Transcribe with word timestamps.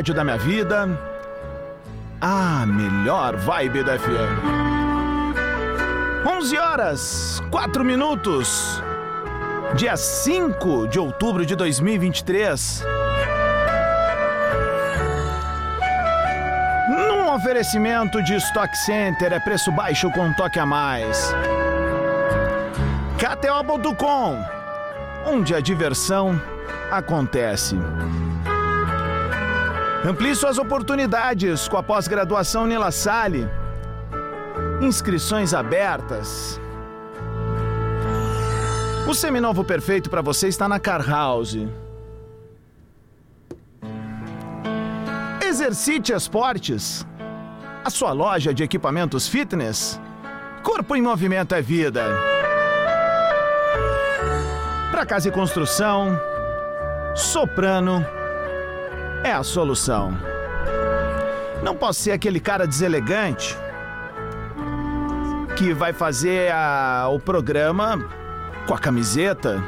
Rádio 0.00 0.14
da 0.14 0.24
minha 0.24 0.38
vida, 0.38 0.88
a 2.22 2.64
melhor 2.64 3.36
vibe 3.36 3.84
da 3.84 3.98
FM. 3.98 4.40
11 6.26 6.56
horas, 6.56 7.42
4 7.50 7.84
minutos, 7.84 8.82
dia 9.74 9.98
5 9.98 10.88
de 10.88 10.98
outubro 10.98 11.44
de 11.44 11.54
2023. 11.54 12.82
Num 16.88 17.34
oferecimento 17.34 18.22
de 18.22 18.36
Stock 18.36 18.74
Center 18.78 19.34
é 19.34 19.40
preço 19.40 19.70
baixo 19.70 20.10
com 20.12 20.28
um 20.28 20.32
toque 20.32 20.58
a 20.58 20.64
mais. 20.64 21.30
KTO.com, 23.18 24.42
onde 25.26 25.54
a 25.54 25.60
diversão 25.60 26.40
acontece. 26.90 27.76
Amplie 30.02 30.34
suas 30.34 30.56
oportunidades 30.56 31.68
com 31.68 31.76
a 31.76 31.82
pós-graduação 31.82 32.66
Nila 32.66 32.90
Salle. 32.90 33.46
Inscrições 34.80 35.52
abertas. 35.52 36.58
O 39.06 39.12
seminovo 39.12 39.62
perfeito 39.62 40.08
para 40.08 40.22
você 40.22 40.48
está 40.48 40.66
na 40.66 40.80
Car 40.80 41.06
House. 41.06 41.58
Exercite 45.44 46.14
Esportes. 46.14 47.06
A 47.84 47.90
sua 47.90 48.12
loja 48.12 48.54
de 48.54 48.62
equipamentos 48.62 49.28
fitness. 49.28 50.00
Corpo 50.62 50.96
em 50.96 51.02
movimento 51.02 51.54
é 51.54 51.60
vida. 51.60 52.06
Para 54.90 55.04
casa 55.04 55.28
e 55.28 55.30
construção, 55.30 56.18
Soprano 57.14 58.02
é 59.24 59.32
a 59.32 59.42
solução. 59.42 60.16
Não 61.62 61.74
posso 61.76 62.00
ser 62.00 62.12
aquele 62.12 62.40
cara 62.40 62.66
deselegante 62.66 63.56
que 65.56 65.74
vai 65.74 65.92
fazer 65.92 66.50
a- 66.52 67.06
o 67.10 67.18
programa 67.20 68.02
com 68.66 68.74
a 68.74 68.78
camiseta 68.78 69.62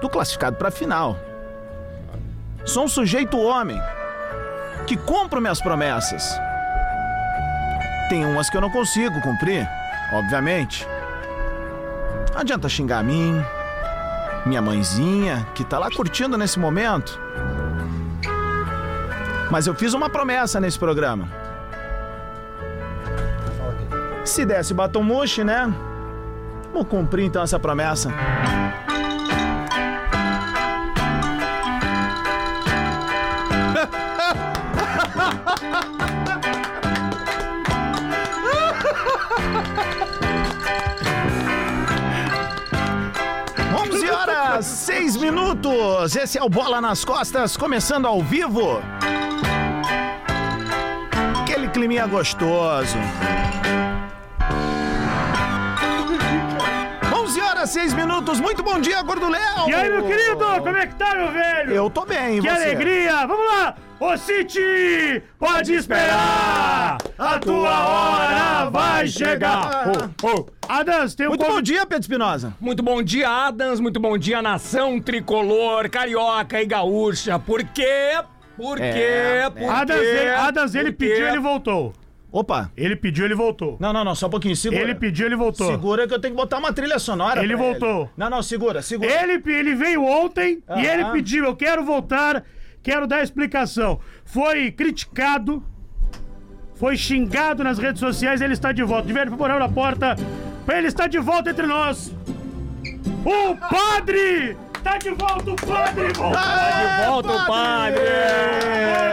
do 0.00 0.08
classificado 0.08 0.56
para 0.56 0.70
final. 0.70 1.16
Sou 2.64 2.84
um 2.84 2.88
sujeito 2.88 3.38
homem 3.38 3.80
que 4.86 4.96
cumpro 4.96 5.40
minhas 5.40 5.60
promessas. 5.60 6.38
Tem 8.08 8.24
umas 8.24 8.48
que 8.48 8.56
eu 8.56 8.60
não 8.60 8.70
consigo 8.70 9.20
cumprir, 9.20 9.68
obviamente. 10.12 10.86
Não 12.32 12.40
adianta 12.40 12.68
xingar 12.68 12.98
a 12.98 13.02
mim, 13.02 13.42
minha 14.44 14.62
mãezinha, 14.62 15.44
que 15.54 15.64
tá 15.64 15.76
lá 15.78 15.90
curtindo 15.90 16.36
nesse 16.38 16.58
momento. 16.58 17.18
Mas 19.50 19.66
eu 19.66 19.74
fiz 19.74 19.94
uma 19.94 20.10
promessa 20.10 20.60
nesse 20.60 20.78
programa. 20.78 21.28
Se 24.24 24.44
desse 24.44 24.74
batom 24.74 25.02
mousse, 25.02 25.44
né? 25.44 25.72
Vou 26.72 26.84
cumprir 26.84 27.24
então 27.24 27.42
essa 27.42 27.58
promessa. 27.58 28.12
Onze 43.80 44.10
horas, 44.10 44.66
seis 44.66 45.16
minutos. 45.16 46.16
Esse 46.16 46.36
é 46.36 46.42
o 46.42 46.48
Bola 46.48 46.80
nas 46.80 47.04
Costas, 47.04 47.56
começando 47.56 48.06
ao 48.06 48.20
vivo. 48.20 48.82
Climinha 51.76 52.06
gostoso. 52.06 52.96
11 57.14 57.40
horas, 57.42 57.68
6 57.68 57.92
minutos. 57.92 58.40
Muito 58.40 58.62
bom 58.62 58.80
dia, 58.80 59.02
Gordo 59.02 59.28
Léo. 59.28 59.68
E 59.68 59.74
aí, 59.74 59.90
meu 59.90 60.06
querido, 60.06 60.38
como 60.62 60.74
é 60.74 60.86
que 60.86 60.94
tá, 60.94 61.14
meu 61.14 61.30
velho? 61.30 61.72
Eu 61.74 61.90
tô 61.90 62.06
bem, 62.06 62.40
Que 62.40 62.48
você? 62.48 62.64
alegria! 62.64 63.26
Vamos 63.26 63.44
lá! 63.46 63.74
Ô 64.00 64.16
City, 64.16 65.22
pode 65.38 65.74
esperar! 65.74 66.96
A 67.18 67.38
tua 67.38 67.86
hora 67.86 68.70
vai 68.70 69.06
chegar! 69.06 69.88
Ô, 70.22 70.26
ô. 70.28 70.46
Adams, 70.66 71.14
tem 71.14 71.26
um 71.26 71.30
Muito 71.30 71.44
bom 71.44 71.50
convi- 71.50 71.62
dia, 71.62 71.84
Pedro 71.84 72.00
Espinosa. 72.00 72.54
Muito 72.58 72.82
bom 72.82 73.02
dia, 73.02 73.28
Adams. 73.28 73.80
Muito 73.80 74.00
bom 74.00 74.16
dia, 74.16 74.40
nação 74.40 74.98
tricolor, 74.98 75.90
carioca 75.90 76.60
e 76.62 76.64
gaúcha. 76.66 77.38
Por 78.56 78.76
quê? 78.78 78.82
Por 78.82 78.82
É, 78.82 79.50
quê? 79.50 79.60
Por 79.60 79.70
Adams, 79.70 80.00
quê? 80.00 80.06
ele, 80.06 80.30
Adams, 80.30 80.74
ele 80.74 80.92
Por 80.92 80.98
quê? 80.98 81.08
pediu, 81.08 81.28
ele 81.28 81.38
voltou. 81.40 81.92
Opa. 82.32 82.70
Ele 82.76 82.96
pediu, 82.96 83.24
ele 83.24 83.34
voltou. 83.34 83.76
Não, 83.80 83.92
não, 83.92 84.04
não, 84.04 84.14
só 84.14 84.26
um 84.26 84.30
pouquinho, 84.30 84.54
segura. 84.56 84.82
Ele 84.82 84.94
pediu, 84.94 85.26
ele 85.26 85.36
voltou. 85.36 85.70
Segura 85.70 86.06
que 86.06 86.12
eu 86.12 86.18
tenho 86.20 86.34
que 86.34 86.40
botar 86.40 86.58
uma 86.58 86.72
trilha 86.72 86.98
sonora. 86.98 87.42
Ele 87.42 87.56
voltou. 87.56 88.10
Não, 88.16 88.28
não, 88.28 88.42
segura, 88.42 88.82
segura. 88.82 89.10
Ele, 89.10 89.40
ele 89.50 89.74
veio 89.74 90.04
ontem 90.04 90.62
Aham. 90.68 90.80
e 90.82 90.86
ele 90.86 91.04
pediu, 91.12 91.44
eu 91.44 91.56
quero 91.56 91.82
voltar, 91.84 92.44
quero 92.82 93.06
dar 93.06 93.22
explicação. 93.22 93.98
Foi 94.24 94.70
criticado, 94.70 95.62
foi 96.74 96.96
xingado 96.96 97.64
nas 97.64 97.78
redes 97.78 98.00
sociais, 98.00 98.40
ele 98.42 98.52
está 98.52 98.70
de 98.70 98.82
volta. 98.82 99.06
De 99.06 99.12
velho 99.14 99.34
por 99.34 99.48
na 99.48 99.68
porta, 99.68 100.14
ele 100.68 100.88
está 100.88 101.06
de 101.06 101.18
volta 101.18 101.50
entre 101.50 101.66
nós. 101.66 102.12
O 103.24 103.56
padre! 103.56 104.56
Tá 104.86 104.98
de 104.98 105.10
volta 105.10 105.50
o 105.50 105.56
padre! 105.56 106.12
Tá 106.12 107.00
de 107.00 107.06
volta 107.06 107.32
o 107.32 107.46
padre! 107.46 108.00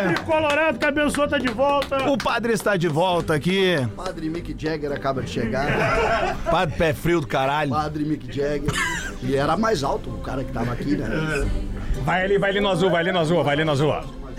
Padre 0.03 0.23
Colorado, 0.23 0.78
cabelo 0.78 1.09
solto 1.09 1.31
tá 1.31 1.39
de 1.39 1.47
volta. 1.47 2.11
O 2.11 2.16
padre 2.16 2.53
está 2.53 2.78
de 2.78 2.88
volta 2.88 3.34
aqui. 3.34 3.75
Padre 3.95 4.29
Mick 4.29 4.56
Jagger 4.56 4.91
acaba 4.91 5.23
de 5.23 5.31
chegar. 5.31 6.38
Padre 6.45 6.75
pé 6.78 6.94
frio 6.94 7.22
do 7.22 7.25
caralho. 7.25 7.72
Padre 7.72 8.06
Mick 8.06 8.31
Jagger. 8.31 8.72
E 9.23 9.35
era 9.35 9.57
mais 9.57 9.83
alto 9.83 10.12
o 10.12 10.19
cara 10.19 10.44
que 10.44 10.51
tava 10.51 10.73
aqui, 10.73 10.95
né? 10.95 11.07
Vai 12.03 12.23
ali, 12.23 12.38
vai 12.38 12.51
ali 12.51 12.62
no 12.62 12.69
azul, 12.69 12.91
vai 12.91 13.01
ali 13.01 13.12
no 13.12 13.19
azul, 13.19 13.44
vai 13.44 13.53
ali 13.56 13.66
no 13.66 13.72
azul. 13.72 13.95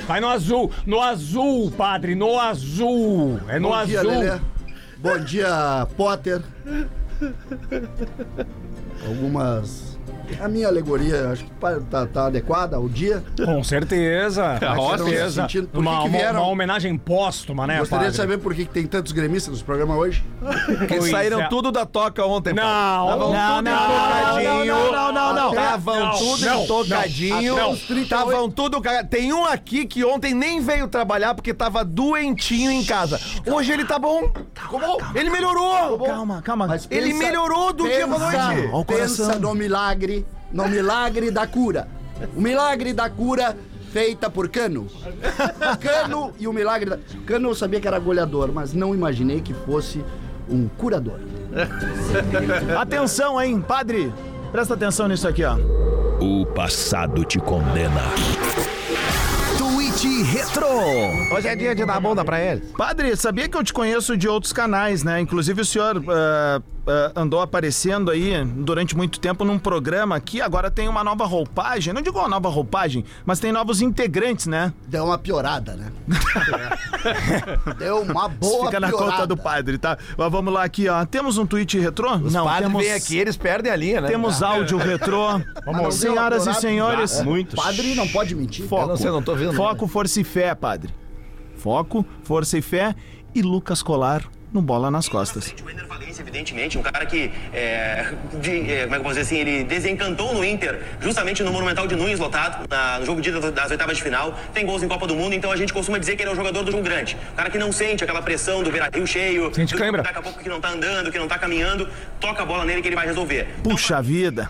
Vai 0.06 0.20
no 0.20 0.28
azul, 0.28 0.70
no 0.86 1.00
azul, 1.02 1.72
padre, 1.72 2.14
no 2.14 2.38
azul. 2.38 3.40
É 3.48 3.58
no 3.58 3.70
Bom 3.70 3.74
azul. 3.74 3.86
dia, 3.88 4.02
Lelê. 4.02 4.40
Bom 4.98 5.18
dia, 5.18 5.88
Potter. 5.96 6.42
Algumas. 9.04 9.93
A 10.40 10.48
minha 10.48 10.66
alegoria, 10.68 11.28
acho 11.30 11.44
que 11.44 11.50
tá, 11.90 12.06
tá 12.06 12.26
adequada 12.26 12.76
ao 12.76 12.88
dia. 12.88 13.22
Com 13.44 13.62
certeza, 13.62 14.58
com 14.76 14.98
certeza. 14.98 15.42
Uma, 15.72 16.02
que 16.02 16.08
uma- 16.08 16.08
vieram? 16.08 16.40
uma 16.42 16.48
homenagem 16.48 16.96
póstuma, 16.98 17.66
né, 17.66 17.78
Gostaria 17.78 18.10
de 18.10 18.16
padre? 18.16 18.32
saber 18.32 18.42
por 18.42 18.54
que, 18.54 18.64
tem 18.64 18.86
tantos 18.86 19.12
gremistas 19.12 19.52
nos 19.52 19.62
programas 19.62 19.96
hoje. 19.96 20.24
Porque 20.78 20.96
Pois 20.96 21.10
saíram 21.10 21.40
é. 21.40 21.48
tudo 21.48 21.70
da 21.70 21.86
toca 21.86 22.24
ontem. 22.24 22.52
Não, 22.52 22.62
Estavam 23.04 23.32
Não, 23.32 23.56
tudo 23.56 23.64
não, 23.64 23.76
tocadinho. 23.86 24.64
não, 24.74 24.92
não, 24.92 25.12
não, 25.12 25.34
não. 25.34 25.48
Estavam 25.50 26.10
tudo 26.18 26.44
não, 26.44 26.66
tocadinho. 26.66 27.56
Estavam 28.02 28.50
tudo 28.50 28.82
Tem 29.10 29.32
um 29.32 29.44
aqui 29.44 29.86
que 29.86 30.04
ontem 30.04 30.34
nem 30.34 30.60
veio 30.60 30.88
trabalhar 30.88 31.34
porque 31.34 31.52
tava 31.54 31.84
doentinho 31.84 32.70
em 32.70 32.84
casa. 32.84 33.20
Hoje 33.46 33.72
ele 33.72 33.84
tá 33.84 33.98
bom. 33.98 34.32
Bom. 34.70 34.98
Ele 35.14 35.30
melhorou. 35.30 35.98
Calma, 36.00 36.42
calma. 36.42 36.66
Mas 36.66 36.86
Ele 36.90 37.12
melhorou 37.14 37.72
do 37.72 37.84
dia 37.84 38.06
pra 38.06 38.18
noite. 38.18 38.84
Pensa 38.86 39.38
no 39.38 39.54
milagre, 39.54 40.13
no 40.54 40.68
milagre 40.68 41.32
da 41.32 41.46
cura. 41.46 41.88
O 42.36 42.40
milagre 42.40 42.92
da 42.92 43.10
cura 43.10 43.56
feita 43.92 44.30
por 44.30 44.48
Cano. 44.48 44.86
Cano 45.80 46.32
e 46.38 46.46
o 46.46 46.52
milagre 46.52 46.90
da... 46.90 46.98
Cano 47.26 47.50
eu 47.50 47.54
sabia 47.54 47.80
que 47.80 47.88
era 47.88 47.98
goleador, 47.98 48.52
mas 48.52 48.72
não 48.72 48.94
imaginei 48.94 49.40
que 49.40 49.52
fosse 49.52 50.02
um 50.48 50.68
curador. 50.68 51.18
Atenção, 52.78 53.42
hein, 53.42 53.60
padre. 53.60 54.12
Presta 54.52 54.74
atenção 54.74 55.08
nisso 55.08 55.26
aqui, 55.26 55.42
ó. 55.44 55.56
O 56.20 56.46
passado 56.46 57.24
te 57.24 57.40
condena. 57.40 58.02
Tweet 59.58 60.22
Retro. 60.22 60.66
Hoje 61.34 61.48
é 61.48 61.56
dia 61.56 61.74
de 61.74 61.84
dar 61.84 61.98
bunda 61.98 62.24
pra 62.24 62.40
ele. 62.40 62.60
Padre, 62.78 63.16
sabia 63.16 63.48
que 63.48 63.56
eu 63.56 63.64
te 63.64 63.72
conheço 63.72 64.16
de 64.16 64.28
outros 64.28 64.52
canais, 64.52 65.02
né? 65.02 65.20
Inclusive 65.20 65.62
o 65.62 65.64
senhor 65.64 66.00
ah, 66.08 66.62
ah, 66.86 67.12
andou 67.16 67.40
aparecendo 67.40 68.10
aí 68.10 68.44
durante 68.44 68.96
muito 68.96 69.18
tempo 69.18 69.44
num 69.44 69.58
programa 69.58 70.20
que 70.20 70.40
agora 70.40 70.70
tem 70.70 70.88
uma 70.88 71.02
nova 71.02 71.24
roupagem. 71.24 71.92
Não 71.92 72.02
digo 72.02 72.18
uma 72.18 72.28
nova 72.28 72.48
roupagem, 72.48 73.04
mas 73.24 73.40
tem 73.40 73.50
novos 73.52 73.80
integrantes, 73.80 74.46
né? 74.46 74.72
Deu 74.86 75.04
uma 75.04 75.18
piorada, 75.18 75.74
né? 75.74 75.92
Deu 77.78 78.02
uma 78.02 78.28
boa 78.28 78.66
Fica 78.66 78.80
na 78.80 78.88
piorada. 78.88 79.12
conta 79.12 79.26
do 79.26 79.36
padre, 79.36 79.78
tá? 79.78 79.96
Mas 80.16 80.30
vamos 80.30 80.52
lá 80.52 80.64
aqui, 80.64 80.88
ó. 80.88 81.04
Temos 81.04 81.38
um 81.38 81.46
tweet 81.46 81.78
retrô? 81.78 82.14
Os 82.16 82.32
Não, 82.32 82.44
padres 82.44 82.66
temos... 82.68 82.82
vêm 82.84 82.92
aqui, 82.92 83.16
eles 83.16 83.36
perdem 83.36 83.72
a 83.72 83.76
linha, 83.76 84.00
né? 84.00 84.08
Temos 84.08 84.42
áudio 84.42 84.78
retrô. 84.78 85.40
Vamos 85.64 85.94
Senhoras 85.94 86.46
e 86.46 86.54
senhores, 86.54 87.22
Muitos. 87.22 87.54
Padre 87.62 87.94
não 87.94 88.06
pode 88.08 88.34
mentir. 88.34 88.66
foco. 88.66 88.82
Eu 88.82 88.88
não 88.88 88.96
sei, 88.96 89.10
não 89.10 89.22
tô 89.22 89.34
vendo 89.34 89.54
Foco, 89.54 89.86
força 89.86 90.20
e 90.20 90.24
fé, 90.24 90.54
padre. 90.54 90.92
Foco, 91.56 92.04
força 92.22 92.58
e 92.58 92.62
fé 92.62 92.94
e 93.34 93.40
Lucas 93.42 93.82
Colar 93.82 94.22
no 94.54 94.62
bola 94.62 94.88
nas 94.88 95.08
costas. 95.08 95.52
O 95.64 95.68
Ener 95.68 95.84
Valencia, 95.88 96.22
evidentemente, 96.22 96.78
um 96.78 96.82
cara 96.82 97.04
que, 97.04 97.28
é, 97.52 98.12
de- 98.40 98.70
é, 98.70 98.82
como 98.84 98.94
é 98.94 98.98
que 98.98 99.00
eu 99.00 99.02
posso 99.02 99.18
dizer 99.18 99.20
assim, 99.22 99.36
ele 99.38 99.64
desencantou 99.64 100.32
no 100.32 100.44
Inter, 100.44 100.80
justamente 101.00 101.42
no 101.42 101.50
Monumental 101.50 101.88
de 101.88 101.96
Nunes, 101.96 102.20
lotado, 102.20 102.64
na- 102.70 103.00
no 103.00 103.04
jogo 103.06 103.20
de 103.20 103.30
ida 103.30 103.50
das 103.50 103.70
oitavas 103.72 103.96
de 103.96 104.02
final. 104.04 104.38
Tem 104.54 104.64
gols 104.64 104.84
em 104.84 104.88
Copa 104.88 105.08
do 105.08 105.16
Mundo, 105.16 105.34
então 105.34 105.50
a 105.50 105.56
gente 105.56 105.72
costuma 105.72 105.98
dizer 105.98 106.14
que 106.14 106.22
ele 106.22 106.30
é 106.30 106.32
o 106.32 106.36
jogador 106.36 106.62
do 106.62 106.70
jogo 106.70 106.84
grande. 106.84 107.16
O 107.32 107.34
cara 107.36 107.50
que 107.50 107.58
não 107.58 107.72
sente 107.72 108.04
aquela 108.04 108.22
pressão 108.22 108.62
do 108.62 108.70
Beira-Rio 108.70 109.04
cheio, 109.08 109.52
Sente 109.52 109.74
do- 109.74 109.78
cãibra. 109.78 110.02
daqui 110.02 110.18
a 110.20 110.22
pouco 110.22 110.38
que 110.40 110.48
não 110.48 110.60
tá 110.60 110.68
andando, 110.68 111.10
que 111.10 111.18
não 111.18 111.26
tá 111.26 111.36
caminhando, 111.36 111.88
toca 112.20 112.44
a 112.44 112.46
bola 112.46 112.64
nele 112.64 112.80
que 112.80 112.86
ele 112.88 112.96
vai 112.96 113.06
resolver. 113.06 113.48
Puxa 113.64 114.00
vida. 114.00 114.48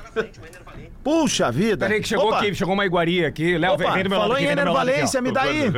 Puxa 1.04 1.52
vida. 1.52 1.86
Peraí 1.86 2.00
que 2.00 2.08
chegou 2.08 2.28
Opa. 2.28 2.38
aqui, 2.38 2.54
chegou 2.54 2.72
uma 2.72 2.86
iguaria 2.86 3.28
aqui. 3.28 3.58
Léo, 3.58 3.76
vem, 3.76 4.02
do 4.02 4.08
meu 4.10 4.18
lado 4.18 4.28
falou 4.30 4.38
em 4.38 4.46
vem 4.46 4.46
do 4.46 4.52
Ener 4.52 4.64
meu 4.64 4.72
lado 4.72 4.88
aqui, 4.88 4.96
Valência, 4.96 5.20
me 5.22 5.30
dá 5.32 5.42
aí. 5.42 5.70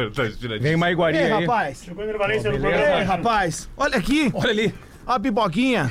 Vem 0.61 0.75
uma 0.77 0.91
iguaria 0.91 1.21
Ei, 1.21 1.33
aí. 1.33 1.41
rapaz. 1.41 1.83
Chegou 1.85 2.05
em 2.05 2.13
Valência 2.17 2.53
no 2.53 2.59
beleza. 2.59 2.81
Ei, 2.81 2.87
programa. 2.87 3.17
rapaz. 3.17 3.69
Olha 3.77 3.99
aqui. 3.99 4.31
Olha 4.33 4.51
ali. 4.51 4.75
A 5.07 5.19
biboguinha. 5.21 5.89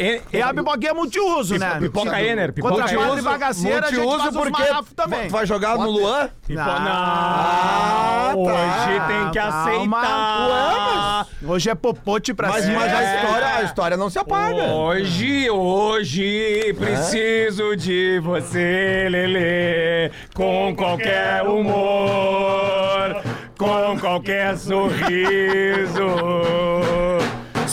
É, 0.00 0.20
É 0.32 0.42
a 0.42 0.52
biboguinha 0.52 0.92
multiuso, 0.92 1.56
né? 1.56 1.76
Pipoca 1.78 2.20
Ener, 2.20 2.52
pipoca 2.52 2.74
Contra 2.74 2.98
padre 2.98 3.22
bagaceira, 3.22 3.86
a 3.86 3.90
gente 3.90 4.00
Multiuso 4.00 4.32
faz 4.32 4.36
porque 4.36 4.94
também. 4.96 5.28
tu 5.28 5.32
vai 5.32 5.46
jogar 5.46 5.78
no 5.78 5.88
Luan? 5.90 6.28
Pipo- 6.46 6.60
Ah, 6.60 8.32
não, 8.34 8.44
tá. 8.44 8.50
hoje 8.52 9.00
tem 9.06 9.30
que 9.30 9.38
Calma. 9.38 10.00
aceitar. 10.00 11.26
Hoje 11.46 11.70
é 11.70 11.74
popote 11.76 12.34
pra 12.34 12.48
Mas, 12.48 12.64
cima. 12.64 12.80
mas 12.80 12.92
a, 12.92 13.02
É. 13.02 13.16
história, 13.22 13.46
a 13.46 13.62
história 13.62 13.96
não 13.96 14.10
se 14.10 14.18
apaga. 14.18 14.62
Hoje, 14.72 15.48
hoje, 15.50 16.74
preciso 16.76 17.76
de 17.76 18.18
você, 18.24 19.06
Lelê, 19.08 20.10
com 20.34 20.74
qualquer 20.74 21.42
humor, 21.46 23.22
com 23.56 23.98
qualquer 24.00 24.56
sorriso. 24.58 26.04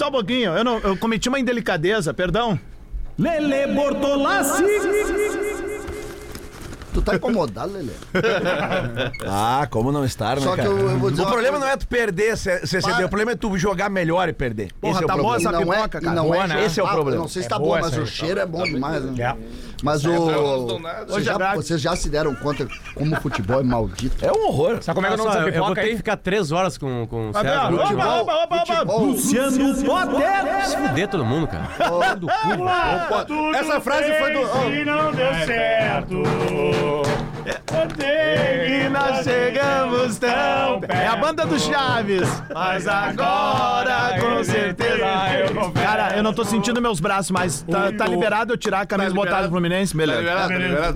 Só 0.01 0.07
um 0.07 0.11
pouquinho, 0.13 0.57
eu, 0.57 0.63
não, 0.63 0.79
eu 0.79 0.97
cometi 0.97 1.29
uma 1.29 1.39
indelicadeza, 1.39 2.11
perdão. 2.11 2.59
Lele 3.19 3.67
Bortolassi. 3.71 4.63
Tu 6.91 7.01
tá 7.03 7.15
incomodado, 7.15 7.71
Lelê. 7.71 7.91
Ah, 9.27 9.67
como 9.69 9.91
não 9.91 10.03
estar, 10.03 10.37
né, 10.37 10.41
Só 10.41 10.51
que 10.51 10.57
cara? 10.57 10.69
eu- 10.69 10.89
eu 10.89 10.97
vou 10.97 11.11
dizer 11.11 11.21
o 11.21 11.25
uma 11.25 11.31
problema 11.31 11.57
coisa. 11.57 11.65
não 11.67 11.73
é 11.73 11.77
tu 11.77 11.87
perder 11.87 12.35
CCD, 12.35 12.81
Para. 12.81 13.05
o 13.05 13.09
problema 13.09 13.31
é 13.31 13.35
tu 13.35 13.55
jogar 13.59 13.89
melhor 13.91 14.27
e 14.27 14.33
perder. 14.33 14.71
Porra, 14.81 14.93
Esse 14.95 15.03
é 15.03 15.05
o 15.05 15.07
tá 15.07 15.13
boa 15.17 15.29
problema. 15.35 15.49
essa 15.51 15.61
E 15.61 15.65
não 15.65 15.73
é, 15.73 15.77
pipoca, 15.77 15.97
e 15.97 16.01
cara. 16.01 16.15
não 16.15 16.23
Boa, 16.25 16.43
é 16.43 16.47
né? 16.47 16.65
Esse 16.65 16.79
é 16.79 16.83
o 16.83 16.87
Ah, 16.87 16.91
problema. 16.93 17.17
Eu 17.17 17.21
não 17.21 17.27
sei 17.29 17.41
se 17.43 17.45
É 17.45 17.49
tá 17.49 17.59
boa 17.59 17.77
bom, 17.77 17.81
mas 17.83 17.91
essa 17.93 18.01
o 18.01 18.03
aí. 18.03 18.09
cheiro 18.09 18.39
é 18.39 18.45
bom 18.47 18.63
demais, 18.63 19.03
né? 19.05 19.23
É. 19.23 19.35
Mas 19.83 20.05
o. 20.05 20.11
Vocês 21.07 21.27
é 21.27 21.31
já, 21.31 21.55
vocês 21.55 21.81
já 21.81 21.95
se 21.95 22.09
deram 22.09 22.35
conta 22.35 22.67
como 22.93 23.15
o 23.15 23.21
futebol 23.21 23.59
é 23.59 23.63
maldito? 23.63 24.23
É 24.23 24.31
um 24.31 24.47
horror. 24.47 24.77
Sabe 24.81 24.95
como 24.95 25.07
é 25.07 25.09
que 25.09 25.13
eu 25.13 25.17
não 25.17 25.25
Só, 25.25 25.29
uso 25.31 25.39
eu, 25.39 25.47
eu 25.47 25.53
vou 25.53 25.61
pipoca 25.63 25.81
ter 25.81 25.89
que 25.89 25.97
ficar 25.97 26.17
três 26.17 26.51
horas 26.51 26.77
com, 26.77 27.07
com 27.07 27.29
o? 27.29 27.31
Vou 27.31 27.41
Opa, 27.41 28.21
opa, 28.21 28.33
opa, 28.43 28.43
opa. 28.43 28.65
futebol. 28.65 29.05
Luciano 29.05 29.75
Potter. 29.83 30.69
te 30.69 30.77
fuder 30.87 31.07
todo 31.07 31.25
mundo, 31.25 31.47
cara. 31.47 32.15
Do 32.15 32.27
cu. 32.27 33.55
Essa 33.55 33.81
frase 33.81 34.13
foi 34.13 34.33
do- 34.33 34.71
E 34.71 34.85
não 34.85 35.11
deu 35.11 35.33
certo. 35.45 36.15
E 37.99 38.89
nós 38.89 39.23
chegamos 39.23 40.17
tão 40.17 40.79
perto. 40.79 40.93
É 40.93 41.07
a 41.07 41.15
banda 41.15 41.45
do 41.45 41.59
Chaves. 41.59 42.29
Mas 42.53 42.87
agora, 42.87 44.19
com 44.19 44.43
certeza. 44.43 45.05
eu 45.55 45.71
Cara, 45.71 46.17
eu 46.17 46.23
não 46.23 46.33
tô 46.33 46.43
sentindo 46.43 46.81
meus 46.81 46.99
braços, 46.99 47.31
mas 47.31 47.63
tá, 47.63 47.91
tá 47.91 48.07
liberado 48.07 48.53
eu 48.53 48.57
tirar 48.57 48.81
a 48.81 48.85
camisa 48.85 49.11
e 49.11 49.13
botar 49.13 49.43
no 49.43 49.49
Fluminense? 49.49 49.95
Beleza. 49.95 50.21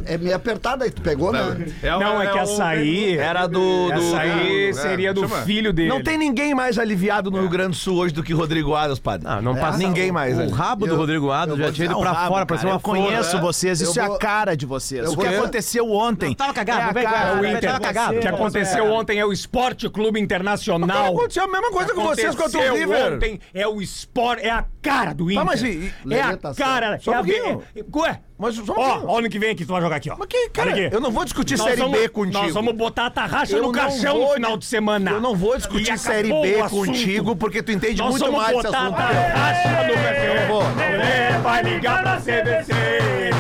É 0.06 0.18
meio 0.18 0.36
apertada 0.36 0.86
aí, 0.86 0.92
tu 0.92 1.02
pegou, 1.02 1.32
né? 1.32 1.40
Não, 1.84 2.22
é 2.22 2.28
que 2.28 2.40
açaí 2.40 3.18
Era 3.18 3.48
do. 3.48 3.88
do 3.88 3.94
Essa 3.94 4.20
aí 4.20 4.74
seria 4.74 5.14
do 5.14 5.28
filho 5.28 5.74
dele. 5.74 5.90
Não 5.90 6.04
tem 6.04 6.18
ninguém 6.18 6.54
mais 6.54 6.78
aliviado 6.78 7.32
no 7.32 7.40
Rio 7.40 7.50
Grande 7.50 7.72
do 7.72 7.76
Sul 7.76 7.98
hoje 7.98 8.14
do 8.14 8.24
que 8.24 8.34
Rodrigo 8.34 8.76
Aras, 8.76 9.00
padre. 9.00 9.28
Ah, 9.28 9.42
não 9.42 9.56
passa. 9.56 9.78
Ninguém 9.78 10.12
mais. 10.12 10.38
O 10.38 10.42
ali. 10.42 10.52
rabo 10.52 10.88
do 10.88 10.96
Rodrigo 10.96 11.32
Adams 11.32 11.60
eu 11.60 11.66
já 11.66 11.72
tinha 11.72 11.86
ido 11.86 11.94
Não, 11.94 12.02
pra 12.02 12.12
rabo, 12.12 12.34
fora, 12.34 12.46
parecia 12.46 12.70
cara, 12.70 12.76
uma 12.76 12.78
eu 12.78 13.06
conheço 13.06 13.40
vocês, 13.40 13.82
isso 13.82 14.00
é 14.00 14.04
a 14.04 14.18
cara 14.18 14.56
de 14.56 14.66
vocês. 14.66 15.10
O 15.10 15.18
que 15.18 15.28
aconteceu 15.28 15.92
ontem. 15.92 16.34
Tava 16.34 16.54
cagado, 16.54 16.75
a 16.82 16.92
vem, 16.92 17.04
cara, 17.04 17.42
O 17.42 17.46
Inter. 17.46 17.80
cagado. 17.80 18.18
O 18.18 18.20
que 18.20 18.28
aconteceu 18.28 18.86
ontem 18.92 19.20
é 19.20 19.26
o 19.26 19.32
Esporte 19.34 19.90
Clube 19.90 20.20
Internacional. 20.20 21.14
Aconteceu 21.16 21.44
a 21.44 21.48
mesma 21.48 21.72
coisa 21.72 21.94
com 21.94 22.04
vocês 22.04 22.36
contra 22.36 22.60
o 22.72 22.76
River. 22.76 23.14
ontem 23.14 23.40
é 23.54 23.68
o 23.68 23.82
esporte, 23.82 24.46
é 24.46 24.50
a 24.52 24.66
cara 24.82 25.14
do 25.14 25.26
Inter. 25.32 25.40
Tá, 25.40 25.46
mas 25.46 25.62
e- 25.64 25.94
é 26.10 26.22
a 26.22 26.38
tá 26.38 26.54
cara, 26.54 27.00
Só 27.00 27.14
é 27.14 27.20
um 27.20 27.24
pouquinho. 27.26 27.64
é- 27.76 27.84
Ué, 27.98 28.20
Mas 28.38 28.56
só 28.56 28.74
um 28.74 28.76
ó, 28.78 29.02
ó, 29.08 29.20
ano 29.20 29.30
que 29.30 29.40
vem 29.40 29.52
aqui 29.52 29.64
tu 29.66 29.72
vai 29.72 29.82
jogar 29.82 29.96
aqui, 29.96 30.10
ó. 30.12 30.16
Mas 30.20 30.28
que, 30.28 30.50
cara, 30.50 30.72
aqui. 30.72 30.90
eu 30.92 31.00
não 31.00 31.10
vou 31.10 31.24
discutir 31.24 31.58
Nós 31.58 31.70
Série 31.70 31.82
vamos- 31.82 31.98
B 32.00 32.10
contigo. 32.10 32.44
Nós 32.44 32.54
vamos 32.54 32.74
botar 32.76 33.06
a 33.06 33.10
tarraxa 33.10 33.56
Eu 33.56 33.64
no 33.64 33.72
caixão 33.72 34.14
vou- 34.18 34.28
no 34.28 34.34
final 34.34 34.58
de 34.58 34.66
semana. 34.66 35.12
Eu 35.12 35.22
não 35.22 35.34
vou 35.34 35.56
discutir 35.56 35.98
Série 35.98 36.28
B 36.34 36.60
assunto. 36.62 36.88
contigo, 36.88 37.34
porque 37.38 37.64
tu 37.64 37.72
entende 37.72 38.02
Nós 38.02 38.10
muito 38.12 38.26
vamos 38.26 38.38
mais 38.42 38.52
desse 38.58 38.64
botar 38.68 38.78
a 38.78 38.82
assunto. 38.84 38.98
tarraxa 38.98 39.70
no 39.88 39.94
caixão. 39.94 41.42
vai 41.44 41.64
ligar 41.64 42.02
pra 42.02 42.18
CVC. 42.20 43.35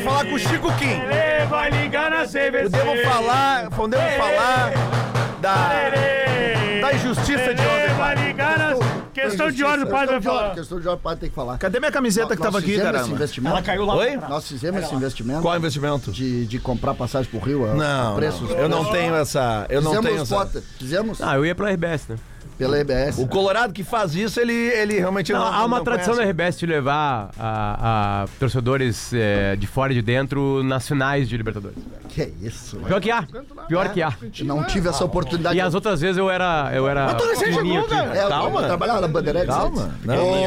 Mandar 0.00 0.10
falar 0.10 0.24
com 0.26 0.34
o 0.34 0.38
Chico 0.38 0.72
Kim. 0.76 1.00
Vai 1.48 1.70
ligar 1.70 2.10
na 2.10 2.24
CVC. 2.24 2.70
Podemos 2.70 3.04
falar, 3.04 3.70
podemos 3.70 4.14
falar 4.14 4.72
da, 5.40 5.68
da 6.80 6.94
injustiça 6.94 7.54
de 7.54 7.62
ontem, 7.62 7.94
Vai 7.96 8.14
ligar 8.14 8.58
na... 8.58 8.98
Questão 9.12 9.50
de 9.50 9.64
ordem, 9.64 9.84
o 9.84 9.88
padre 9.90 10.06
vai 10.06 10.18
Questão 10.18 10.20
de 10.20 10.28
ordem, 10.28 10.40
falar. 10.42 10.54
Questão 10.54 10.80
de 10.80 10.88
ordem, 10.88 11.00
o 11.00 11.02
padre 11.02 11.20
tem 11.20 11.28
que 11.28 11.34
falar. 11.34 11.58
Cadê 11.58 11.80
minha 11.80 11.90
camiseta 11.90 12.36
que 12.36 12.42
tava 12.42 12.58
aqui, 12.60 12.76
investimento. 12.76 13.52
Ela 13.56 13.62
caiu 13.62 13.84
lá. 13.84 13.96
Oi? 13.96 14.16
Nós 14.16 14.46
fizemos 14.46 14.84
esse 14.84 14.94
investimento 14.94 15.42
Qual 15.42 15.56
investimento? 15.56 16.12
de, 16.12 16.46
de 16.46 16.58
comprar 16.60 16.94
passagem 16.94 17.28
pro 17.28 17.40
Rio. 17.40 17.68
a- 17.68 17.74
Não, 17.74 18.12
a 18.12 18.16
preços. 18.16 18.48
não, 18.48 18.56
eu 18.56 18.68
não 18.68 18.84
tenho 18.84 19.14
essa. 19.16 19.66
Eu 19.68 19.82
não 19.82 19.90
Fizemos 19.90 20.08
tenho 20.10 20.22
essa. 20.22 20.36
Potter. 20.36 20.62
Fizemos 20.78 21.20
Ah, 21.20 21.34
eu 21.34 21.44
ia 21.44 21.54
pela 21.54 21.70
RBS, 21.70 22.08
né? 22.10 22.16
Pela 22.58 22.78
EBS. 22.78 23.18
O 23.18 23.26
Colorado 23.28 23.72
que 23.72 23.84
faz 23.84 24.14
isso, 24.14 24.40
ele, 24.40 24.52
ele 24.52 24.98
realmente 24.98 25.32
Não, 25.32 25.38
não. 25.40 25.46
há 25.46 25.64
uma 25.64 25.76
não 25.78 25.84
tradição 25.84 26.14
conhece. 26.14 26.32
da 26.34 26.42
RBS 26.44 26.58
de 26.58 26.66
levar 26.66 27.30
a, 27.38 28.22
a 28.24 28.26
torcedores 28.40 29.12
eh, 29.14 29.54
de 29.56 29.66
fora 29.66 29.92
e 29.92 29.94
de 29.94 30.02
dentro 30.02 30.62
nacionais 30.64 31.28
de 31.28 31.36
Libertadores. 31.36 31.78
Que 32.08 32.22
é 32.22 32.30
isso? 32.42 32.78
Pior 32.78 33.00
que 33.00 33.10
há. 33.10 33.24
Pior 33.68 33.88
que 33.90 34.02
há. 34.02 34.12
Não 34.44 34.64
tive 34.64 34.88
essa 34.88 35.04
oportunidade. 35.04 35.56
E 35.56 35.60
as 35.60 35.72
outras 35.74 36.00
vezes 36.00 36.16
eu 36.16 36.28
era. 36.28 36.70
Eu 36.74 36.88
era. 36.88 37.14
tu 37.14 37.24
recém 37.28 37.48
pequenininho 37.50 37.82
chegou, 37.82 37.96
aqui. 37.98 38.06
cara. 38.08 38.18
É, 38.18 38.24
eu 38.24 38.28
Calma. 38.28 38.62
trabalhava 38.64 39.00
na 39.02 39.08
Bandeirantes. 39.08 39.54
Calma. 39.54 39.94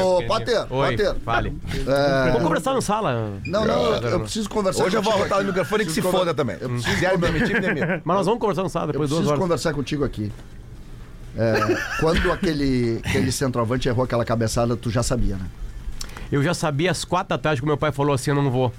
Ô, 0.03 0.23
Potter, 0.27 0.65
Potter. 0.67 1.15
fale. 1.23 1.55
É, 1.87 2.31
Vamos 2.31 2.43
conversar 2.43 2.73
na 2.73 2.81
sala. 2.81 3.31
Não, 3.45 3.65
não, 3.65 3.95
eu, 3.95 4.09
eu 4.09 4.19
preciso 4.19 4.49
conversar 4.49 4.83
Hoje 4.83 4.97
eu 4.97 5.01
vou 5.01 5.13
arrotar 5.13 5.39
o 5.39 5.45
microfone 5.45 5.85
que 5.85 5.91
se 5.91 6.01
Preciso 6.01 6.17
foda 6.17 6.33
também. 6.33 6.57
Eu 6.59 6.67
preciso, 6.69 6.89
Se 6.89 6.95
quiser 6.95 7.17
me 7.17 7.25
demitir, 7.25 7.53
me 7.53 7.61
demite. 7.73 8.01
Mas 8.03 8.17
nós 8.17 8.25
vamos 8.25 8.41
conversar 8.41 8.63
na 8.63 8.69
sala 8.69 8.87
eu 8.87 8.91
depois 8.93 9.07
de 9.09 9.15
duas 9.15 9.19
preciso 9.21 9.29
horas. 9.31 9.41
conversar 9.41 9.73
contigo 9.73 10.03
aqui. 10.03 10.31
É, 11.37 11.77
quando 11.99 12.31
aquele, 12.31 12.99
aquele 13.03 13.31
centroavante 13.31 13.87
errou 13.87 14.03
aquela 14.03 14.25
cabeçada, 14.25 14.75
tu 14.75 14.89
já 14.89 15.01
sabia, 15.01 15.35
né? 15.35 15.45
Eu 16.31 16.41
já 16.41 16.53
sabia 16.53 16.91
às 16.91 17.03
quatro 17.03 17.29
da 17.29 17.37
tarde 17.37 17.61
que 17.61 17.67
meu 17.67 17.77
pai 17.77 17.91
falou 17.91 18.13
assim: 18.13 18.31
eu 18.31 18.35
não 18.35 18.49
vou. 18.49 18.73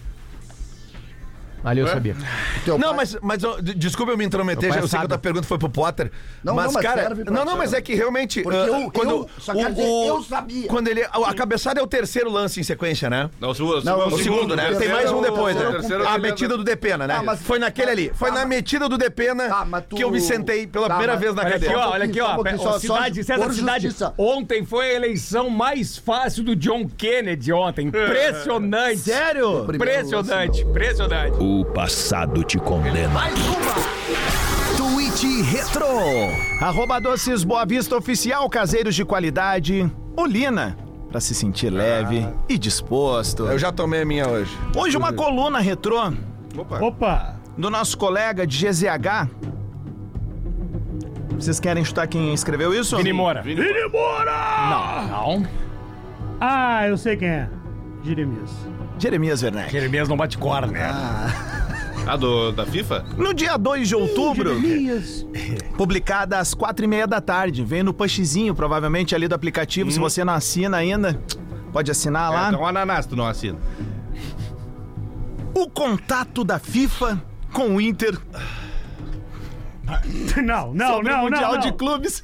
Ali 1.64 1.80
eu 1.80 1.86
sabia. 1.86 2.16
Teu 2.64 2.76
Não, 2.78 2.88
pai- 2.88 2.96
mas, 2.96 3.16
mas 3.22 3.44
ó, 3.44 3.56
desculpa 3.60 4.12
eu 4.12 4.18
me 4.18 4.24
intrometer, 4.24 4.68
pai 4.68 4.78
já 4.78 4.84
eu 4.84 4.88
sei 4.88 4.90
que 4.90 4.96
a 4.96 5.00
sabe. 5.00 5.08
tua 5.08 5.18
pergunta 5.18 5.46
foi 5.46 5.58
pro 5.58 5.68
Potter. 5.70 6.10
Não, 6.42 6.54
mas, 6.54 6.66
não, 6.66 6.72
mas 6.72 6.82
cara, 6.82 7.02
serve 7.02 7.24
pra 7.24 7.32
não, 7.34 7.44
não, 7.44 7.56
mas 7.56 7.72
é 7.72 7.80
que 7.80 7.94
realmente. 7.94 8.42
Porque 8.42 8.58
ah, 8.58 8.66
eu- 8.66 8.90
quando 8.90 9.10
eu- 9.10 9.30
só 9.38 9.54
quero 9.54 9.70
dizer, 9.74 9.86
eu 10.08 10.22
sabia. 10.22 10.68
Quando 10.68 10.88
ele. 10.88 11.02
A, 11.04 11.30
a 11.30 11.34
cabeçada 11.34 11.80
é 11.80 11.82
o 11.82 11.86
terceiro 11.86 12.30
lance 12.30 12.58
em 12.60 12.62
sequência, 12.62 13.08
né? 13.08 13.30
Não, 13.40 13.50
o 13.50 13.54
segundo, 13.54 13.84
Não, 13.84 14.08
O 14.08 14.18
segundo, 14.18 14.56
né? 14.56 14.74
Tem 14.74 14.88
mais 14.88 15.10
um 15.10 15.20
terceiro- 15.20 15.20
depois, 15.22 15.56
né? 15.56 15.70
terceiro- 15.72 16.08
A 16.08 16.18
metida 16.18 16.56
do 16.56 16.64
Depena, 16.64 17.06
né? 17.06 17.16
Ah, 17.18 17.22
mas- 17.22 17.40
Foi 17.42 17.58
naquele 17.58 17.90
ali. 17.90 18.12
Foi 18.14 18.28
Tá, 18.28 18.34
na 18.34 18.40
mas- 18.40 18.48
metida 18.48 18.88
do 18.88 18.98
Depena 18.98 19.48
Tá, 19.48 19.64
mas 19.64 19.84
tu- 19.88 19.96
que 19.96 20.02
eu 20.04 20.10
me 20.10 20.20
sentei 20.20 20.66
pela 20.66 20.88
Tá, 20.88 20.94
primeira 20.94 21.12
mas- 21.14 21.20
vez 21.22 21.34
na 21.34 21.42
Olha 21.42 21.48
aqui, 21.56 21.64
cadeira. 21.66 21.86
ó, 21.86 21.90
olha 21.92 22.04
aqui, 22.04 22.18
Só 22.18 22.26
um 22.26 22.40
ó. 22.40 22.56
só- 22.72 22.78
cidade, 22.78 23.22
só 23.24 23.32
César 23.34 23.46
por 23.46 23.54
Cidade. 23.54 23.84
justiça. 23.84 24.14
Ontem 24.18 24.64
foi 24.64 24.90
a 24.90 24.94
eleição 24.94 25.48
mais 25.50 25.96
fácil 25.96 26.42
do 26.44 26.56
John 26.56 26.88
Kennedy 26.88 27.52
ontem. 27.52 27.86
Impressionante. 28.32 28.98
Sério? 28.98 29.64
Impressionante, 29.72 30.62
impressionante. 30.62 31.36
O 31.52 31.66
passado 31.66 32.42
te 32.42 32.58
condena. 32.58 33.20
Tweet 34.74 35.42
Retro. 35.42 35.84
Arroba 36.58 36.98
Doces 36.98 37.44
Boa 37.44 37.66
Vista 37.66 37.94
Oficial, 37.94 38.48
caseiros 38.48 38.94
de 38.94 39.04
qualidade. 39.04 39.92
Olina. 40.16 40.78
pra 41.10 41.20
se 41.20 41.34
sentir 41.34 41.68
leve 41.68 42.26
e 42.48 42.56
disposto. 42.56 43.44
Eu 43.44 43.58
já 43.58 43.70
tomei 43.70 44.00
a 44.00 44.04
minha 44.06 44.26
hoje. 44.26 44.50
Hoje 44.74 44.96
uma 44.96 45.12
coluna 45.12 45.58
retrô 45.58 46.10
Opa. 46.56 46.80
Opa! 46.82 47.36
do 47.58 47.68
nosso 47.68 47.98
colega 47.98 48.46
de 48.46 48.66
GZH. 48.66 49.28
Vocês 51.36 51.60
querem 51.60 51.84
chutar 51.84 52.06
quem 52.06 52.32
escreveu 52.32 52.72
isso? 52.72 52.96
Vini 52.96 53.12
Moura. 53.12 53.42
Vini 53.42 53.62
Moura! 53.92 54.70
Não. 55.10 55.46
Ah, 56.40 56.88
eu 56.88 56.96
sei 56.96 57.14
quem 57.18 57.28
é. 57.28 57.50
Jeremias. 58.02 58.50
Jeremias 59.02 59.42
Werneck. 59.42 59.72
Jeremias 59.72 60.08
não 60.08 60.16
bate 60.16 60.38
corda, 60.38 60.68
né? 60.68 60.88
Ah, 62.06 62.14
do, 62.16 62.52
da 62.52 62.64
FIFA? 62.64 63.04
No 63.16 63.34
dia 63.34 63.56
2 63.56 63.88
de 63.88 63.96
outubro, 63.96 64.60
Jeremias. 64.60 65.26
publicada 65.76 66.38
às 66.38 66.54
quatro 66.54 66.84
e 66.84 66.88
meia 66.88 67.06
da 67.06 67.20
tarde. 67.20 67.64
Vem 67.64 67.82
no 67.82 67.92
pushzinho, 67.92 68.54
provavelmente, 68.54 69.14
ali 69.14 69.26
do 69.26 69.34
aplicativo. 69.34 69.90
Se 69.90 69.98
você 69.98 70.24
não 70.24 70.34
assina 70.34 70.76
ainda, 70.76 71.20
pode 71.72 71.90
assinar 71.90 72.32
É, 72.32 72.34
lá. 72.34 72.48
então 72.48 72.60
um 72.60 72.66
ananás, 72.66 73.06
tu 73.06 73.16
não 73.16 73.26
assina. 73.26 73.58
O 75.54 75.68
contato 75.68 76.44
da 76.44 76.58
FIFA 76.58 77.20
com 77.52 77.76
o 77.76 77.80
Inter 77.80 78.18
Não, 80.42 80.72
não, 80.72 80.94
sobre 80.94 81.12
não, 81.12 81.20
o 81.20 81.22
Mundial 81.24 81.52
não, 81.54 81.60
de 81.60 81.70
não. 81.70 81.76
Clubes. 81.76 82.22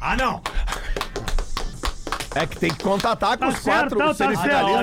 Ah, 0.00 0.16
não. 0.16 0.42
É 2.34 2.46
que 2.46 2.58
tem 2.58 2.70
que 2.70 2.84
contatar 2.84 3.38
com 3.38 3.44
Tá 3.44 3.48
os 3.48 3.58
certo, 3.58 3.96
quatro 3.96 3.98
tá, 3.98 4.04
tá 4.08 4.14
certo, 4.14 4.34
tá 4.34 4.36
não, 4.36 4.44
certo, 4.44 4.66
não, 4.66 4.82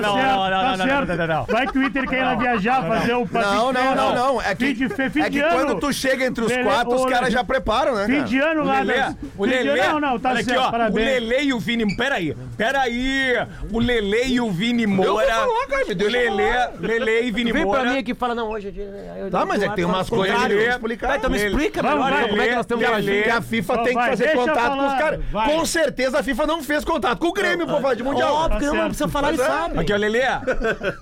não, 0.50 0.76
não, 0.76 0.84
certo. 0.86 1.08
não, 1.08 1.16
não, 1.16 1.26
não. 1.26 1.44
Vai 1.46 1.66
que 1.66 1.78
o 1.78 1.82
Inter 1.84 2.08
quer 2.08 2.18
ir 2.20 2.24
lá 2.24 2.34
viajar, 2.34 2.86
fazer 2.86 3.14
o 3.14 3.28
Não, 3.32 3.72
não, 3.72 3.94
não, 3.94 4.14
não. 4.14 4.42
É 4.42 4.54
que, 4.54 4.64
é 4.66 5.30
que 5.30 5.42
quando 5.42 5.78
tu 5.80 5.92
chega 5.92 6.26
entre 6.26 6.44
os 6.44 6.50
Lelê- 6.50 6.64
quatro, 6.64 6.94
os 6.94 7.06
caras 7.06 7.32
já 7.32 7.44
preparam, 7.44 7.94
né, 7.94 8.06
Fim 8.06 8.24
de 8.24 8.38
ano 8.40 8.64
lá. 8.64 8.82
Das- 8.82 9.14
o 9.38 9.44
Lelê, 9.44 9.86
Não, 9.86 10.00
não, 10.00 10.18
tá 10.18 10.30
olha 10.30 10.44
certo, 10.44 10.58
aqui, 10.58 10.68
ó, 10.68 10.70
parabéns. 10.70 10.94
o 10.94 11.10
Lelê 11.10 11.42
e 11.44 11.52
o 11.52 11.58
Vini, 11.60 11.96
peraí, 11.96 12.36
peraí, 12.56 13.46
o 13.72 13.78
Lelê 13.78 14.24
e 14.26 14.40
o 14.40 14.50
Vini 14.50 14.86
Moura, 14.86 15.26
falar, 15.26 15.66
cara, 15.68 15.84
me 15.86 15.94
o 15.94 16.08
Lelê, 16.10 16.68
Lelê 16.80 17.22
e 17.22 17.30
Vini 17.30 17.52
Vem 17.52 17.62
pra 17.62 17.78
Moura, 17.78 17.92
mim 17.92 17.98
aqui 17.98 18.10
e 18.12 18.14
fala, 18.14 18.34
não, 18.34 18.48
hoje... 18.50 18.74
eu- 19.18 19.30
Tá, 19.30 19.44
mas 19.46 19.62
é 19.62 19.68
que 19.68 19.76
tem 19.76 19.84
umas 19.84 20.08
coisas 20.10 20.36
que 20.46 20.52
explicar. 20.52 21.08
Tá, 21.08 21.16
então 21.16 21.30
me 21.30 21.36
explica 21.36 21.82
melhor 21.82 22.28
como 22.28 22.42
é 22.42 22.48
que 22.48 22.54
nós 22.56 22.66
temos 22.66 22.84
que 22.84 22.90
agir. 22.92 23.30
A 23.30 23.40
FIFA 23.40 23.78
tem 23.78 23.96
que 23.96 24.06
fazer 24.06 24.32
contato 24.32 24.76
com 24.76 24.86
os 24.86 24.94
caras. 24.94 25.20
Com 25.46 25.64
certeza 25.66 26.18
a 26.18 26.22
FIFA 26.22 26.46
não 26.46 26.62
fez 26.62 26.84
contato 26.84 27.18
com 27.18 27.28
o 27.28 27.32
Grêmio 27.36 27.66
pra 27.66 27.80
falar 27.80 27.94
de 27.94 28.02
Mundial. 28.02 28.34
Óbvio 28.34 28.58
que 28.58 28.64
não, 28.64 28.72
certo. 28.72 28.82
não 28.82 28.88
precisa 28.88 29.08
falar, 29.08 29.32
ele 29.32 29.42
é. 29.42 29.46
sabe. 29.46 29.78
aqui 29.78 29.92
ó, 29.92 29.96
Lelê, 29.96 30.22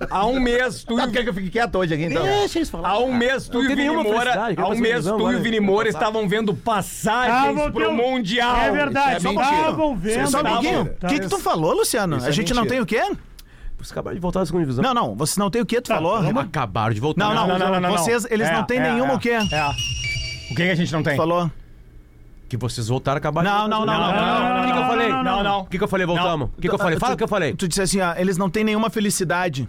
há 0.09 0.25
um 0.25 0.39
mês 0.39 0.83
tu 0.83 0.99
e 0.99 1.01
o 1.01 1.03
por 1.05 1.11
que 1.11 1.23
que 1.23 1.29
eu 1.29 1.33
fiquei 1.33 1.49
quieto 1.49 1.75
hoje 1.75 1.93
aqui, 1.93 2.03
então? 2.05 2.23
Deixa 2.23 2.59
eles 2.59 2.69
falar. 2.69 2.89
Há 2.89 2.99
um 2.99 3.13
mês 3.13 3.47
tu 3.47 3.57
Não 3.57 3.63
e 3.63 3.65
o 3.65 3.69
Vini 3.69 3.81
nenhuma 3.81 4.03
Moura, 4.03 4.19
felicidade, 4.19 4.55
há 4.59 4.65
um 4.65 4.69
quero 4.69 4.81
mês 4.81 5.05
tu 5.05 5.31
e 5.31 5.35
o 5.35 5.41
Vini. 5.41 5.59
Moura 5.59 5.89
estavam 5.89 6.27
vendo 6.27 6.53
passagens 6.53 7.49
Estavam 7.49 7.71
pro 7.71 7.91
Mundial. 7.93 8.55
É 8.57 8.71
verdade, 8.71 9.17
Isso 9.17 9.27
é 9.27 9.31
mentira. 9.31 9.55
estavam 9.55 9.95
vendo. 9.95 10.27
Só 10.29 10.39
um 10.39 10.43
Tá 10.43 10.49
pouquinho. 10.49 10.81
O 10.81 11.07
que, 11.07 11.19
que 11.19 11.27
tu 11.27 11.39
falou, 11.39 11.73
Luciano? 11.73 12.17
a 12.17 12.31
gente 12.31 12.53
não 12.53 12.65
tem 12.65 12.79
o 12.79 12.85
quê? 12.85 13.01
Vocês 13.77 13.91
acabaram 13.91 14.15
de 14.15 14.21
voltar 14.21 14.39
da 14.39 14.45
segunda 14.45 14.63
divisão. 14.63 14.83
Não, 14.83 14.93
não. 14.93 15.15
Você 15.15 15.39
não 15.39 15.49
tem 15.49 15.61
o 15.61 15.65
quê? 15.65 15.79
Tu 15.81 15.89
falou? 15.89 16.15
Acabaram 16.39 16.93
de 16.93 16.99
voltar. 16.99 17.25
Não, 17.25 17.33
não, 17.35 17.47
Não, 17.47 17.59
não, 17.59 17.71
não, 17.71 17.79
não, 17.81 17.89
não. 17.89 17.97
Vocês, 17.97 18.25
eles 18.31 18.47
É, 18.47 18.53
não 18.53 18.63
têm 18.63 18.79
é, 18.79 18.91
nenhuma 18.91 19.13
é, 19.13 19.15
o 19.15 19.19
quê? 19.19 19.31
É. 19.31 19.39
O 20.51 20.55
que, 20.55 20.55
que 20.55 20.69
a 20.71 20.75
gente 20.75 20.91
não 20.93 21.03
tem? 21.03 21.15
Falou. 21.17 21.51
Que 22.47 22.57
vocês 22.57 22.87
voltaram, 22.87 23.17
acabaram 23.17 23.49
Não, 23.49 23.63
de 23.63 23.69
não, 23.71 23.77
voltar. 23.79 23.97
não, 23.97 24.11
não, 24.11 24.13
não, 24.13 24.61
O 24.61 24.65
que 24.65 24.71
que 24.71 24.77
eu 24.77 24.81
não, 24.81 24.87
falei? 24.87 25.09
não, 25.09 25.23
Não, 25.23 25.43
não. 25.43 25.59
O 25.61 25.65
que 25.65 25.77
que 25.77 25.83
eu 25.83 25.87
falei? 25.87 26.05
Voltamos. 26.05 26.49
O 26.57 26.61
que 26.61 26.67
que 26.69 26.73
eu 26.73 26.77
falei? 26.77 26.99
Fala 26.99 27.13
o 27.13 27.17
que 27.17 27.23
eu 27.23 27.27
falei. 27.27 27.53
Tu 27.55 27.67
disse 27.67 27.81
assim, 27.81 28.01
ó, 28.01 28.13
eles 28.15 28.37
não 28.37 28.49
têm 28.49 28.63
nenhuma 28.63 28.89
felicidade. 28.89 29.67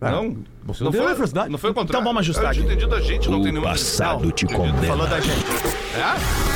Não. 0.00 0.36
Você 0.66 0.82
não 0.84 0.90
tem 0.90 1.02
foi, 1.02 1.14
felicidade. 1.14 1.50
não 1.50 1.58
foi 1.58 1.70
o 1.70 1.74
contrário. 1.74 2.00
Então 2.00 2.04
vamos 2.12 2.20
ajustar 2.20 2.46
Eu 2.46 2.52
tinha 2.52 2.64
aqui. 2.64 2.74
entendido 2.74 2.94
a 2.94 3.00
gente, 3.00 3.30
não 3.30 3.40
tem 3.42 3.50
O 3.50 3.52
nenhuma 3.54 3.70
passado 3.72 4.32
te 4.32 4.46
Falou 4.46 4.66
condena. 4.72 5.06
da 5.06 5.20
gente. 5.20 5.44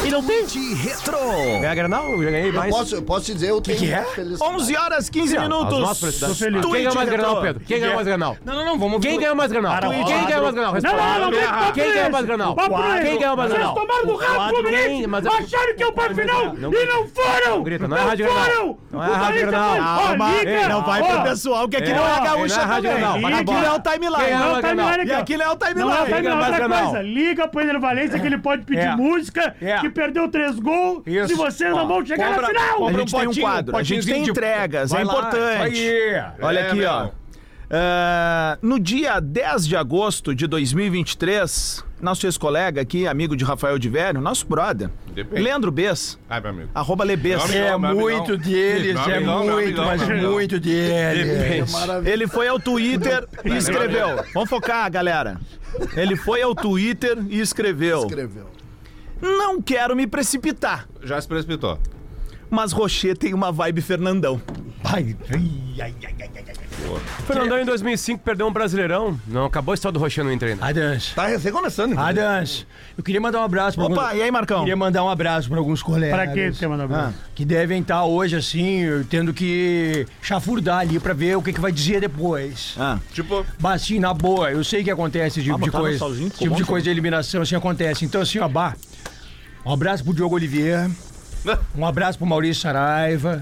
E 0.05 0.11
não 0.11 0.23
tem. 0.23 0.45
De 0.47 0.75
retro. 0.75 1.17
Ganhar 1.61 1.75
Granal, 1.75 2.09
eu 2.09 2.25
já 2.25 2.31
ganhei 2.31 2.49
Eu 2.49 2.55
mais. 2.55 2.75
posso, 2.75 2.95
eu 2.97 3.03
posso 3.03 3.27
te 3.27 3.35
dizer, 3.35 3.51
eu 3.51 3.61
tenho 3.61 3.79
que 3.79 3.93
é? 3.93 4.03
felicidade. 4.03 4.53
11 4.55 4.77
horas 4.77 5.11
15 5.11 5.37
As 5.37 5.43
minutos. 5.43 6.01
felicidades. 6.01 6.39
feliz. 6.39 6.63
Quem 6.63 6.73
ganhou 6.73 6.95
mais 6.95 7.09
Granal, 7.09 7.31
retrô. 7.35 7.47
Pedro? 7.47 7.65
Quem 7.67 7.81
ganhou 7.81 7.95
mais 7.95 8.07
Granal? 8.07 8.37
Não, 8.45 8.55
não, 8.55 8.65
não, 8.65 8.79
vamos 8.79 9.01
Quem 9.05 9.19
ganhou 9.21 9.35
mais 9.37 9.53
Granal? 9.53 9.73
Para, 9.75 9.89
Quem 9.91 10.05
ganhou 10.05 10.43
mais 10.43 10.55
Granal? 10.55 10.73
Não, 10.73 10.93
não, 10.93 11.19
não, 11.19 11.31
não, 11.31 11.73
Quem 11.73 11.85
ganhou 11.85 11.95
nesse. 11.95 12.11
mais 12.11 12.27
Granal? 12.27 12.55
Quem 12.57 13.19
ganhou 13.19 13.37
mais 13.37 13.51
Vocês 13.51 13.59
Granal? 13.63 13.75
tomaram 13.75 14.07
do 14.07 14.17
rabo 14.17 14.49
Fluminense, 14.57 15.05
acharam 15.29 15.77
que 15.77 15.83
é 15.83 15.87
o 15.87 15.93
pai 15.93 16.15
final 16.15 16.55
Não- 16.55 16.73
e 16.73 16.87
não 16.87 17.09
foram! 17.09 17.63
grita, 17.63 17.89
não 17.89 17.97
é 17.97 18.01
Rádio 18.01 18.27
foram! 18.27 18.45
Grenal. 18.45 18.79
Não 18.91 19.05
é 19.05 19.09
O 19.09 19.13
Rádio 19.13 19.51
Calma, 19.51 20.31
liga, 20.39 20.69
não 20.69 20.83
vai 20.85 21.03
pro 21.03 21.23
pessoal, 21.23 21.69
que 21.69 21.77
aqui 21.77 21.91
É, 21.91 21.95
não 21.95 22.07
é 22.07 22.17
não 22.17 22.25
gaúcha 22.25 22.61
é 22.61 22.65
Rádio 22.65 22.91
também. 22.91 23.35
Aqui 23.35 23.53
não 23.53 23.65
é 23.65 23.73
o 23.73 23.81
timeline. 23.99 24.31
É 24.31 24.39
Não, 24.39 24.51
o 24.51 24.55
tá 24.55 24.61
Grenal? 24.61 24.91
ligado 24.91 24.99
E 24.99 25.13
aqui, 25.13 25.21
aqui 25.23 25.37
não 25.37 25.45
é 25.45 25.51
o 25.51 25.57
timeline. 25.57 25.91
Não, 25.91 26.07
é 26.07 26.23
ganhou 26.23 26.37
mais 26.37 26.61
outra 26.61 26.69
coisa. 26.69 27.03
Liga 27.03 27.49
pro 27.49 27.61
Ener 27.61 27.81
Valência 27.81 28.19
que 28.19 28.27
ele 28.27 28.39
pode 28.39 28.65
pedir 28.65 28.81
É. 28.81 28.97
música, 28.97 29.55
É. 29.61 29.79
que 29.79 29.91
perdeu 29.91 30.29
três 30.29 30.59
gols, 30.59 31.03
Isso. 31.07 31.29
se 31.29 31.35
vocês 31.35 31.71
não 31.71 31.87
vão 31.87 32.05
chegar 32.05 32.29
compra- 32.35 32.43
na 32.43 32.49
final. 32.49 32.89
A 32.89 32.93
gente 32.93 33.15
tem 33.15 33.29
um 33.29 33.35
quadro, 33.35 33.77
a 33.77 33.83
gente 33.83 34.07
tem 34.07 34.23
entregas, 34.29 34.93
é 34.93 35.03
importante. 35.03 35.83
Olha 36.41 36.59
É, 36.61 36.69
aqui, 36.71 36.85
ó. 36.85 37.09
Ah, 37.71 38.57
no 38.63 38.79
dia 38.81 39.21
10 39.21 39.67
de 39.67 39.77
agosto 39.77 40.35
de 40.35 40.47
2023, 40.47 41.85
nosso 42.01 42.27
ex-colega 42.27 42.81
aqui, 42.81 43.07
amigo 43.07 43.37
de 43.37 43.45
Rafael 43.45 43.79
de 43.79 43.91
Velho, 43.91 44.23
nosso 44.23 44.47
brother, 44.47 44.89
Depende. 45.13 45.43
Leandro 45.43 45.71
Bess, 45.71 46.19
Ai, 46.31 46.41
meu 46.41 46.51
amigo. 46.51 46.71
arroba 46.75 47.05
Lebes. 47.05 47.51
É 47.55 47.77
muito 47.77 48.39
deles, 48.39 48.97
é 49.07 49.21
muito, 49.21 49.83
mas 49.83 50.01
muito 50.03 50.59
deles. 50.59 51.71
Ele 52.07 52.27
foi 52.27 52.49
ao 52.49 52.59
Twitter 52.59 53.29
e 53.45 53.57
escreveu. 53.57 54.25
Vamos 54.33 54.49
focar, 54.49 54.91
galera. 54.91 55.39
Ele 55.95 56.17
foi 56.17 56.41
ao 56.41 56.55
Twitter 56.55 57.19
e 57.29 57.39
escreveu. 57.39 58.01
Escreveu. 58.07 58.47
Não 59.21 59.61
quero 59.61 59.95
me 59.95 60.07
precipitar, 60.07 60.89
Já 61.03 61.21
se 61.21 61.29
precipitou. 61.29 61.79
mas 62.49 62.73
Rocher 62.73 63.15
tem 63.19 63.35
uma 63.35 63.53
vibe 63.53 63.83
Fernandão. 63.83 64.41
Ai, 64.85 65.15
ai, 65.31 65.43
ai, 65.83 65.95
ai, 66.03 66.15
ai, 66.21 66.48
ai. 66.85 67.25
Fernandão 67.27 67.59
em 67.61 67.65
2005 67.65 68.23
perdeu 68.25 68.47
um 68.47 68.53
Brasileirão. 68.53 69.19
Não 69.27 69.45
acabou 69.47 69.73
a 69.73 69.75
história 69.75 69.93
do 69.93 69.99
Rocher 69.99 70.25
no 70.25 70.33
Inter 70.33 70.51
ainda. 70.51 70.67
Adans, 70.67 71.13
Tá 71.15 71.27
recém 71.27 71.53
começando. 71.53 71.93
inclusive. 71.93 72.21
Adans, 72.21 72.67
eu 72.97 73.05
queria 73.05 73.21
mandar 73.21 73.41
um 73.41 73.45
abraço 73.45 73.77
para 73.77 73.87
Opa, 73.87 74.03
alguns... 74.07 74.19
e 74.19 74.23
aí, 74.23 74.31
Marcão? 74.31 74.61
Queria 74.61 74.77
mandar 74.77 75.05
um 75.05 75.09
abraço 75.09 75.49
para 75.49 75.59
alguns 75.59 75.83
colegas. 75.83 76.15
Pra 76.17 76.27
que 76.33 76.53
você 76.53 76.67
mandou 76.67 76.89
Ah. 76.95 77.13
Que 77.35 77.45
devem 77.45 77.81
estar 77.83 78.05
hoje, 78.05 78.37
assim, 78.37 78.83
tendo 79.11 79.33
que 79.35 80.07
chafurdar 80.23 80.79
ali 80.81 80.99
pra 80.99 81.13
ver 81.15 81.37
o 81.37 81.43
que, 81.43 81.53
que 81.53 81.61
vai 81.61 81.73
dizer 81.73 82.01
depois. 82.01 82.75
Ah, 82.79 82.99
Tipo, 83.13 83.45
Mas 83.61 83.83
assim, 83.83 83.99
na 83.99 84.13
boa, 84.15 84.51
eu 84.51 84.63
sei 84.65 84.83
que 84.85 84.91
acontece 84.91 85.41
esse 85.41 85.49
tipo 85.49 85.59
de 85.59 85.71
botaram 85.71 85.85
coisa. 85.85 85.99
ficou 86.15 86.31
tipo 86.39 86.55
de 86.57 86.65
coisa 86.65 86.85
de 86.85 86.91
eliminação, 86.91 87.43
assim, 87.43 87.55
acontece. 87.57 88.05
Então, 88.05 88.21
assim, 88.23 88.39
ó, 88.39 88.49
bah, 88.49 88.75
um 89.65 89.73
abraço 89.73 90.03
pro 90.05 90.15
Diogo 90.15 90.35
Oliveira, 90.35 90.91
um 91.77 91.85
abraço 91.87 92.19
pro 92.19 92.27
Maurício 92.27 92.63
Saraiva, 92.63 93.41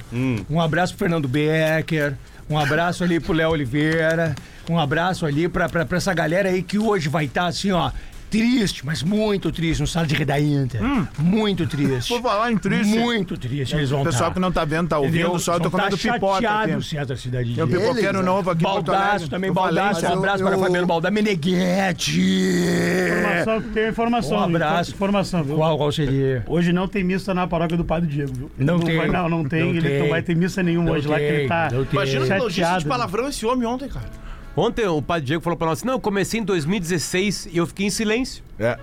um 0.51 0.61
abraço 0.61 0.93
pro 0.95 1.01
Fernando 1.01 1.29
Becker, 1.29 2.15
um 2.49 2.59
abraço 2.59 3.05
ali 3.05 3.19
pro 3.21 3.33
Léo 3.33 3.51
Oliveira, 3.51 4.35
um 4.69 4.79
abraço 4.79 5.27
ali 5.27 5.49
pra, 5.49 5.69
pra, 5.69 5.85
pra 5.85 5.99
essa 5.99 6.15
galera 6.15 6.49
aí 6.49 6.63
que 6.63 6.79
hoje 6.79 7.09
vai 7.09 7.25
estar, 7.25 7.47
assim, 7.47 7.73
ó, 7.73 7.91
triste, 8.31 8.85
mas 8.85 9.03
muito 9.03 9.51
triste 9.53 9.81
no 9.81 9.87
sala 9.87 10.07
de 10.07 10.15
redaíta. 10.15 10.79
Muito 11.19 11.67
triste. 11.67 12.09
Por 12.09 12.23
falar 12.23 12.53
em 12.53 12.59
triste. 12.59 12.97
Muito 12.99 13.37
triste 13.37 13.75
eles 13.75 13.91
vão 13.91 14.03
o 14.03 14.05
pessoal 14.05 14.31
tá. 14.31 14.35
que 14.35 14.41
não 14.41 14.53
tá 14.53 14.65
vendo, 14.65 14.89
tá 14.89 14.99
ouvindo, 14.99 15.21
Entendeu? 15.21 15.39
só 15.39 15.55
eu 15.55 15.61
tô 15.61 15.71
tá 15.71 15.79
comendo 15.79 15.99
pipoca 15.99 16.35
chateado, 16.35 16.73
aqui. 16.73 16.85
César 16.85 17.17
Cidade 17.17 17.55
Tem 17.55 17.65
um 17.65 17.67
Dias. 17.67 17.81
pipoqueiro 17.81 18.19
Eles, 18.19 18.25
novo 18.27 18.51
aqui 18.51 18.63
Baldaço 18.63 19.29
também, 19.29 19.53
Baldaço. 19.53 20.05
Um 20.05 20.13
abraço 20.13 20.43
eu- 20.43 20.49
para 20.49 20.59
Fabiano 20.59 20.87
Balda 20.87 21.11
Meneghete. 21.11 22.21
Informação, 22.21 23.63
tem 23.73 23.89
informação. 23.89 24.39
Um 24.39 24.43
abraço. 24.43 24.91
Informação, 24.93 25.45
viu? 25.45 25.57
Qual, 25.57 25.77
qual 25.77 25.93
seria? 25.93 26.45
Hoje 26.47 26.73
não 26.73 26.89
tem 26.89 27.05
missa 27.05 27.33
na 27.35 27.47
paróquia 27.47 27.77
do 27.77 27.85
Padre 27.85 28.09
Diego, 28.09 28.33
viu? 28.35 28.51
Não 28.59 28.79
tem. 28.81 28.97
Vai, 28.97 29.09
não, 29.09 29.29
não 29.29 29.45
tem. 29.45 29.63
Não 29.63 29.71
ele 29.71 29.89
tem. 29.89 29.99
não 30.01 30.09
vai 30.09 30.23
ter 30.23 30.35
missa 30.35 30.63
nenhuma 30.63 30.87
Não 30.87 30.93
hoje 30.95 31.09
lá, 31.09 31.17
que 31.17 31.23
ele 31.23 31.49
tá 31.49 31.69
não 31.73 31.87
imagina 31.93 32.37
o 32.37 32.39
logista 32.39 32.79
de 32.79 32.85
palavrão 32.87 33.29
esse 33.29 33.47
homem 33.47 33.67
ontem, 33.67 33.89
cara. 33.89 34.26
Ontem 34.57 34.87
o 34.87 35.03
Padre 35.03 35.27
Diego 35.27 35.43
falou 35.43 35.57
pra 35.57 35.67
nós 35.69 35.79
assim, 35.79 35.87
não, 35.87 35.95
eu 35.95 36.01
comecei 36.01 36.41
em 36.41 36.45
2016 36.45 37.49
e 37.53 37.57
eu 37.59 37.67
fiquei 37.67 37.87
em 37.87 37.91
silêncio. 37.91 38.43
É. 38.59 38.79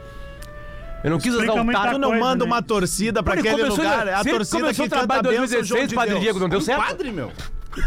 Eu 1.04 1.10
não 1.12 1.18
quis 1.18 1.34
Explica 1.34 1.52
exaltar. 1.54 1.92
Tu 1.92 1.98
não 1.98 2.10
coisa, 2.10 2.24
manda 2.24 2.46
né? 2.46 2.52
uma 2.52 2.62
torcida 2.62 3.22
pra 3.24 3.34
Ele 3.34 3.42
aquele 3.42 3.64
começou, 3.64 3.84
lugar. 3.84 4.08
É 4.08 4.14
a 4.14 4.24
torcida 4.24 4.60
começou 4.62 4.86
que 4.88 4.94
o 4.94 4.98
trabalho 4.98 5.18
em 5.18 5.28
a 5.28 5.42
bênção, 5.42 5.48
2016, 5.60 5.68
João 5.68 5.96
Padre 5.96 6.14
de 6.14 6.20
Diego, 6.22 6.40
Deus. 6.40 6.42
não 6.42 6.50
deu 6.50 6.62
certo? 6.62 6.86
Padre, 6.88 7.12
meu. 7.12 7.32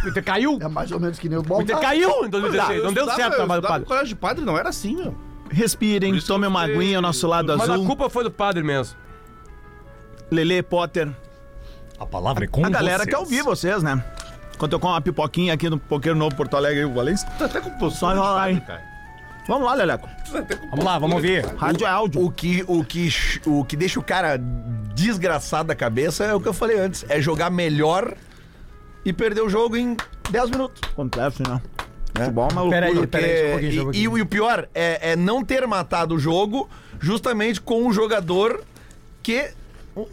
O 0.05 0.09
Inter 0.09 0.25
caiu. 0.25 0.59
É 0.61 0.69
mais 0.69 0.91
ou 0.93 1.01
menos 1.01 1.19
que 1.19 1.29
nem 1.29 1.39
o 1.39 1.43
O 1.49 1.63
Inter 1.63 1.79
caiu 1.79 2.27
em 2.27 2.29
2016. 2.29 2.83
Não 2.83 2.93
deu 2.93 3.07
Eu 3.07 3.15
certo 3.15 3.33
o 3.33 3.37
trabalho 3.37 3.63
do 3.63 3.69
padre. 3.69 3.81
no 3.81 3.87
colégio 3.87 4.09
de 4.09 4.15
padre, 4.17 4.45
não 4.45 4.59
era 4.59 4.69
assim, 4.69 4.97
meu. 4.97 5.17
Respirem, 5.49 6.11
Por 6.11 6.19
isso 6.19 6.27
tome 6.27 6.45
eu 6.45 6.51
uma 6.51 6.63
aguinha 6.63 6.99
ao 6.99 7.03
nosso 7.03 7.27
lado 7.29 7.57
Mas 7.57 7.71
a 7.71 7.75
azul. 7.75 7.87
culpa 7.87 8.11
foi 8.11 8.25
do 8.25 8.31
padre 8.33 8.65
mesmo. 8.65 8.97
Lele 10.31 10.63
Potter. 10.63 11.09
A 11.99 12.05
palavra 12.05 12.45
é 12.45 12.49
com 12.49 12.67
A 12.67 12.69
galera 12.69 13.07
quer 13.07 13.17
ouvir 13.17 13.43
vocês, 13.43 13.83
né? 13.83 14.05
Enquanto 14.57 14.73
eu 14.73 14.81
como 14.81 14.95
uma 14.95 15.01
pipoquinha 15.01 15.53
aqui 15.53 15.69
no 15.71 15.79
Poqueiro 15.79 16.19
Novo 16.19 16.35
Porto 16.35 16.57
Alegre, 16.57 16.85
o 16.87 16.93
Valência. 16.95 17.29
Tu 17.39 17.45
até 17.45 17.61
com 17.61 17.71
Só 17.71 17.77
postura 17.79 18.13
de 18.15 18.19
enrolar, 18.19 18.39
padre, 18.41 18.55
hein? 18.55 18.63
cara. 18.67 18.83
Vamos 19.47 19.67
lá, 19.67 19.75
Leleco. 19.75 20.09
Tu 20.29 20.37
até 20.37 20.57
com 20.57 20.71
Vamos 20.71 20.85
lá, 20.85 20.99
vamos 20.99 21.15
ouvir. 21.17 21.45
Rádio 21.57 21.87
é 21.87 21.91
áudio. 21.91 22.25
O 22.25 22.31
que, 22.33 22.65
o, 22.67 22.83
que, 22.83 23.09
o 23.47 23.65
que 23.65 23.77
deixa 23.77 24.01
o 24.01 24.03
cara 24.03 24.39
desgraçado 24.95 25.69
da 25.69 25.75
cabeça 25.75 26.25
é 26.25 26.35
o 26.35 26.41
que 26.41 26.49
eu 26.49 26.53
falei 26.55 26.79
antes. 26.81 27.05
É 27.09 27.21
jogar 27.21 27.51
melhor 27.51 28.15
e 29.05 29.13
perder 29.13 29.43
o 29.43 29.49
jogo 29.49 29.77
em 29.77 29.97
10 30.31 30.51
minutos. 30.51 30.81
Acontece, 30.91 31.43
né? 31.47 31.61
Futebol 32.17 32.49
é 32.49 32.53
uma 32.55 32.71
Peraí, 32.71 32.95
loucura. 32.95 33.09
peraí, 33.09 33.37
só 33.37 33.47
um 33.47 33.51
pouquinho, 33.51 33.73
só 33.73 33.79
um 33.79 33.83
e, 33.83 33.83
e, 33.83 33.83
pouquinho. 33.85 34.11
o- 34.13 34.19
e 34.19 34.23
o 34.23 34.27
pior 34.27 34.69
é, 34.75 35.11
é 35.13 35.17
não 35.17 35.45
ter 35.45 35.67
matado 35.67 36.15
o 36.15 36.19
jogo 36.19 36.69
justamente 36.99 37.61
com 37.61 37.85
um 37.87 37.93
jogador 37.93 38.65
que. 39.23 39.51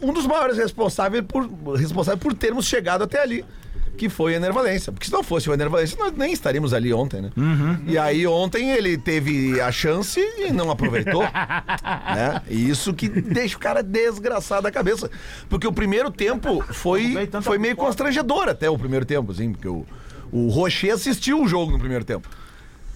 Um 0.02 0.12
dos 0.14 0.26
maiores 0.26 0.56
responsáveis 0.56 1.22
por, 1.26 1.46
responsáveis 1.76 2.22
por 2.22 2.32
termos 2.34 2.66
chegado 2.66 3.04
até 3.04 3.20
ali. 3.20 3.44
Que 3.96 4.08
foi 4.08 4.34
a 4.34 4.36
Enervalência. 4.36 4.92
Porque 4.92 5.06
se 5.06 5.12
não 5.12 5.22
fosse 5.22 5.48
o 5.48 5.52
Enervalência, 5.54 5.96
nós 5.98 6.12
nem 6.16 6.32
estaríamos 6.32 6.74
ali 6.74 6.92
ontem, 6.92 7.22
né? 7.22 7.30
E 7.86 7.96
aí 7.96 8.26
ontem 8.26 8.70
ele 8.70 8.98
teve 8.98 9.60
a 9.60 9.70
chance 9.72 10.20
e 10.20 10.52
não 10.52 10.70
aproveitou. 10.70 11.22
né? 12.14 12.42
E 12.48 12.68
isso 12.68 12.92
que 12.92 13.08
deixa 13.08 13.56
o 13.56 13.60
cara 13.60 13.82
desgraçado 13.82 14.62
da 14.62 14.70
cabeça. 14.70 15.10
Porque 15.48 15.66
o 15.66 15.72
primeiro 15.72 16.10
tempo 16.10 16.62
foi, 16.72 17.14
foi 17.42 17.58
meio 17.58 17.76
constrangedor 17.76 18.48
até 18.48 18.68
o 18.68 18.78
primeiro 18.78 19.04
tempo, 19.04 19.32
assim, 19.32 19.52
porque 19.52 19.68
o, 19.68 19.86
o 20.32 20.48
Rocher 20.48 20.94
assistiu 20.94 21.42
o 21.42 21.48
jogo 21.48 21.72
no 21.72 21.78
primeiro 21.78 22.04
tempo. 22.04 22.28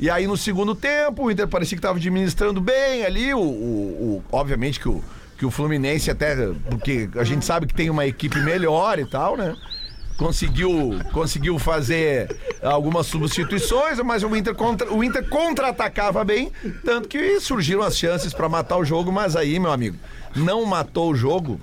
E 0.01 0.09
aí 0.09 0.27
no 0.27 0.37
segundo 0.37 0.75
tempo, 0.75 1.25
o 1.25 1.31
Inter 1.31 1.49
parecia 1.49 1.77
que 1.77 1.81
estava 1.81 1.99
administrando 1.99 2.61
bem 2.61 3.05
ali, 3.05 3.35
o, 3.35 3.39
o- 3.41 3.43
o- 3.43 4.25
obviamente 4.31 4.79
que 4.79 4.89
o, 4.89 5.03
que 5.37 5.45
o 5.45 5.51
Fluminense 5.51 6.09
até, 6.11 6.37
porque 6.71 7.09
a 7.17 7.25
gente 7.25 7.45
sabe 7.45 7.67
que 7.67 7.75
tem 7.75 7.91
uma 7.91 8.07
equipe 8.07 8.39
melhor 8.41 8.99
e 9.01 9.05
tal, 9.07 9.37
né? 9.37 9.57
Conseguiu, 10.19 10.99
conseguiu 11.13 11.59
fazer 11.61 12.37
algumas 12.61 13.07
substituições, 13.07 14.01
mas 14.01 14.25
o 14.25 14.37
Inter, 14.37 14.53
contra, 14.53 14.93
o 14.93 15.05
Inter 15.05 15.29
contra-atacava 15.29 16.25
bem, 16.25 16.51
tanto 16.85 17.09
que 17.09 17.39
surgiram 17.39 17.83
as 17.83 17.97
chances 17.97 18.35
para 18.35 18.49
matar 18.49 18.79
o 18.79 18.85
jogo, 18.85 19.13
mas 19.13 19.37
aí, 19.37 19.61
meu 19.61 19.71
amigo, 19.71 19.97
não 20.35 20.65
matou 20.67 21.13
o 21.13 21.15
jogo, 21.15 21.61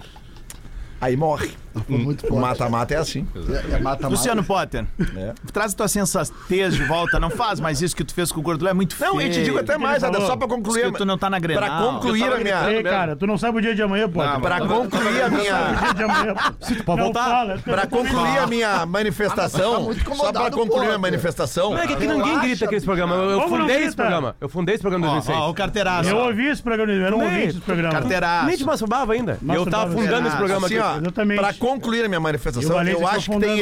aí 1.02 1.18
morre. 1.18 1.65
Foi 1.88 1.98
muito 1.98 2.26
O 2.26 2.30
forte. 2.30 2.42
mata-mata 2.42 2.94
é 2.94 2.98
assim. 2.98 3.28
É, 3.36 3.76
é 3.76 3.80
mata-mata. 3.80 4.08
Luciano 4.08 4.44
Potter, 4.44 4.86
É. 5.18 5.34
traz 5.52 5.74
a 5.74 5.78
tua 5.78 5.88
sensatez 5.88 6.74
de 6.76 6.84
volta. 6.86 7.20
Não 7.20 7.30
faz 7.30 7.60
mais 7.60 7.82
isso 7.82 7.96
que 7.96 8.04
tu 8.04 8.14
fez 8.14 8.32
com 8.32 8.40
o 8.40 8.44
Gordulho. 8.44 8.70
É 8.70 8.74
muito 8.74 8.96
feio. 8.96 9.14
Não, 9.14 9.22
e 9.22 9.30
te 9.30 9.44
digo 9.44 9.60
até 9.60 9.78
mais, 9.78 9.98
ele 10.04 10.06
Ada, 10.08 10.14
falou? 10.20 10.28
só 10.32 10.38
pra 10.38 10.48
concluir. 10.48 10.92
Que 10.92 10.98
tu 10.98 11.06
não 11.06 11.18
tá 11.18 11.30
na 11.30 11.40
Grenal. 11.40 11.64
Pra 11.64 11.78
concluir 11.80 12.24
a 12.32 12.38
minha. 12.38 12.72
Ei, 12.72 12.84
cara, 12.84 13.16
tu 13.16 13.28
não 13.28 13.38
sabe 13.38 13.58
o 13.58 13.62
dia 13.62 13.76
de 13.76 13.82
amanhã, 13.82 14.08
pô. 14.10 14.24
Não, 14.24 14.40
Pra 14.42 14.60
concluir 14.62 15.22
a 15.22 15.28
O 15.28 15.32
minha. 15.32 15.44
dia 15.82 15.94
de 15.94 16.04
amanhã, 16.04 16.34
pô. 16.34 16.66
Se 16.66 16.76
tu 16.76 16.84
pode 16.84 17.02
voltar? 17.02 17.60
Pra 17.60 17.86
concluir 17.88 18.38
a 18.40 18.48
minha 18.48 18.80
Tá 18.80 18.86
manifestação, 18.86 19.94
só 20.16 20.32
pra 20.32 20.52
concluir 20.52 20.92
a 20.92 20.98
manifestação. 20.98 21.72
Não 21.72 21.80
é 21.80 21.88
que 21.88 21.94
aqui 21.94 22.08
ninguém 22.08 22.40
grita 22.40 22.66
aqui 22.66 22.76
nesse 22.76 22.86
programa. 22.86 23.16
Eu, 23.16 23.40
não 23.40 23.50
fundei 23.50 23.84
esse 23.84 23.96
programa. 23.96 24.36
Eu 24.40 24.50
fundei 24.50 24.76
esse 24.76 24.82
programa 24.82 25.06
em 25.06 25.10
Ó, 25.10 25.14
2006. 25.14 25.38
ó, 25.40 25.50
o 25.50 25.54
carteiraço. 25.54 26.10
Eu 26.10 26.18
ouvi 26.18 26.48
esse 26.48 26.62
programa, 26.64 26.92
eu 26.92 27.12
Também. 27.12 27.26
ouvinte 27.28 27.46
desse 27.48 27.60
programa. 27.62 27.92
Carteiraço. 27.94 28.46
Nem 28.48 28.58
te 28.58 28.64
masturbava 28.66 29.14
ainda. 29.14 29.38
Eu 29.54 29.66
tava 29.66 29.92
fundando 29.92 30.28
esse 30.28 30.38
programa 30.38 30.66
Assim, 30.68 30.78
aqui. 30.78 30.86
ó, 30.88 30.98
Exatamente. 30.98 31.42
Concluir 31.66 32.06
a 32.06 32.08
minha 32.08 32.20
manifestação, 32.20 32.80
eu 32.82 32.86
ficou 32.96 33.08
acho 33.08 33.32
que 33.32 33.40
tem. 33.40 33.58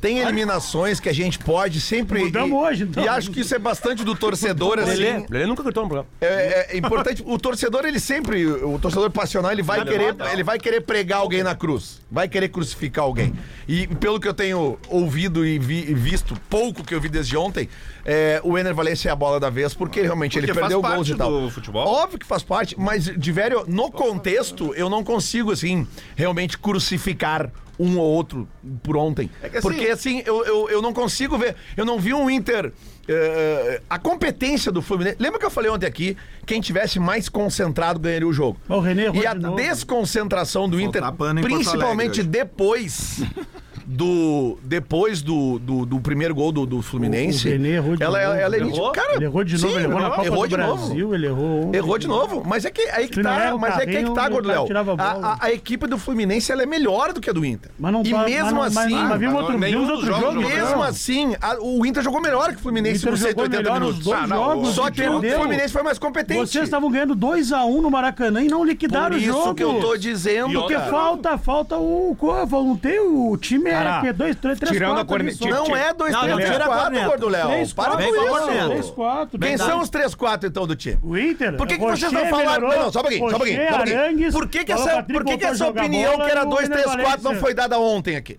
Tem 0.00 0.18
eliminações 0.18 1.00
que 1.00 1.08
a 1.08 1.12
gente 1.12 1.38
pode 1.38 1.80
sempre. 1.80 2.24
Mudamos 2.24 2.50
e, 2.50 2.52
hoje, 2.52 2.82
então. 2.84 3.02
E 3.04 3.08
acho 3.08 3.30
que 3.30 3.40
isso 3.40 3.54
é 3.54 3.58
bastante 3.58 4.04
do 4.04 4.14
torcedor, 4.14 4.78
assim. 4.78 4.90
Lelê, 4.90 5.26
Lelê 5.30 5.46
nunca 5.46 5.62
gritou 5.62 5.82
no 5.84 5.88
programa. 5.88 6.08
É, 6.20 6.74
é 6.74 6.76
importante, 6.78 7.22
o 7.26 7.38
torcedor, 7.38 7.84
ele 7.84 7.98
sempre, 7.98 8.46
o 8.46 8.78
torcedor 8.78 9.10
passional, 9.10 9.50
ele 9.52 9.62
vai 9.62 9.82
querer, 9.84 10.14
ele 10.32 10.42
vai 10.42 10.58
querer 10.58 10.80
pregar 10.82 11.20
alguém 11.20 11.42
na 11.42 11.54
cruz, 11.54 12.00
vai 12.10 12.28
querer 12.28 12.48
crucificar 12.48 13.04
alguém. 13.04 13.32
E 13.66 13.86
pelo 13.86 14.20
que 14.20 14.28
eu 14.28 14.34
tenho 14.34 14.78
ouvido 14.88 15.44
e, 15.46 15.58
vi- 15.58 15.86
e 15.90 15.94
visto, 15.94 16.36
pouco 16.50 16.84
que 16.84 16.94
eu 16.94 17.00
vi 17.00 17.08
desde 17.08 17.36
ontem, 17.36 17.68
é, 18.04 18.38
o 18.44 18.58
Ener 18.58 18.74
Valencia 18.74 19.08
é 19.08 19.12
a 19.12 19.16
bola 19.16 19.40
da 19.40 19.48
vez, 19.48 19.72
porque 19.72 20.02
realmente 20.02 20.32
Porque 20.38 20.50
ele 20.50 20.58
perdeu 20.60 20.82
faz 20.82 20.94
gols 20.94 21.08
e 21.08 21.14
tal. 21.14 21.30
do 21.40 21.50
futebol. 21.50 21.86
Óbvio 21.86 22.18
que 22.18 22.26
faz 22.26 22.42
parte, 22.42 22.74
mas 22.78 23.04
de 23.04 23.32
velho, 23.32 23.64
no 23.66 23.90
contexto, 23.90 24.74
eu 24.74 24.90
não 24.90 25.02
consigo, 25.02 25.50
assim, 25.50 25.86
realmente 26.14 26.58
crucificar 26.74 27.50
um 27.78 27.96
ou 27.98 28.04
outro 28.04 28.48
por 28.82 28.96
ontem. 28.96 29.28
que 29.40 29.46
assim- 29.46 29.60
Porque 29.60 29.86
assim, 29.88 30.22
eu, 30.26 30.44
eu, 30.44 30.68
eu 30.70 30.82
não 30.82 30.92
consigo 30.92 31.36
ver. 31.38 31.54
Eu 31.76 31.84
não 31.84 31.98
vi 31.98 32.12
um 32.12 32.28
Inter. 32.28 32.72
eh, 33.06 33.80
a 33.90 33.98
competência 33.98 34.72
do 34.72 34.80
Fluminense. 34.80 35.16
Lembra 35.20 35.38
que 35.38 35.44
eu 35.46 35.50
falei 35.50 35.70
ontem 35.70 35.86
aqui? 35.86 36.16
Quem 36.46 36.60
tivesse 36.60 36.98
mais 36.98 37.28
concentrado 37.28 37.98
ganharia 38.00 38.26
o 38.26 38.32
jogo. 38.32 38.58
O 38.68 38.78
René 38.80 39.10
E 39.14 39.26
a 39.26 39.34
de 39.34 39.54
desconcentração 39.54 40.68
do 40.68 40.80
Inter, 40.80 41.02
principalmente 41.42 42.22
depois. 42.22 43.22
Do, 43.86 44.58
depois 44.62 45.20
do, 45.22 45.58
do, 45.58 45.84
do 45.86 46.00
primeiro 46.00 46.34
gol 46.34 46.50
do, 46.52 46.64
do 46.66 46.80
Fluminense. 46.82 47.48
O- 47.48 47.50
o 47.50 47.66
errou 47.66 47.96
de 47.96 48.02
ela, 48.02 48.18
novo. 48.26 48.38
ela 48.40 48.54
é 48.56 48.58
Errou? 48.58 48.70
nítida. 48.70 48.92
Cara, 48.92 49.14
Ele 49.16 49.24
errou 49.24 49.44
de 49.44 49.54
novo, 49.54 49.68
sim, 49.68 49.74
ele 49.74 49.84
errou 49.84 50.00
na 50.00 50.10
Copa 50.10 50.24
errou 50.26 50.42
do 50.42 50.48
de 50.48 50.56
novo. 50.56 50.86
Brasil, 50.86 51.14
ele 51.14 51.26
errou 51.26 51.64
ontem. 51.66 51.76
Errou 51.78 51.98
de 51.98 52.08
novo, 52.08 52.42
mas 52.46 52.64
é 52.64 52.70
que 52.70 52.82
aí 52.90 53.08
que 53.08 53.22
tá, 53.22 53.54
o 53.54 53.58
mas 53.58 53.78
é 53.78 53.86
que 53.86 53.96
aí 53.96 54.04
que 54.04 54.04
tá, 54.04 54.10
o 54.12 54.14
cara 54.14 54.28
Gordo 54.30 54.66
tirava 54.66 54.94
a. 54.98 55.02
A, 55.04 55.32
a- 55.32 55.38
a 55.42 55.52
equipe 55.52 55.86
do 55.86 55.98
Fluminense 55.98 56.50
ela 56.50 56.62
é 56.62 56.66
melhor 56.66 57.12
do 57.12 57.20
que 57.20 57.28
a 57.28 57.32
do 57.32 57.44
Inter. 57.44 57.70
Mas 57.78 57.92
não 57.92 58.02
e 58.02 58.10
tá- 58.10 58.24
mesmo 58.24 58.54
mas, 58.60 58.74
mas, 58.74 58.84
assim, 58.86 58.94
mas, 58.94 59.08
mas 59.10 59.20
vimos 59.20 59.34
outro, 59.40 59.58
nenhum 59.58 59.80
outro 59.90 60.06
jogos 60.06 60.20
jogo. 60.22 60.34
jogou. 60.42 60.50
mesmo 60.50 60.76
não. 60.76 60.82
assim, 60.82 61.36
a- 61.40 61.56
o 61.60 61.84
Inter 61.86 62.02
jogou 62.02 62.20
melhor 62.20 62.50
que 62.50 62.56
o 62.56 62.60
Fluminense 62.60 63.00
jogou 63.00 63.16
180 63.18 63.56
melhor 63.58 63.80
nos 63.80 63.98
minutos. 63.98 64.12
Ah, 64.12 64.26
não, 64.26 64.36
jogos. 64.44 64.68
Só 64.74 64.90
que 64.90 65.02
o. 65.06 65.20
Fluminense 65.22 65.72
foi 65.72 65.82
mais 65.82 65.98
competente. 65.98 66.40
Vocês 66.40 66.64
estavam 66.64 66.90
ganhando 66.90 67.14
2x1 67.14 67.80
no 67.82 67.90
Maracanã 67.90 68.42
e 68.42 68.48
não 68.48 68.64
liquidaram 68.64 69.10
Por 69.10 69.16
o 69.16 69.20
jogo. 69.20 69.38
isso 69.40 69.54
que 69.54 69.62
eu 69.64 69.80
tô 69.80 69.96
dizendo, 69.96 70.52
Porque 70.60 70.74
falta, 70.78 71.36
falta 71.38 71.76
o. 71.76 72.16
Não 72.50 72.76
tem 72.76 72.98
o 73.00 73.36
time 73.36 73.70
É 73.74 74.08
é 74.08 74.12
2, 74.12 74.36
3, 74.36 74.58
3, 74.58 74.72
tirando 74.72 74.88
4. 74.94 75.02
a 75.02 75.04
corne- 75.06 75.34
tira- 75.34 75.50
Não 75.56 75.76
é 75.76 75.92
2, 75.94 76.12
Não, 76.12 76.20
3, 76.20 76.30
não, 76.30 76.36
3, 76.36 76.50
tira 76.52 76.64
a 76.64 76.68
4, 76.68 76.82
corneta. 76.84 77.06
Gordo 77.08 77.28
Léo. 77.28 77.46
3, 77.48 77.72
Para 77.72 77.84
4, 77.92 78.06
com 78.06 78.14
isso. 78.14 78.28
corneta. 78.28 78.66
3, 78.66 78.90
4. 78.90 79.38
Quem 79.38 79.56
são 79.58 79.80
os 79.80 79.88
3, 79.90 80.14
4 80.14 80.48
então 80.48 80.66
do 80.66 80.76
time? 80.76 80.98
O 81.02 81.16
Inter. 81.18 81.56
Por 81.56 81.66
que, 81.66 81.76
vocês 81.78 82.12
não 82.12 82.26
falaram? 82.26 82.68
Não, 82.68 82.92
só 82.92 82.98
um 83.00 83.02
pouquinho, 83.02 83.20
só 83.30 83.36
um 83.36 83.38
pouquinho. 83.38 83.58
Rocher, 83.58 83.68
Só 83.68 83.74
um 83.74 83.78
pouquinho. 83.78 84.00
Arangues, 84.00 84.32
Por 84.34 84.48
que, 84.48 84.72
essa, 84.72 85.02
por 85.02 85.24
que, 85.24 85.44
essa 85.44 85.66
opinião 85.68 86.16
que 86.16 86.30
era 86.30 86.40
e 86.40 86.46
o 86.46 86.50
2, 86.50 86.68
3, 86.68 86.86
Ener 86.92 87.04
4 87.04 87.22
não 87.24 87.34
foi 87.36 87.54
dada 87.54 87.78
ontem 87.78 88.16
aqui? 88.16 88.38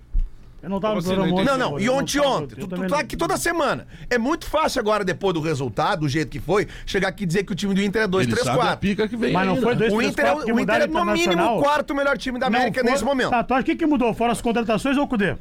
Eu 0.66 0.70
não 0.72 0.80
tava 0.80 0.98
assim, 0.98 1.16
não 1.16 1.32
ontem, 1.32 1.46
Não, 1.46 1.58
não, 1.60 1.80
e 1.80 1.88
ontem 1.88 2.20
ontem. 2.20 2.56
Tu, 2.56 2.68
tu 2.68 2.88
tá 2.88 2.98
aqui 3.00 3.16
toda 3.16 3.38
semana. 3.38 3.86
É 4.10 4.18
muito 4.18 4.48
fácil 4.48 4.80
agora, 4.82 5.06
depois 5.06 5.32
do 5.36 5.40
resultado, 5.40 6.00
do 6.00 6.10
jeito 6.10 6.28
que 6.32 6.40
foi, 6.40 6.68
chegar 6.88 7.10
aqui 7.10 7.24
e 7.24 7.28
dizer 7.28 7.44
que 7.44 7.52
o 7.52 7.56
time 7.56 7.76
do 7.76 7.84
Inter 7.84 8.02
é 8.02 8.08
2, 8.08 8.26
Ele 8.26 8.34
3, 8.34 8.46
sabe 8.48 8.60
a 8.60 8.64
4. 8.64 8.78
pica 8.80 9.08
que 9.08 9.16
vem 9.16 9.32
Mas 9.32 9.46
não 9.46 9.54
ainda. 9.54 9.66
foi 9.66 9.76
2, 9.76 9.94
O 9.94 9.98
3, 9.98 10.12
Inter, 10.12 10.26
é, 10.26 10.28
4 10.30 10.46
que 10.48 10.52
o 10.52 10.60
Inter 10.60 10.76
é 10.82 10.88
no 10.88 11.06
mínimo 11.06 11.44
o 11.44 11.62
quarto 11.62 11.94
melhor 11.94 12.18
time 12.18 12.40
da 12.40 12.48
América 12.48 12.82
foi- 12.82 12.90
nesse 12.92 13.04
momento. 13.06 13.30
Tá, 13.30 13.44
tu 13.44 13.54
acha 13.54 13.64
que 13.64 13.76
que 13.76 13.86
mudou? 13.86 14.12
Fora 14.16 14.32
as 14.32 14.42
contratações 14.42 14.98
ou 14.98 15.04
o 15.04 15.08
Cudê? 15.08 15.36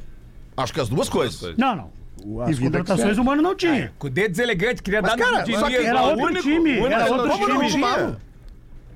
Acho 0.55 0.71
que 0.71 0.79
as 0.79 0.87
duas 0.89 1.09
coisas. 1.09 1.57
Não, 1.57 1.75
não. 1.75 2.43
As 2.43 2.57
contratações 2.59 3.09
segue. 3.09 3.19
o 3.19 3.23
Mano 3.25 3.41
não 3.41 3.55
tinha. 3.55 3.91
Com 3.97 4.05
o 4.05 4.09
dedo 4.11 4.29
deselegante, 4.31 4.83
queria 4.83 5.01
Mas, 5.01 5.11
dar 5.11 5.17
cara, 5.17 5.45
no 5.45 5.59
só 5.59 5.67
que. 5.67 5.75
Era 5.75 6.01
outro 6.03 6.25
único- 6.25 6.41
time. 6.43 6.77
Era 6.79 7.05
outro 7.11 7.35
time. 7.35 8.15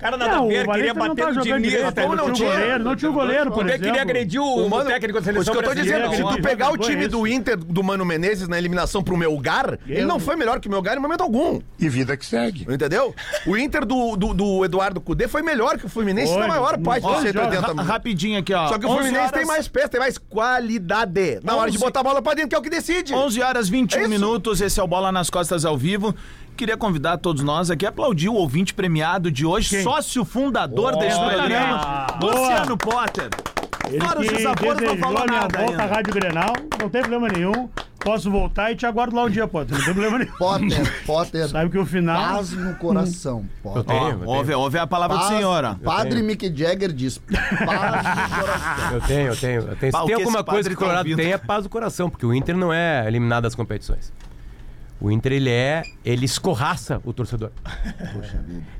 Cara 0.00 0.16
nada 0.16 0.32
Não, 0.32 0.38
a 0.38 0.46
o 0.46 0.48
ver, 0.48 0.66
queria 0.66 0.94
bater 0.94 1.14
tá 1.26 1.32
no 1.32 1.42
Diniz. 1.42 1.70
direito. 1.72 2.00
no 2.00 2.16
não 2.16 2.32
tinha? 2.32 2.50
goleiro, 2.50 2.84
não 2.84 2.96
tinha 2.96 3.10
o 3.10 3.14
goleiro, 3.14 3.50
por 3.50 3.64
que 3.66 3.72
queria 3.72 3.86
exemplo. 3.88 4.00
agredir 4.00 4.40
o, 4.40 4.68
Mano, 4.68 4.84
o 4.84 4.92
técnico 4.92 5.18
da 5.20 5.24
seleção 5.24 5.52
que 5.54 5.60
eu 5.60 5.62
tô 5.62 5.74
dizendo, 5.74 6.14
se 6.14 6.22
tu 6.22 6.42
pegar 6.42 6.70
o 6.72 6.78
time 6.78 7.06
do 7.06 7.26
Inter, 7.26 7.56
do 7.58 7.82
Mano 7.82 8.04
Menezes, 8.04 8.48
na 8.48 8.56
eliminação 8.58 9.02
pro 9.02 9.16
Melgar, 9.16 9.78
ele 9.86 10.06
não 10.06 10.18
foi 10.18 10.36
melhor 10.36 10.58
que 10.58 10.68
o 10.68 10.70
Melgar 10.70 10.96
em 10.96 11.00
momento 11.00 11.20
algum. 11.22 11.60
E 11.78 11.88
vida 11.88 12.16
que 12.16 12.24
segue. 12.24 12.66
Entendeu? 12.68 13.14
O 13.46 13.56
Inter 13.58 13.84
do, 13.84 14.16
do, 14.16 14.32
do 14.32 14.64
Eduardo 14.64 15.00
Cudê 15.00 15.28
foi 15.28 15.42
melhor 15.42 15.76
que 15.78 15.84
o 15.84 15.88
Fluminense 15.88 16.34
na 16.36 16.48
maior 16.48 16.78
parte 16.78 17.02
dos 17.06 17.20
180 17.20 17.60
Ra- 17.60 17.68
minutos. 17.68 17.86
Rapidinho 17.86 18.38
aqui, 18.38 18.54
ó. 18.54 18.68
Só 18.68 18.78
que 18.78 18.86
o 18.86 18.88
11 18.88 18.96
Fluminense 18.98 19.18
horas- 19.26 19.32
tem 19.32 19.44
mais 19.44 19.68
peça, 19.68 19.88
tem 19.88 20.00
mais 20.00 20.16
qualidade. 20.18 21.40
Na 21.42 21.56
hora 21.56 21.70
de 21.70 21.76
11 21.76 21.84
botar 21.84 22.00
a 22.00 22.02
bola 22.02 22.22
pra 22.22 22.34
dentro, 22.34 22.48
que 22.50 22.54
é 22.54 22.58
o 22.58 22.62
que 22.62 22.70
decide. 22.70 23.14
11 23.14 23.42
horas 23.42 23.68
21 23.68 24.04
É 24.04 24.08
minutos, 24.08 24.60
esse 24.60 24.80
é 24.80 24.82
o 24.82 24.86
Bola 24.86 25.12
nas 25.12 25.28
Costas 25.30 25.64
ao 25.64 25.76
vivo. 25.76 26.14
Queria 26.60 26.76
convidar 26.76 27.16
todos 27.16 27.42
nós 27.42 27.70
aqui 27.70 27.86
a 27.86 27.88
aplaudir 27.88 28.28
o 28.28 28.34
ouvinte 28.34 28.74
premiado 28.74 29.30
de 29.30 29.46
hoje, 29.46 29.82
sócio 29.82 30.26
fundador 30.26 30.94
deste 30.98 31.18
programa. 31.18 32.06
Luciano 32.20 32.76
Potter. 32.76 33.30
Ele 33.88 33.98
Fora 33.98 34.20
os 34.20 34.28
que 34.28 34.36
desaforos, 34.36 34.82
não 34.82 34.96
falou 34.98 35.22
a 35.22 35.26
minha 35.26 35.40
nada 35.40 35.58
volta 35.58 35.78
à 35.78 35.84
ainda. 35.84 35.94
Rádio 35.94 36.12
Grenal, 36.12 36.52
não 36.78 36.90
tem 36.90 37.00
problema 37.00 37.28
nenhum. 37.28 37.66
Posso 37.98 38.30
voltar 38.30 38.70
e 38.72 38.76
te 38.76 38.84
aguardo 38.84 39.16
lá 39.16 39.24
um 39.24 39.30
dia, 39.30 39.48
Potter. 39.48 39.74
Não 39.78 39.82
tem 39.86 39.94
problema 39.94 40.18
nenhum. 40.18 40.32
Potter, 40.36 41.04
Potter, 41.06 41.48
Sabe 41.48 41.70
que 41.70 41.78
o 41.78 41.86
final. 41.86 42.34
paz 42.34 42.52
no 42.52 42.74
coração, 42.74 43.46
Potter. 43.62 43.84
tenho, 43.84 44.22
eu 44.22 44.28
ouve, 44.28 44.52
ouve 44.52 44.78
a 44.78 44.86
palavra 44.86 45.16
do 45.16 45.20
Paz- 45.22 45.32
senhor, 45.34 45.64
ó. 45.64 45.74
Padre 45.82 46.22
Mick 46.22 46.46
Jagger 46.54 46.92
diz, 46.92 47.16
paz 47.16 47.50
no 47.52 47.56
coração. 48.36 48.92
Eu 48.92 49.00
tenho, 49.00 49.26
eu 49.28 49.36
tenho. 49.36 49.60
Eu 49.62 49.76
tenho. 49.76 49.92
Pá, 49.92 49.98
Se 50.00 50.04
o 50.04 50.06
tem 50.08 50.16
que 50.16 50.22
alguma 50.22 50.44
coisa 50.44 50.68
padre 50.68 50.68
que 50.68 50.74
o 50.74 50.76
tá 50.76 50.84
Colorado 50.84 51.06
ouvindo? 51.06 51.24
tem 51.24 51.32
é 51.32 51.38
paz 51.38 51.62
do 51.62 51.70
coração, 51.70 52.10
porque 52.10 52.26
o 52.26 52.34
Inter 52.34 52.54
não 52.54 52.70
é 52.70 53.06
eliminado 53.08 53.44
das 53.44 53.54
competições. 53.54 54.12
O 55.00 55.10
Inter, 55.10 55.32
ele 55.32 55.50
é. 55.50 55.82
Ele 56.04 56.24
escorraça 56.26 57.00
o 57.04 57.12
torcedor. 57.12 57.50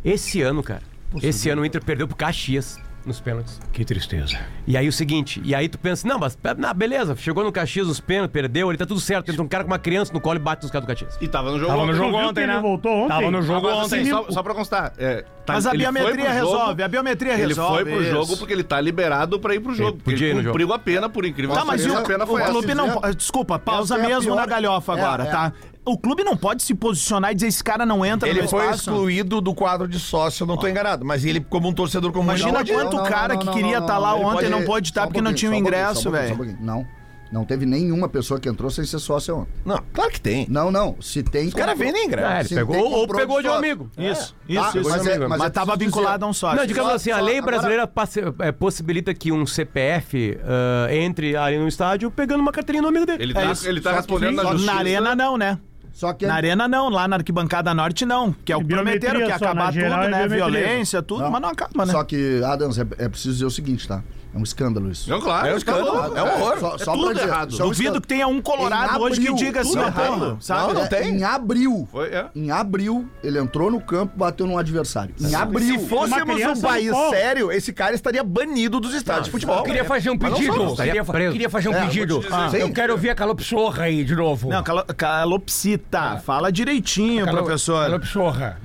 Esse 0.05 0.43
ano, 0.43 0.63
cara. 0.63 0.83
esse 1.23 1.49
ano 1.51 1.63
o 1.63 1.65
Inter 1.65 1.83
perdeu 1.85 2.07
pro 2.07 2.17
Caxias 2.17 2.79
nos 3.07 3.19
pênaltis. 3.19 3.59
Que 3.73 3.83
tristeza. 3.83 4.39
E 4.67 4.77
aí 4.77 4.87
o 4.87 4.93
seguinte, 4.93 5.41
e 5.43 5.55
aí 5.55 5.71
tu 5.71 5.79
pensa, 5.79 6.07
não, 6.07 6.19
mas 6.19 6.37
não, 6.59 6.75
beleza, 6.75 7.17
chegou 7.17 7.43
no 7.43 7.51
Caxias 7.51 7.89
os 7.89 7.99
pênaltis, 7.99 8.31
perdeu, 8.33 8.71
ele 8.71 8.77
tá 8.77 8.85
tudo 8.85 9.01
certo. 9.01 9.31
Entra 9.31 9.43
um 9.43 9.49
cara 9.49 9.65
com 9.65 9.71
uma 9.71 9.79
criança 9.79 10.13
no 10.13 10.21
colo 10.21 10.37
e 10.37 10.39
bate 10.39 10.63
nos 10.65 10.71
caras 10.71 10.85
do 10.87 10.89
Caxias. 10.89 11.17
E 11.21 11.27
tava 11.27 11.51
no 11.51 11.59
jogo 11.59 11.71
Tava 11.73 11.83
no 11.87 11.89
ontem. 11.89 11.97
jogo 11.97 12.11
viu 12.11 12.19
que 12.21 12.27
ontem, 12.27 12.43
ele 12.43 12.53
né? 12.53 12.61
voltou 12.61 12.93
ontem? 12.93 13.09
Tava 13.09 13.31
no 13.31 13.43
jogo 13.43 13.69
ontem. 13.71 14.01
assim, 14.03 14.11
só, 14.11 14.31
só 14.31 14.43
pra 14.43 14.55
constar. 14.55 14.93
é, 14.99 15.25
tá- 15.47 15.55
Mas 15.55 15.67
a 15.67 15.71
ele 15.71 15.79
biometria 15.79 16.35
jogo- 16.35 16.35
resolve, 16.53 16.83
a 16.83 16.89
biometria 16.89 17.33
Ele 17.33 17.47
resolve. 17.47 17.75
foi 17.77 17.85
pro 17.93 18.03
isso. 18.03 18.11
jogo 18.11 18.37
porque 18.37 18.53
ele 18.53 18.63
tá 18.65 18.79
liberado 18.81 19.41
pra 19.41 19.55
ir 19.55 19.61
pro 19.61 19.75
jogo. 19.75 19.93
porque 19.97 20.11
podia 20.11 20.27
ir 20.27 20.31
Ele 20.31 20.37
no 20.37 20.43
jogo. 20.43 20.53
cumpriu 20.53 20.73
a 20.75 20.79
pena, 20.79 21.09
por 21.09 21.25
incrível 21.25 21.55
Tá, 21.55 21.63
que 21.63 21.67
mas 21.69 21.81
e 21.81 21.85
pareça, 21.85 22.01
o, 22.01 22.05
a 22.05 22.07
pena 22.07 22.25
o 22.25 22.27
foi 22.27 22.43
clube 22.45 22.75
não. 22.75 23.01
Desculpa, 23.17 23.59
pausa 23.59 23.97
é 23.97 24.05
a 24.05 24.09
mesmo 24.09 24.35
na 24.35 24.43
pior- 24.43 24.47
galhofa 24.49 24.93
É, 24.93 25.01
agora, 25.01 25.23
é. 25.25 25.27
tá? 25.31 25.53
O 25.85 25.97
clube 25.99 26.23
não 26.23 26.37
pode 26.37 26.63
se 26.63 26.75
posicionar 26.75 27.33
e 27.33 27.35
dizer 27.35 27.47
esse 27.49 27.65
cara 27.65 27.87
não 27.87 28.05
entra 28.05 28.29
Ele 28.29 28.43
no 28.43 28.49
foi 28.49 28.63
espaço. 28.65 28.91
excluído 28.91 29.41
do 29.41 29.55
quadro 29.55 29.89
de 29.89 29.99
sócio, 29.99 30.43
eu 30.43 30.47
não 30.47 30.57
tô 30.57 30.69
enganado. 30.69 31.05
Mas 31.05 31.25
ele, 31.25 31.41
como 31.41 31.69
um 31.69 31.73
torcedor 31.73 32.13
comum, 32.13 32.25
Imagina 32.25 32.49
não 32.53 32.59
pode. 32.59 32.73
quanto 32.73 33.03
cara 33.09 33.37
que 33.37 33.51
queria 33.51 33.81
tá 33.81 33.97
lá 33.99 34.15
ontem 34.15 34.49
não 34.51 34.63
pôde 34.65 34.89
estar 34.91 35.03
um 35.03 35.07
porque 35.07 35.23
não 35.23 35.33
tinha 35.33 35.51
o 35.51 35.55
um 35.55 35.57
ingresso, 35.57 36.09
um 36.09 36.13
velho. 36.13 36.35
um. 36.43 36.57
Não. 36.65 36.87
Não 37.33 37.45
teve 37.45 37.65
nenhuma 37.65 38.09
pessoa 38.09 38.41
que 38.41 38.49
entrou 38.49 38.69
sem 38.73 38.85
ser 38.85 38.99
sócia 38.99 39.33
ontem. 39.33 39.53
Não, 39.65 39.81
claro 39.93 40.11
que 40.11 40.21
tem. 40.21 40.47
Não, 40.51 40.69
não. 40.73 40.97
Se 41.01 41.23
tem. 41.23 41.47
Os 41.47 41.55
caras 41.55 41.79
vendem 41.79 42.07
ingresso. 42.07 42.27
Ah, 42.29 42.41
ele 42.41 42.49
Sim, 42.49 42.55
pegou, 42.57 42.77
ou 42.91 43.07
pegou 43.07 43.41
de 43.41 43.47
um 43.47 43.51
sócio. 43.53 43.65
amigo. 43.65 43.91
Isso, 43.97 44.35
Ah, 44.37 44.53
isso, 44.69 44.79
isso. 44.81 44.91
mas 44.91 45.07
é- 45.07 45.19
mas 45.21 45.29
Mas 45.39 45.43
é 45.43 45.51
tava 45.51 45.73
preciso 45.77 45.97
vinculado 45.97 46.25
a 46.25 46.29
um 46.29 46.33
sócio. 46.33 46.57
Não, 46.59 46.67
digamos 46.67 46.91
Só- 46.91 46.97
assim, 46.97 47.11
a 47.13 47.19
só- 47.19 47.25
lei 47.25 47.39
agora- 47.39 47.53
brasileira 47.53 47.87
passe- 47.87 48.21
é, 48.41 48.51
possibilita 48.51 49.15
que 49.15 49.31
um 49.31 49.47
CPF 49.47 50.39
ah, 50.45 50.93
entre 50.93 51.37
ali 51.37 51.57
no 51.57 51.69
estádio 51.69 52.11
pegando 52.11 52.41
uma 52.41 52.51
carteirinha 52.51 52.83
no 52.83 52.89
amigo 52.89 53.07
dele. 53.07 53.23
Ele 53.23 53.33
É 53.33 53.35
tá, 53.35 53.53
ele 53.65 53.81
tá 53.81 53.93
respondendo 53.93 54.35
na 54.35 54.43
justiça. 54.51 54.67
Na 54.73 54.79
arena 54.81 55.15
não, 55.15 55.37
né? 55.39 55.57
Só 55.93 56.13
que 56.13 56.27
Na 56.27 56.35
arena 56.35 56.67
não, 56.69 56.89
lá 56.89 57.07
na 57.07 57.17
arquibancada 57.17 57.75
norte 57.75 58.07
não. 58.07 58.33
Que 58.33 58.53
é 58.53 58.57
o 58.57 58.61
que 58.61 58.67
prometeram 58.67 59.17
que 59.17 59.27
ia 59.27 59.29
na 59.29 59.37
acabar 59.37 59.73
tudo, 59.73 59.85
é 59.85 60.09
né? 60.09 60.29
Violência, 60.29 61.03
tudo, 61.03 61.31
mas 61.31 61.43
não 61.43 61.49
acaba, 61.49 61.85
né? 61.85 61.93
Só 61.93 62.05
que, 62.05 62.43
Adams, 62.45 62.79
é, 62.79 62.87
é 62.99 63.09
preciso 63.09 63.33
dizer 63.35 63.47
o 63.47 63.51
seguinte, 63.51 63.87
tá? 63.87 64.03
É 64.33 64.39
um 64.39 64.43
escândalo 64.43 64.91
isso. 64.91 65.11
Não, 65.11 65.21
claro. 65.21 65.49
É 65.49 65.55
um 65.55 65.57
escândalo, 65.57 66.17
é 66.17 66.23
um 66.23 66.27
horror. 66.35 66.59
Só, 66.61 66.75
É 66.75 66.79
só 66.79 66.93
tudo 66.93 67.05
pra 67.07 67.13
dizer, 67.15 67.27
errado. 67.29 67.51
é 67.61 67.65
um 67.65 67.69
Duvido 67.69 68.01
que 68.01 68.07
tenha 68.09 68.29
um 68.29 68.41
colorado 68.41 68.99
Em 68.99 69.03
hoje 69.03 69.21
que 69.21 69.29
abril, 69.29 69.45
diga 69.47 69.61
assim, 69.61 69.71
tudo 69.71 69.83
ó, 69.83 69.87
errado. 69.87 70.39
sabe? 70.41 70.61
Não, 70.69 70.75
não 70.75 70.83
É, 70.83 70.87
tem. 70.87 71.17
Em 71.17 71.25
abril. 71.25 71.89
Foi, 71.91 72.09
é. 72.09 72.27
Em 72.35 72.51
abril, 72.51 73.09
ele 73.25 73.39
entrou 73.39 73.71
no 73.71 73.81
campo 73.81 74.13
e 74.15 74.19
bateu 74.19 74.47
num 74.47 74.57
adversário. 74.57 75.15
Em 75.21 75.25
Se 75.29 75.35
abril. 75.35 75.81
fôssemos 75.89 76.35
criança 76.35 76.59
um 76.59 76.63
país 76.71 76.97
sério, 77.11 77.51
esse 77.51 77.73
cara 77.73 77.95
estaria 77.95 78.23
banido 78.23 78.79
dos 78.79 78.95
estádios 78.95 79.25
de 79.27 79.31
futebol. 79.33 79.57
Eu 79.59 79.63
queria 79.65 79.85
fazer 79.85 80.11
um 80.11 80.19
pedido. 80.19 80.77
Queria, 80.77 81.05
fa- 81.05 81.13
preso. 81.13 81.33
queria 81.33 81.51
fazer 81.51 81.69
um 81.69 81.75
É, 81.75 81.81
pedido. 81.87 82.25
Ah, 82.31 82.49
Sim. 82.51 82.59
eu 82.59 82.73
quero 82.73 82.93
ouvir 82.93 83.11
a 83.11 83.15
calopsorra 83.15 83.85
aí 83.85 84.05
de 84.05 84.15
novo. 84.15 84.49
Não, 84.49 84.63
calo- 84.63 84.85
calopsita. 84.97 86.19
Fala 86.25 86.53
direitinho, 86.53 87.25
Calo- 87.25 87.39
professor. 87.39 87.85
Calopsorra. 87.87 88.59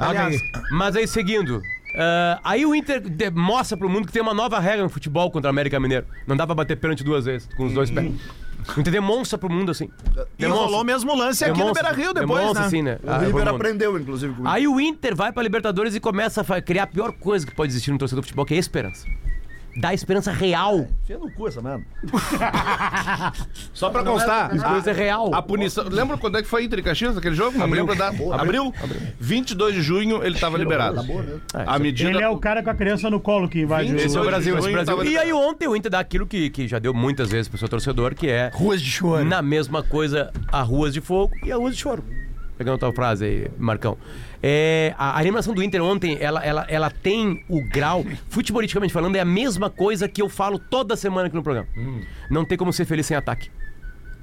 Mas 0.71 0.95
aí, 0.95 1.07
seguindo. 1.07 1.61
Ah, 1.97 2.39
aí 2.43 2.65
o 2.65 2.73
Inter 2.75 2.99
de- 3.01 3.29
mostra 3.31 3.77
pro 3.77 3.89
mundo 3.89 4.05
que 4.07 4.13
tem 4.13 4.21
uma 4.21 4.33
nova 4.33 4.59
regra 4.59 4.83
no 4.83 4.89
futebol 4.89 5.29
contra 5.31 5.49
o 5.49 5.51
América 5.51 5.79
Mineiro. 5.79 6.05
Não 6.27 6.35
dá 6.35 6.45
pra 6.45 6.55
bater 6.55 6.77
pênalti 6.77 7.03
duas 7.03 7.25
vezes, 7.25 7.47
com 7.55 7.65
os 7.65 7.73
dois 7.73 7.89
pés. 7.91 8.11
O 8.75 8.79
Inter 8.79 8.93
demonstra 8.93 9.37
pro 9.37 9.49
mundo 9.49 9.69
assim. 9.71 9.89
E 10.39 10.45
rolou 10.45 10.81
o 10.81 10.83
mesmo 10.83 11.13
lance 11.15 11.43
aqui 11.43 11.51
no 11.53 11.57
Demonstra- 11.59 11.83
Beira-Rio 11.83 12.13
depois, 12.13 12.39
demonstra, 12.39 12.61
né? 12.61 12.67
assim, 12.67 12.81
né? 12.81 12.97
O 13.03 13.09
Ah, 13.11 13.17
River 13.19 13.47
aprendeu, 13.47 13.99
inclusive, 13.99 14.33
comigo. 14.33 14.51
Aí 14.51 14.67
o 14.67 14.79
Inter 14.79 15.15
vai 15.15 15.31
pra 15.31 15.43
Libertadores 15.43 15.93
e 15.93 15.99
começa 15.99 16.41
a 16.41 16.61
criar 16.61 16.83
a 16.83 16.87
pior 16.87 17.11
coisa 17.11 17.45
que 17.45 17.53
pode 17.53 17.71
existir 17.71 17.91
no 17.91 17.97
torcedor 17.99 18.21
do 18.21 18.25
futebol, 18.25 18.43
que 18.45 18.53
é 18.55 18.57
a 18.57 18.59
esperança. 18.59 19.05
Dá 19.77 19.93
esperança 19.93 20.31
real. 20.31 20.87
Enfia 21.03 21.17
no 21.17 21.29
cu 21.31 21.47
essa 21.47 21.61
merda. 21.61 21.83
Só 23.73 23.89
pra 23.89 24.03
constar, 24.03 24.49
Coisa 24.57 24.93
real. 24.93 25.33
a 25.33 25.41
punição. 25.41 25.85
Lembra 25.89 26.17
quando 26.17 26.37
é 26.37 26.41
que 26.41 26.47
foi 26.47 26.63
Inter 26.63 26.79
e 26.79 26.83
Caxias, 26.83 27.17
aquele 27.17 27.35
jogo? 27.35 27.57
Não 27.57 27.67
me 27.67 27.75
lembro 27.75 27.95
da. 27.95 28.07
Abril? 28.33 28.73
22 29.19 29.75
de 29.75 29.81
junho 29.81 30.23
ele 30.23 30.39
tava 30.39 30.57
liberado. 30.57 31.01
A 31.53 31.77
medida. 31.77 32.09
Ele 32.09 32.21
é 32.21 32.29
o 32.29 32.37
cara 32.37 32.63
com 32.63 32.69
a 32.69 32.75
criança 32.75 33.09
no 33.09 33.19
colo 33.19 33.49
que 33.49 33.61
invade 33.61 33.95
Esse 33.95 34.17
é 34.17 34.21
o 34.21 34.25
Brasil, 34.25 34.57
esse 34.57 34.69
é 34.69 34.71
Brasil. 34.71 35.03
E 35.03 35.17
aí 35.17 35.33
ontem 35.33 35.67
o 35.67 35.75
Inter 35.75 35.91
dá 35.91 35.99
aquilo 35.99 36.25
que, 36.25 36.49
que 36.49 36.67
já 36.67 36.79
deu 36.79 36.93
muitas 36.93 37.29
vezes 37.29 37.47
pro 37.49 37.57
seu 37.57 37.67
torcedor, 37.67 38.15
que 38.15 38.27
é 38.29 38.51
Ruas 38.53 38.81
de 38.81 38.89
choro. 38.89 39.25
na 39.25 39.41
mesma 39.41 39.83
coisa 39.83 40.31
a 40.51 40.61
ruas 40.61 40.93
de 40.93 41.01
fogo 41.01 41.33
e 41.43 41.51
a 41.51 41.57
ruas 41.57 41.75
de 41.75 41.81
choro. 41.81 42.03
Pegando 42.57 42.75
a 42.75 42.77
tua 42.77 42.93
frase 42.93 43.25
aí, 43.25 43.47
Marcão. 43.57 43.97
É, 44.41 44.93
a, 44.97 45.17
a 45.17 45.21
eliminação 45.21 45.53
do 45.53 45.61
Inter 45.61 45.83
ontem, 45.83 46.17
ela, 46.19 46.43
ela, 46.43 46.65
ela 46.69 46.89
tem 46.89 47.43
o 47.49 47.61
grau, 47.69 48.05
futebolisticamente 48.29 48.93
falando, 48.93 49.15
é 49.15 49.19
a 49.19 49.25
mesma 49.25 49.69
coisa 49.69 50.07
que 50.07 50.21
eu 50.21 50.29
falo 50.29 50.57
toda 50.57 50.95
semana 50.95 51.27
aqui 51.27 51.35
no 51.35 51.43
programa. 51.43 51.67
Não 52.29 52.45
tem 52.45 52.57
como 52.57 52.71
ser 52.71 52.85
feliz 52.85 53.05
sem 53.05 53.17
ataque. 53.17 53.49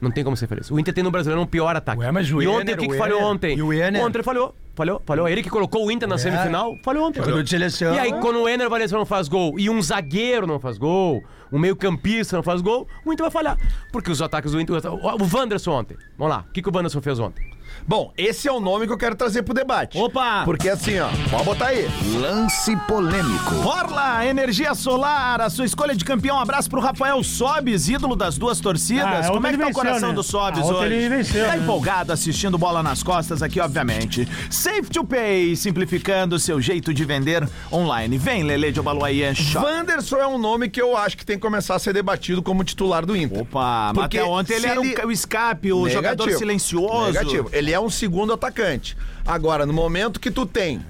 Não 0.03 0.11
tem 0.11 0.25
como 0.25 0.37
ser 0.37 0.49
feliz. 0.49 0.68
O 0.68 0.81
Inter 0.81 0.92
tem 0.92 1.05
no 1.05 1.12
Brasileiro 1.12 1.40
um 1.40 1.47
pior 1.47 1.77
ataque. 1.77 2.01
Ué, 2.01 2.11
mas 2.11 2.29
o 2.33 2.42
e 2.42 2.47
ontem 2.49 2.73
Ener, 2.73 2.75
o 2.75 2.79
que, 2.79 2.88
que 2.88 2.99
falhou 2.99 3.23
ontem? 3.23 3.57
E 3.57 3.62
o 3.62 3.73
Ener? 3.73 4.05
Ontem 4.05 4.21
falhou. 4.21 4.53
Falhou, 4.75 5.01
falhou. 5.07 5.29
Ele 5.29 5.45
que 5.45 5.51
colocou 5.51 5.87
o 5.87 5.92
Inter 5.92 6.09
na 6.09 6.18
semifinal, 6.18 6.77
falhou 6.83 7.07
ontem. 7.07 7.23
De 7.23 7.49
seleção. 7.49 7.95
E 7.95 7.99
aí, 8.01 8.12
quando 8.21 8.40
o 8.40 8.49
Ener 8.49 8.68
Valencia 8.68 8.99
não 8.99 9.07
faz 9.07 9.29
gol 9.29 9.61
e 9.61 9.71
um 9.71 9.81
zagueiro 9.81 10.45
não 10.45 10.59
faz 10.59 10.77
gol, 10.77 11.23
um 11.53 11.59
meio-campista 11.59 12.35
não 12.35 12.42
faz 12.42 12.61
gol, 12.61 12.88
o 13.05 13.12
Inter 13.12 13.23
vai 13.23 13.31
falhar. 13.31 13.57
Porque 13.92 14.11
os 14.11 14.21
ataques 14.21 14.51
do 14.51 14.61
Inter. 14.61 14.77
O 14.92 15.37
Wanderson 15.37 15.71
ontem. 15.71 15.97
Vamos 16.18 16.35
lá. 16.35 16.45
O 16.49 16.53
que, 16.53 16.61
que 16.61 16.68
o 16.68 16.73
Wanderson 16.75 17.01
fez 17.01 17.21
ontem? 17.21 17.45
Bom, 17.87 18.12
esse 18.16 18.46
é 18.48 18.52
o 18.52 18.61
nome 18.61 18.87
que 18.87 18.92
eu 18.92 18.98
quero 18.98 19.14
trazer 19.16 19.42
pro 19.42 19.52
debate. 19.54 19.98
Opa! 19.98 20.42
Porque 20.44 20.68
assim, 20.68 20.98
ó, 20.98 21.08
pode 21.30 21.44
botar 21.44 21.66
aí. 21.66 21.88
Lance 22.20 22.76
polêmico. 22.88 23.54
Orla, 23.66 24.24
energia 24.26 24.74
solar, 24.74 25.40
a 25.40 25.50
sua 25.50 25.64
escolha 25.64 25.94
de 25.94 26.04
campeão. 26.04 26.37
Um 26.37 26.40
abraço 26.40 26.70
pro 26.70 26.80
Rafael 26.80 27.22
Sobes, 27.22 27.88
ídolo 27.88 28.14
das 28.16 28.38
duas 28.38 28.61
torcidas. 28.61 29.04
Ah, 29.26 29.28
Como 29.28 29.38
ontem 29.38 29.48
é 29.48 29.52
que 29.52 29.58
tá 29.58 29.64
o 29.64 29.66
venceu, 29.66 29.74
coração 29.82 30.08
né? 30.11 30.14
do 30.14 30.22
Sobes 30.22 30.61
Ah, 30.68 30.72
hoje? 30.74 30.94
ele 30.94 31.08
venceu, 31.08 31.44
tá 31.46 31.56
né? 31.56 31.62
empolgado 31.62 32.12
assistindo 32.12 32.56
bola 32.58 32.82
nas 32.82 33.02
costas 33.02 33.42
aqui, 33.42 33.61
obviamente. 33.61 34.26
Safe 34.50 34.82
to 34.85 35.04
Pay, 35.04 35.54
simplificando 35.56 36.37
o 36.37 36.38
seu 36.38 36.61
jeito 36.61 36.92
de 36.94 37.04
vender 37.04 37.48
online. 37.72 38.16
Vem, 38.18 38.42
Lele 38.42 38.72
de 38.72 38.80
Obaluaie 38.80 39.35
Shop. 39.35 39.64
Wanderson 39.64 40.16
é 40.16 40.26
um 40.26 40.38
nome 40.38 40.68
que 40.68 40.80
eu 40.80 40.96
acho 40.96 41.16
que 41.16 41.24
tem 41.24 41.37
que 41.37 41.42
começar 41.42 41.74
a 41.74 41.78
ser 41.78 41.92
debatido 41.92 42.42
como 42.42 42.64
titular 42.64 43.04
do 43.06 43.16
Inter. 43.16 43.42
Opa, 43.42 43.92
mas 43.94 44.02
Porque 44.04 44.18
até 44.18 44.26
ontem 44.28 44.54
ele 44.54 44.66
era 44.66 44.80
o- 44.80 44.85
ele- 44.85 45.04
o 45.06 45.11
escape, 45.12 45.72
o 45.72 45.88
jogador 45.88 46.24
Negativo. 46.24 46.38
silencioso. 46.38 47.06
Negativo. 47.12 47.50
Ele 47.52 47.62
é 47.70 47.79
um 47.79 47.90
segundo 47.90 48.33
atacante. 48.33 48.96
Agora, 49.25 49.66
no 49.66 49.72
momento 49.72 50.18
que 50.18 50.31
tu 50.31 50.46
tem 50.46 50.81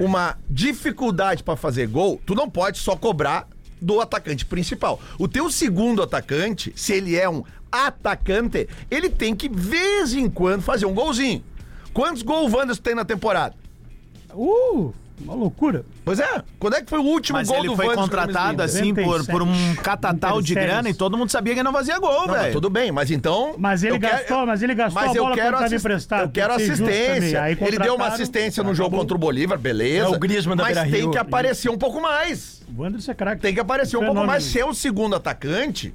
uma 0.00 0.38
dificuldade 0.48 1.42
pra 1.42 1.56
fazer 1.56 1.86
gol, 1.86 2.20
tu 2.24 2.34
não 2.34 2.48
pode 2.48 2.78
só 2.78 2.96
cobrar 2.96 3.46
do 3.80 4.00
atacante 4.00 4.44
principal. 4.44 5.00
O 5.18 5.28
teu 5.28 5.50
segundo 5.50 6.02
atacante, 6.02 6.72
se 6.74 6.94
ele 6.94 7.16
é 7.16 7.28
um 7.28 7.44
atacante, 7.70 8.68
ele 8.90 9.08
tem 9.08 9.34
que, 9.34 9.48
vez 9.48 10.12
em 10.12 10.28
quando, 10.28 10.62
fazer 10.62 10.86
um 10.86 10.94
golzinho. 10.94 11.44
Quantos 11.92 12.22
gols 12.22 12.52
o 12.52 12.56
Wanderson 12.56 12.82
tem 12.82 12.94
na 12.94 13.04
temporada? 13.04 13.54
Uh, 14.34 14.92
uma 15.24 15.34
loucura. 15.34 15.84
Pois 16.04 16.18
é. 16.18 16.42
Quando 16.58 16.74
é 16.76 16.82
que 16.82 16.88
foi 16.90 16.98
o 16.98 17.02
último 17.04 17.38
Mas 17.38 17.48
gol 17.48 17.58
ele 17.58 17.68
do 17.68 17.76
foi 17.76 17.88
a 17.88 17.94
contratado 17.94 18.62
assim 18.62 18.94
por, 18.94 19.24
37. 19.24 19.30
por 19.30 19.42
um 19.42 19.74
catatal 19.76 20.40
de 20.42 20.54
37. 20.54 20.66
grana 20.66 20.88
e 20.90 20.94
todo 20.94 21.16
mundo 21.16 21.30
sabia 21.30 21.52
que 21.54 21.60
ele 21.60 21.64
não 21.64 21.72
fazia 21.72 21.98
gol, 21.98 22.26
Não, 22.26 22.34
velho. 22.34 22.52
tudo 22.52 22.68
bem, 22.70 22.90
mas 22.90 23.10
então. 23.10 23.54
Mas 23.58 23.82
ele 23.82 23.96
eu 23.96 24.00
quero- 24.00 24.16
gastou- 24.18 24.46
mas 24.46 24.62
ele 24.62 24.74
gastou 24.74 25.02
mas 25.02 25.10
a 25.12 25.14
eu 25.16 25.22
bola 25.24 25.34
quero 25.34 25.46
quando 25.48 25.52
tava 25.54 25.64
assist- 25.66 25.80
emprestado, 25.86 26.22
Eu 26.22 26.30
quero 26.30 26.56
tem 26.56 26.70
assistência. 26.70 27.42
Aí 27.42 27.58
Ele 27.60 27.78
deu 27.78 27.94
uma 27.94 28.06
assistência 28.06 28.62
no 28.62 28.74
jogo 28.74 28.96
contra 28.96 29.14
o 29.14 29.18
Bolívar, 29.18 29.58
beleza. 29.58 30.06
É 30.06 30.08
o 30.08 30.18
Griezmann 30.18 30.56
da 30.56 30.64
Mas 30.64 30.74
tem 30.74 30.82
Beira-Rio. 30.84 31.10
que 31.10 31.18
aparecer 31.18 31.68
um 31.70 31.78
pouco 31.78 32.00
mais. 32.00 32.62
O 32.76 32.82
Wanderson 32.82 33.10
é 33.12 33.14
craque. 33.14 33.42
Tem 33.42 33.52
que 33.54 33.60
aparecer 33.60 33.96
um 33.96 34.00
pouco 34.00 34.12
Fenômeno. 34.14 34.32
mais. 34.32 34.44
Se 34.44 34.58
é 34.60 34.64
o 34.64 34.72
segundo 34.72 35.14
atacante, 35.16 35.92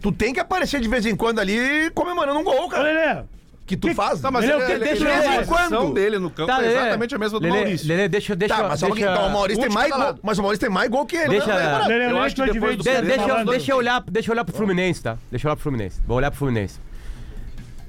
tu 0.00 0.10
tem 0.10 0.32
que 0.32 0.40
aparecer 0.40 0.80
de 0.80 0.88
vez 0.88 1.04
em 1.06 1.14
quando 1.14 1.38
ali 1.38 1.90
comemorando 1.94 2.38
um 2.40 2.44
gol, 2.44 2.64
Ô, 2.64 2.68
cara. 2.68 2.82
Lelê, 2.82 3.22
Que 3.66 3.78
tu 3.78 3.94
faz. 3.94 4.20
Tá, 4.20 4.30
mas 4.30 4.44
Ele 4.44 4.52
é 4.52 4.56
o 4.56 4.60
ele, 4.62 4.72
ele, 4.72 4.84
Deixa 4.84 5.08
ele, 5.08 5.20
ver. 5.38 5.46
posição 5.46 5.68
Quando? 5.86 5.94
dele 5.94 6.18
no 6.18 6.28
campo 6.28 6.50
é 6.52 6.56
Lelê, 6.58 6.72
exatamente 6.74 7.14
a 7.14 7.18
mesma 7.18 7.40
do 7.40 7.44
Lelê, 7.46 7.56
Maurício. 7.60 7.88
Lelê, 7.88 8.08
deixa, 8.08 8.36
deixa, 8.36 8.54
Tá, 8.54 8.62
mas 8.68 8.70
deixa, 8.80 8.86
pouquinho. 8.86 9.10
Então, 9.10 9.26
o 9.26 9.32
Maurício 9.32 9.62
tem 9.62 9.70
mais 9.72 9.90
gol. 9.90 10.18
Mas 10.22 10.38
o 10.38 10.42
Maurício 10.42 10.60
tem 10.66 10.74
mais 10.74 10.90
gol 10.90 11.06
que 11.06 11.16
ele. 11.16 11.28
Deixa-. 11.30 11.54
Lelê, 11.86 11.94
Eu 12.04 12.08
Lelê, 12.08 12.18
acho 12.20 12.34
que 12.36 12.52
depois 12.52 12.76
do 12.76 12.82
De- 12.84 13.00
deixa, 13.02 13.22
falando. 13.26 13.50
deixa 13.50 13.72
eu 13.72 13.76
olhar, 13.78 14.04
deixa 14.06 14.30
eu 14.30 14.34
olhar 14.34 14.44
pro 14.44 14.54
Fluminense, 14.54 15.02
tá? 15.02 15.16
Deixa 15.30 15.46
eu 15.46 15.50
olhar 15.50 15.56
pro 15.56 15.62
Fluminense. 15.62 16.00
Vou 16.06 16.16
olhar 16.18 16.30
pro 16.30 16.38
Fluminense. 16.38 16.78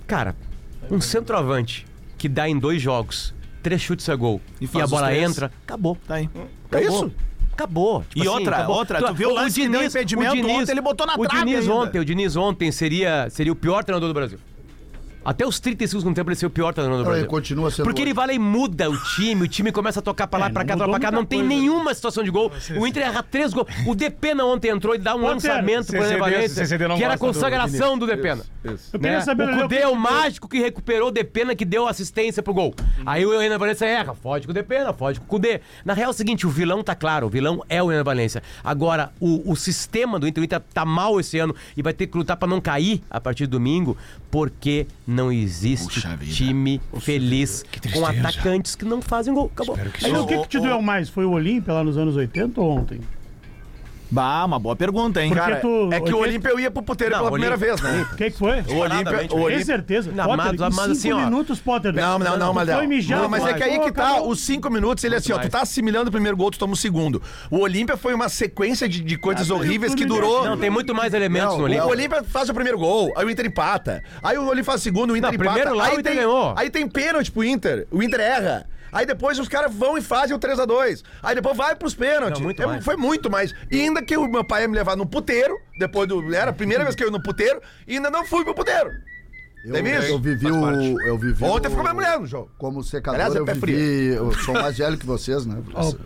Cara, 0.07 0.33
um 0.89 1.01
centroavante 1.01 1.85
que 2.17 2.29
dá 2.29 2.47
em 2.47 2.57
dois 2.57 2.81
jogos, 2.81 3.33
três 3.61 3.81
chutes 3.81 4.07
a 4.07 4.15
gol 4.15 4.39
E 4.61 4.69
e, 4.73 4.81
a 4.81 4.87
bola 4.87 5.13
entra, 5.15 5.51
acabou. 5.65 5.97
Tá 6.07 6.15
aí. 6.15 6.29
É 6.71 6.77
Acabou. 6.77 6.87
isso. 7.05 7.11
Acabou. 7.51 8.03
Tipo 8.09 8.17
E 8.17 8.21
assim, 8.21 8.29
outra, 8.29 8.55
acabou. 8.57 8.75
outra, 8.77 9.01
tu 9.01 9.13
viu 9.13 9.29
o 9.29 9.33
lance 9.33 9.67
deu 9.67 9.83
impedimento 9.83 10.47
ontem, 10.49 10.71
ele 10.71 10.81
botou 10.81 11.07
na 11.07 11.15
o 11.15 11.25
trave 11.27 11.45
Diniz 11.45 11.59
ainda. 11.61 11.73
ontem, 11.73 11.99
o 11.99 12.05
Diniz 12.05 12.35
ontem 12.35 12.71
seria, 12.71 13.29
seria 13.29 13.51
o 13.51 13.55
pior 13.55 13.83
treinador 13.83 14.07
do 14.09 14.13
Brasil. 14.13 14.39
Até 15.25 15.45
os 15.45 15.59
35 15.59 15.99
segundos 16.01 16.15
tempo 16.15 16.29
ele 16.29 16.35
seria 16.35 16.47
o 16.47 16.51
pior 16.51 16.71
treinador 16.73 16.99
do 16.99 17.03
Não, 17.03 17.11
ele 17.11 17.21
Brasil. 17.21 17.29
continua 17.29 17.71
sendo 17.71 17.83
Porque 17.85 18.01
ele 18.01 18.13
vai 18.13 18.27
lá 18.27 18.33
e 18.33 18.39
muda 18.39 18.89
o 18.89 18.97
time, 19.15 19.41
o 19.43 19.47
time 19.47 19.71
começa 19.71 19.99
a 19.99 20.03
tocar 20.03 20.27
pra 20.27 20.39
lá, 20.39 20.45
É, 20.45 20.49
pra 20.49 20.63
cá, 20.63 20.77
pra 20.77 20.99
cá, 20.99 21.11
não 21.11 21.25
tem 21.25 21.39
coisa. 21.39 21.55
nenhuma 21.55 21.93
situação 21.95 22.23
de 22.23 22.29
gol. 22.29 22.51
O 22.79 22.85
Inter 22.85 23.03
erra 23.03 23.23
três 23.23 23.51
gols. 23.51 23.67
O 23.87 23.95
Depena 23.95 24.45
ontem 24.45 24.69
entrou 24.69 24.93
e 24.93 24.99
dá 24.99 25.15
um 25.15 25.21
Potter, 25.21 25.33
lançamento 25.33 25.87
pro 25.87 26.19
Valência, 26.19 26.65
que 26.67 26.73
era 26.75 26.85
a 26.85 26.97
gosta 26.97 27.15
do 27.15 27.19
consagração 27.19 27.97
do 27.97 28.05
Depena. 28.05 28.43
Eu 28.63 28.99
queria 28.99 29.17
né? 29.17 29.21
saber, 29.21 29.49
o 29.49 29.55
o 29.55 29.61
Cudê 29.61 29.77
é 29.77 29.87
o 29.87 29.95
mágico 29.95 30.47
que 30.47 30.59
recuperou 30.59 31.07
o 31.07 31.11
Depena 31.11 31.55
que 31.55 31.65
deu 31.65 31.87
assistência 31.87 32.43
pro 32.43 32.53
gol. 32.53 32.75
Aí 33.05 33.25
o 33.25 33.41
Ener 33.41 33.57
Valência 33.57 33.85
erra, 33.85 34.13
fode 34.13 34.45
com 34.45 34.51
o 34.51 34.53
Depena, 34.53 34.93
fode 34.93 35.19
com 35.19 35.25
o 35.25 35.29
Cudê. 35.29 35.61
Na 35.83 35.93
real 35.93 36.09
é 36.09 36.11
o 36.11 36.13
seguinte, 36.13 36.45
o 36.45 36.49
vilão 36.49 36.83
tá 36.83 36.93
claro, 36.93 37.25
o 37.27 37.29
vilão 37.29 37.63
é 37.67 37.81
o 37.81 37.91
Ener 37.91 38.03
Valência. 38.03 38.43
Agora, 38.63 39.11
o, 39.19 39.51
o 39.51 39.55
sistema 39.55 40.19
do 40.19 40.27
Inter, 40.27 40.41
o 40.41 40.45
Inter 40.45 40.61
tá 40.73 40.85
mal 40.85 41.19
esse 41.19 41.39
ano 41.39 41.55
e 41.75 41.81
vai 41.81 41.93
ter 41.93 42.07
que 42.07 42.17
lutar 42.17 42.37
pra 42.37 42.47
não 42.47 42.61
cair 42.61 43.01
a 43.09 43.19
partir 43.19 43.45
de 43.45 43.51
domingo, 43.51 43.97
porque 44.29 44.85
não 45.07 45.14
existe 45.31 46.01
Puxa 46.01 46.15
vida. 46.15 46.33
time 46.33 46.81
feliz 46.99 47.63
com 47.93 48.05
atacantes 48.05 48.75
que 48.75 48.85
não 48.85 49.01
fazem 49.01 49.33
gol. 49.33 49.51
Acabou. 49.53 49.77
Aí, 50.03 50.11
o 50.11 50.25
que, 50.25 50.37
que 50.39 50.47
te 50.47 50.59
doeu 50.59 50.81
mais? 50.81 51.09
Foi 51.09 51.25
o 51.25 51.31
Olímpia 51.31 51.73
lá 51.73 51.83
nos 51.83 51.97
anos 51.97 52.15
80 52.15 52.59
ou 52.61 52.69
ontem? 52.71 52.99
Bah, 54.11 54.45
uma 54.45 54.59
boa 54.59 54.75
pergunta, 54.75 55.21
hein? 55.21 55.29
Porque 55.29 55.43
Cara, 55.43 55.59
tu- 55.61 55.89
é 55.91 55.99
que 55.99 56.13
o 56.13 56.17
oitenta- 56.17 56.17
Olímpia 56.17 56.49
eu 56.49 56.59
ia 56.59 56.69
pro 56.71 56.83
puteiro 56.83 57.11
Não, 57.13 57.19
pela 57.19 57.31
primeira 57.31 57.55
Olímpia- 57.55 57.75
vez, 57.75 57.81
né? 57.81 58.07
O 58.11 58.15
que, 58.15 58.31
que 58.31 58.37
foi? 58.37 58.61
O 58.61 58.75
Olímpia, 58.77 59.15
o 59.15 59.27
Tem 59.27 59.39
Olímpia, 59.39 59.65
certeza? 59.65 60.11
Não, 60.11 60.25
Potter, 60.25 60.37
mas- 60.37 60.53
em 60.53 60.57
mas 60.57 60.73
cinco 60.75 60.91
assim, 60.91 61.11
ó. 61.11 61.17
minutos, 61.25 61.59
Potter. 61.59 61.93
Não, 61.93 62.19
não, 62.19 62.37
não, 62.37 62.49
Tu 62.49 62.53
Malhão. 62.55 62.77
Foi 62.77 62.87
mijar, 62.87 63.21
Não, 63.21 63.29
mas 63.29 63.45
é 63.45 63.53
que 63.53 63.63
aí 63.63 63.79
que 63.79 63.91
tá, 63.91 64.21
os 64.21 64.39
cinco 64.41 64.69
minutos, 64.69 65.03
ele 65.03 65.15
é 65.15 65.17
assim, 65.17 65.33
ó, 65.33 65.39
tu 65.39 65.49
tá 65.49 65.61
assimilando 65.61 66.09
o 66.09 66.11
primeiro 66.11 66.37
gol, 66.37 66.51
tu 66.51 66.59
toma 66.59 66.73
o 66.73 66.77
segundo. 66.77 67.21
O 67.49 67.59
Olímpia 67.59 67.97
foi 67.97 68.13
uma 68.13 68.29
sequência 68.29 68.87
de, 68.87 69.01
de 69.01 69.17
coisas 69.17 69.49
Ah, 69.49 69.55
horríveis 69.55 69.95
que 69.95 70.05
durou... 70.05 70.45
Não, 70.45 70.57
tem 70.57 70.69
muito 70.69 70.93
mais 70.93 71.13
elementos 71.13 71.49
Não, 71.53 71.57
no 71.59 71.63
Olímpia. 71.65 71.85
O 71.85 71.89
Olímpia 71.89 72.23
faz 72.23 72.47
o 72.49 72.53
primeiro 72.53 72.77
gol, 72.77 73.11
aí 73.17 73.25
o 73.25 73.29
Inter 73.29 73.45
empata. 73.47 74.03
Aí 74.21 74.37
o 74.37 74.43
Olímpia 74.45 74.63
faz 74.65 74.81
o 74.81 74.83
segundo, 74.83 75.11
o 75.13 75.17
Inter 75.17 75.29
Não, 75.31 75.35
empata. 75.35 75.49
primeiro 75.51 75.75
lá 75.75 75.85
aí 75.85 75.91
o 75.97 75.99
Inter 75.99 76.11
tem, 76.11 76.15
ganhou. 76.21 76.53
Aí 76.55 76.69
tem 76.69 76.87
pênalti 76.87 77.31
pro 77.31 77.43
Inter, 77.43 77.87
o 77.91 78.01
Inter 78.03 78.19
erra. 78.19 78.67
Aí 78.91 79.05
depois 79.05 79.39
os 79.39 79.47
caras 79.47 79.73
vão 79.73 79.97
e 79.97 80.01
fazem 80.01 80.35
o 80.35 80.39
3x2. 80.39 81.03
Aí 81.21 81.35
depois 81.35 81.55
vai 81.55 81.75
pros 81.75 81.93
pênaltis. 81.93 82.39
Não, 82.39 82.45
muito 82.45 82.61
É. 82.61 82.81
Foi 82.81 82.95
muito 82.95 83.29
mais. 83.29 83.53
E 83.71 83.81
ainda 83.81 84.01
que 84.01 84.15
o 84.17 84.27
meu 84.27 84.43
pai 84.43 84.63
ia 84.63 84.67
me 84.67 84.75
levar 84.75 84.95
no 84.95 85.05
puteiro, 85.05 85.57
depois 85.77 86.07
do. 86.07 86.33
Era 86.33 86.51
a 86.51 86.53
primeira 86.53 86.83
vez 86.83 86.95
que 86.95 87.03
eu 87.03 87.07
ia 87.07 87.11
no 87.11 87.21
puteiro, 87.21 87.61
e 87.87 87.95
ainda 87.95 88.09
não 88.09 88.25
fui 88.25 88.43
pro 88.43 88.53
puteiro. 88.55 88.89
Eu, 89.65 89.73
Tem 89.73 89.85
isso? 89.95 90.07
eu 90.07 90.19
vivi 90.19 90.43
Faz 90.43 90.55
o. 90.55 90.61
parte. 90.61 90.95
Eu 91.07 91.17
vivi 91.17 91.43
Ontem 91.43 91.67
o- 91.67 91.69
ficou 91.71 91.83
minha 91.83 91.93
mulher 91.93 92.19
no 92.19 92.25
jogo. 92.27 92.49
Como 92.57 92.83
secador, 92.83 93.15
Aliás, 93.19 93.35
é 93.35 93.39
eu 93.39 93.45
pé 93.45 93.53
vivi. 93.53 94.07
Eu 94.15 94.31
sou 94.33 94.53
mais 94.53 94.77
velho 94.77 94.97
que 94.97 95.05
vocês, 95.05 95.45
né? 95.45 95.57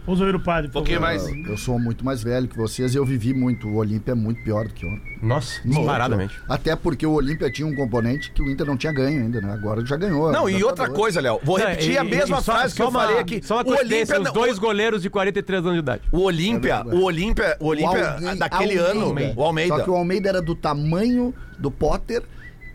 Vamos 0.05 0.21
ouvir 0.21 0.35
o 0.35 0.39
padre. 0.39 0.69
Um 0.69 0.71
pouquinho 0.73 1.01
mais. 1.01 1.27
Eu 1.27 1.57
sou 1.57 1.77
muito 1.79 2.05
mais 2.05 2.23
velho 2.23 2.47
que 2.47 2.55
vocês 2.57 2.93
e 2.93 2.97
eu 2.97 3.05
vivi 3.05 3.33
muito. 3.33 3.67
O 3.67 3.75
Olímpia 3.75 4.13
é 4.13 4.15
muito 4.15 4.41
pior 4.43 4.67
do 4.67 4.73
que 4.73 4.85
ontem. 4.85 5.19
Nossa, 5.21 5.59
Muito. 5.65 5.77
disparadamente. 5.79 6.39
Até 6.47 6.75
porque 6.77 7.05
o 7.05 7.11
Olímpia 7.11 7.51
tinha 7.51 7.67
um 7.67 7.75
componente 7.75 8.31
que 8.31 8.41
o 8.41 8.49
Inter 8.49 8.65
não 8.65 8.77
tinha 8.77 8.93
ganho 8.93 9.21
ainda, 9.21 9.41
né? 9.41 9.51
Agora 9.51 9.85
já 9.85 9.97
ganhou. 9.97 10.31
Não, 10.31 10.49
e 10.49 10.63
outra 10.63 10.89
coisa, 10.89 11.19
Léo. 11.19 11.41
Vou 11.43 11.59
Não, 11.59 11.65
repetir 11.67 11.91
e- 11.91 11.97
a 11.97 12.05
e- 12.05 12.09
mesma 12.09 12.37
e 12.39 12.41
só- 12.43 12.53
frase 12.53 12.71
que 12.73 12.77
só 12.77 12.83
eu 12.85 12.89
uma- 12.89 12.99
falei 13.01 13.19
aqui. 13.19 13.41
Só 13.43 13.55
uma 13.61 13.65
o 13.65 13.77
Olímpia. 13.77 14.21
os 14.21 14.31
dois 14.31 14.57
goleiros 14.57 15.01
de 15.01 15.09
43 15.09 15.59
anos 15.61 15.73
de 15.73 15.79
idade. 15.79 16.03
O 16.11 16.21
Olímpia, 16.21 16.75
É 16.75 16.95
o 16.95 17.01
Olímpia, 17.03 17.57
o 17.59 17.67
Olímpia 17.67 18.15
daquele 18.37 18.77
ano, 18.77 19.13
o 19.35 19.43
Almeida. 19.43 19.75
Só 19.77 19.83
que 19.83 19.89
o 19.89 19.95
Almeida 19.95 20.29
era 20.29 20.41
do 20.41 20.55
tamanho 20.55 21.33
do 21.57 21.69
Potter 21.69 22.23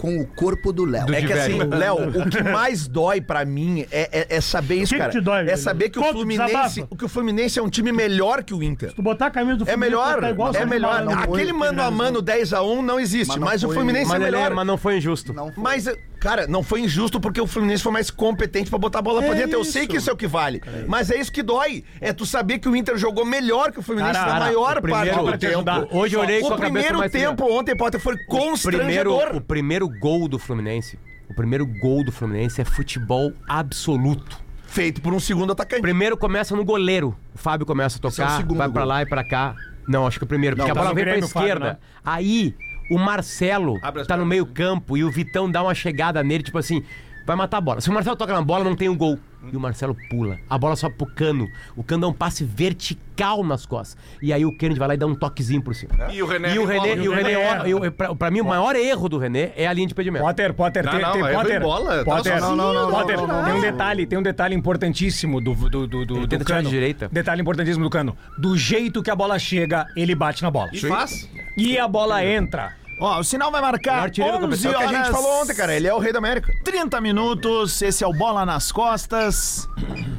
com 0.04 0.20
o 0.20 0.26
corpo 0.26 0.70
do 0.70 0.84
Léo. 0.84 1.06
É 1.14 1.22
que 1.22 1.32
assim. 1.32 1.56
Léo, 1.58 1.96
o 2.10 2.28
que 2.28 2.42
mais 2.42 2.86
dói 2.86 3.22
pra 3.22 3.42
mim 3.42 3.86
é, 3.90 4.08
é- 4.12 4.36
é 4.36 4.40
saber 4.42 4.74
isso, 4.74 4.94
que 4.94 5.02
que 5.02 5.08
te 5.12 5.20
dói, 5.20 5.48
é 5.48 5.56
saber 5.56 5.88
que 5.88 5.98
o 5.98 6.04
Fluminense, 6.04 6.84
o 6.90 6.94
que 6.96 7.06
o 7.06 7.08
Fluminense 7.08 7.58
é 7.58 7.62
um 7.62 7.70
time 7.70 7.90
melhor 7.90 8.44
que 8.44 8.52
o 8.52 8.62
Inter. 8.62 8.92
Tu 8.92 9.00
botar 9.02 9.26
a 9.26 9.30
camisa 9.30 9.56
do 9.56 9.62
É 9.62 9.72
Fluminense, 9.72 9.90
melhor, 9.96 10.20
tá 10.20 10.30
igual 10.30 10.54
é 10.54 10.66
melhor. 10.66 11.04
Não 11.06 11.12
Aquele 11.18 11.52
mano 11.54 11.80
a 11.82 11.90
mano 11.90 12.22
10x1 12.22 12.82
não 12.82 13.00
existe, 13.00 13.38
Mas 13.38 13.54
mas, 13.54 13.62
não 13.62 13.70
o 13.70 13.72
foi- 13.72 13.80
Fluminense 13.82 14.10
Mas, 14.10 14.20
é 14.20 14.24
melhor. 14.24 14.50
mas 14.54 14.66
não 14.66 14.76
foi 14.76 14.98
injusto. 14.98 15.32
Não 15.32 15.50
foi. 15.50 15.62
Mas, 15.64 15.86
cara, 16.24 16.46
não 16.46 16.62
foi 16.62 16.80
injusto 16.80 17.20
porque 17.20 17.40
o 17.40 17.46
Fluminense 17.46 17.82
foi 17.82 17.92
mais 17.92 18.10
competente 18.10 18.70
pra 18.70 18.78
botar 18.78 18.98
a 19.00 19.02
bola 19.02 19.22
pra 19.22 19.34
dentro. 19.34 19.52
Eu 19.52 19.64
sei 19.64 19.86
que 19.86 19.98
isso 19.98 20.08
é 20.08 20.12
o 20.12 20.16
que 20.16 20.26
vale. 20.26 20.60
Mas 20.88 21.10
é 21.10 21.16
isso 21.20 21.30
que 21.30 21.42
dói. 21.42 21.84
É 22.00 22.12
tu 22.12 22.24
saber 22.26 22.58
que 22.58 22.68
o 22.68 22.74
Inter 22.74 22.96
jogou 22.96 23.24
melhor 23.26 23.70
que 23.70 23.78
o 23.78 23.82
Fluminense 23.82 24.14
Cara, 24.18 24.32
na 24.32 24.40
maior 24.40 24.78
o 24.78 24.82
primeiro- 24.82 25.10
parte 25.14 25.26
do 25.26 25.32
te 25.32 25.38
tempo. 25.46 25.54
ajudar. 25.56 25.86
Hoje 25.92 26.16
eu 26.16 26.20
olhei 26.20 26.40
com 26.40 26.46
o 26.46 26.48
a 26.48 26.56
cabeça 26.56 26.72
primeiro 26.72 26.98
mais 26.98 27.12
tempo 27.12 27.44
ontem, 27.52 27.76
Potter, 27.76 28.00
foi 28.00 28.16
primeiro, 28.16 28.40
constrangedor. 28.50 29.36
o 29.36 29.40
primeiro 29.40 29.88
gol 29.88 30.26
do 30.26 30.38
Fluminense, 30.38 30.98
o 31.30 31.34
primeiro 31.34 31.66
gol 31.66 32.02
do 32.04 32.10
Fluminense 32.10 32.60
é 32.60 32.64
futebol 32.64 33.32
absoluto. 33.46 34.42
Feito 34.66 35.00
por 35.00 35.12
um 35.12 35.20
segundo 35.20 35.52
atacante. 35.52 35.82
Primeiro 35.82 36.16
começa 36.16 36.56
no 36.56 36.64
goleiro. 36.64 37.14
O 37.34 37.38
Fábio 37.38 37.64
começa 37.66 37.96
a 37.96 37.98
é 37.98 38.08
o 38.08 38.10
tocar, 38.10 38.36
segundo 38.38 38.58
vai 38.58 38.68
pra 38.68 38.80
gol. 38.80 38.88
lá 38.88 39.02
e 39.02 39.06
pra 39.06 39.22
cá. 39.22 39.54
Não, 39.86 40.06
acho 40.06 40.18
que 40.18 40.24
o 40.24 40.26
primeiro, 40.26 40.56
porque 40.56 40.66
Não, 40.68 40.72
a 40.72 40.74
tá 40.74 40.80
bola 40.80 40.90
no 40.90 40.94
vem 40.96 41.04
pra 41.04 41.28
Fábio, 41.28 41.46
esquerda. 41.46 41.66
né? 41.74 41.76
Aí 42.04 42.54
o 42.90 42.98
Marcelo 42.98 43.78
tá 44.06 44.16
no 44.16 44.26
meio 44.26 44.46
campo 44.46 44.96
e 44.96 45.04
o 45.04 45.10
Vitão 45.10 45.50
dá 45.50 45.62
uma 45.62 45.74
chegada 45.74 46.22
nele, 46.22 46.42
tipo 46.42 46.58
assim, 46.58 46.82
vai 47.26 47.36
matar 47.36 47.58
a 47.58 47.60
bola. 47.60 47.80
Se 47.80 47.88
o 47.88 47.92
Marcelo 47.92 48.16
toca 48.16 48.32
na 48.32 48.42
bola, 48.42 48.64
não 48.64 48.76
tem 48.76 48.88
o 48.88 48.94
gol. 48.96 49.18
E 49.52 49.56
o 49.56 49.60
Marcelo 49.60 49.94
pula. 50.08 50.38
A 50.48 50.56
bola 50.56 50.74
sobe 50.74 50.94
pro 50.96 51.06
Cano. 51.06 51.46
O 51.76 51.82
Cano 51.84 52.00
dá 52.02 52.08
um 52.08 52.12
passe 52.14 52.42
vertical 52.44 53.44
nas 53.44 53.66
costas. 53.66 53.94
E 54.22 54.32
aí 54.32 54.42
o 54.46 54.56
Kennedy 54.56 54.78
vai 54.78 54.88
lá 54.88 54.94
e 54.94 54.96
dá 54.96 55.06
um 55.06 55.14
toquezinho 55.14 55.62
por 55.62 55.74
cima. 55.74 55.92
E 56.10 56.22
o 56.22 56.26
René. 56.26 56.54
E 56.54 56.58
o 56.58 56.64
René, 56.64 56.96
e 56.96 57.08
o 57.08 57.14
René, 57.14 57.28
René 57.36 57.68
eu- 57.70 57.92
pra, 57.92 58.14
pra 58.14 58.30
mim, 58.30 58.40
o 58.40 58.44
maior 58.46 58.74
erro 58.74 59.06
do 59.06 59.18
René 59.18 59.52
é 59.54 59.66
a 59.66 59.72
linha 59.74 59.86
de 59.86 59.92
impedimento. 59.92 60.24
Potter, 60.24 60.54
Potter, 60.54 60.84
Não, 60.84 60.92
tem, 60.92 61.00
não, 61.02 61.12
tem 61.12 61.22
Potter. 61.34 61.60
bola, 61.60 62.04
Potter, 62.04 62.38
sozinho, 62.40 62.56
não, 62.56 62.72
não, 62.72 62.90
Potter, 62.90 63.16
não, 63.18 63.26
não, 63.26 63.44
tem 63.44 63.52
um 63.52 63.56
não. 63.56 63.60
detalhe, 63.60 64.06
tem 64.06 64.18
um 64.18 64.22
detalhe 64.22 64.54
importantíssimo 64.54 65.42
do 65.42 65.54
do 65.54 65.86
do 65.86 66.06
do, 66.06 66.26
do 66.26 66.44
Cano. 66.44 66.62
de 66.62 66.70
direita. 66.70 67.10
Detalhe 67.12 67.42
importantíssimo 67.42 67.84
do 67.84 67.90
Cano. 67.90 68.16
Do 68.38 68.56
jeito 68.56 69.02
que 69.02 69.10
a 69.10 69.14
bola 69.16 69.38
chega, 69.38 69.86
ele 69.94 70.14
bate 70.14 70.42
na 70.42 70.50
bola. 70.50 70.70
E 70.72 70.78
faz. 70.80 71.28
E 71.56 71.78
a 71.78 71.86
bola 71.88 72.24
entra. 72.24 72.74
Ó, 73.00 73.18
o 73.18 73.24
sinal 73.24 73.50
vai 73.50 73.60
marcar 73.60 74.04
artilheiro 74.04 74.38
da 74.38 74.46
11 74.46 74.66
É 74.66 74.70
o 74.70 74.72
que 74.72 74.82
a 74.82 74.86
gente 74.86 74.96
horas, 74.96 75.08
falou 75.08 75.42
ontem, 75.42 75.54
cara. 75.54 75.74
Ele 75.74 75.86
é 75.88 75.92
o 75.94 75.98
rei 75.98 76.12
da 76.12 76.18
América. 76.18 76.52
30 76.64 77.00
minutos, 77.00 77.82
esse 77.82 78.04
é 78.04 78.06
o 78.06 78.12
Bola 78.12 78.46
nas 78.46 78.70
Costas, 78.70 79.68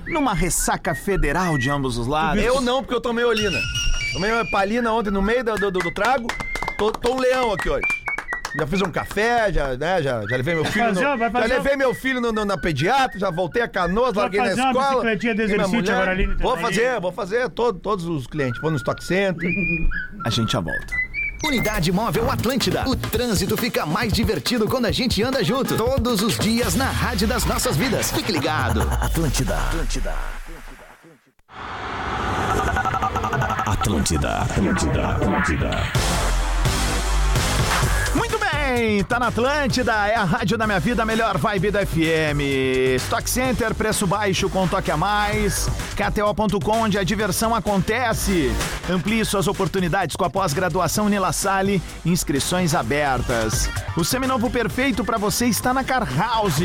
numa 0.08 0.34
ressaca 0.34 0.94
federal 0.94 1.58
de 1.58 1.70
ambos 1.70 1.98
os 1.98 2.06
lados. 2.08 2.44
Eu 2.44 2.60
não, 2.60 2.82
porque 2.82 2.94
eu 2.94 3.02
tomei 3.02 3.24
olina. 3.24 3.58
Tomei 4.14 4.32
uma 4.32 4.50
palina 4.50 4.92
ontem 4.92 5.10
no 5.10 5.22
meio 5.22 5.44
do, 5.44 5.56
do, 5.56 5.72
do- 5.72 5.92
trago. 5.94 6.28
Tô, 6.78 6.92
tô 6.92 7.14
um 7.14 7.20
leão 7.20 7.54
aqui 7.54 7.70
hoje. 7.70 7.86
Já 8.58 8.68
fiz 8.68 8.82
um 8.82 8.92
café, 8.92 9.52
já, 9.52 9.76
né, 9.76 10.02
já, 10.02 10.22
já 10.26 10.36
levei 10.38 10.56
meu 10.56 10.64
filho. 10.66 10.86
fazer, 10.86 11.02
no- 11.02 11.18
já 11.18 11.30
um- 11.46 11.48
levei 11.48 11.76
meu 11.78 11.94
filho 11.94 12.22
no- 12.22 12.32
no- 12.34 12.46
na 12.46 12.58
pediatra, 12.58 13.18
já 13.20 13.30
voltei 13.30 13.62
a 13.62 13.68
canoas, 13.68 14.14
Vai 14.14 14.24
larguei 14.24 14.40
na 14.42 14.48
escola. 14.70 14.74
mulher- 15.68 15.94
agora 15.96 16.12
ali 16.12 16.28
no 16.28 16.38
Vou 16.38 16.58
fazer, 16.58 17.00
vou 17.02 17.12
fazer 17.12 17.50
todo, 17.50 17.80
todos 17.80 18.06
os 18.06 18.28
clientes. 18.28 18.60
Vou 18.62 18.70
no 18.72 18.78
Stock 18.78 19.02
Center. 19.04 19.50
A 20.26 20.30
gente 20.30 20.52
já 20.54 20.60
volta. 20.60 21.05
Unidade 21.46 21.92
Móvel 21.92 22.32
Atlântida. 22.32 22.84
O 22.88 22.96
trânsito 22.96 23.56
fica 23.56 23.86
mais 23.86 24.12
divertido 24.12 24.68
quando 24.68 24.86
a 24.86 24.92
gente 24.92 25.22
anda 25.22 25.44
junto. 25.44 25.78
Todos 25.78 26.24
os 26.24 26.40
dias 26.40 26.74
na 26.74 26.90
rádio 26.90 27.28
das 27.28 27.46
nossas 27.46 27.78
vidas. 27.78 28.12
Fique 28.12 28.32
ligado. 28.32 28.82
Atlântida. 29.00 29.56
Atlântida. 29.56 30.16
Atlântida. 33.68 34.42
Atlântida. 34.42 35.08
Atlântida. 35.08 35.70
Muito 35.70 36.35
bem, 38.76 39.04
tá 39.04 39.20
na 39.20 39.28
Atlântida, 39.28 39.94
é 40.08 40.16
a 40.16 40.24
rádio 40.24 40.58
da 40.58 40.68
minha 40.68 40.80
vida, 40.80 41.04
a 41.04 41.06
melhor 41.06 41.38
vibe 41.38 41.72
da 41.72 41.86
FM. 41.86 42.42
Stock 42.98 43.30
Center, 43.30 43.74
preço 43.74 44.06
baixo 44.06 44.50
com 44.50 44.68
toque 44.68 44.92
a 44.92 44.98
mais. 44.98 45.70
KTO.com, 45.96 46.82
onde 46.82 46.98
a 46.98 47.04
diversão 47.04 47.56
acontece. 47.56 48.52
Amplie 48.90 49.24
suas 49.24 49.48
oportunidades 49.48 50.16
com 50.16 50.26
a 50.26 50.30
pós-graduação 50.30 51.08
Nila 51.08 51.32
Salle, 51.32 51.82
inscrições 52.06 52.76
abertas. 52.76 53.70
O 53.96 54.04
seminovo 54.04 54.50
perfeito 54.50 55.06
para 55.06 55.18
você 55.18 55.46
está 55.46 55.74
na 55.74 55.84
Car 55.84 56.08
House. 56.18 56.60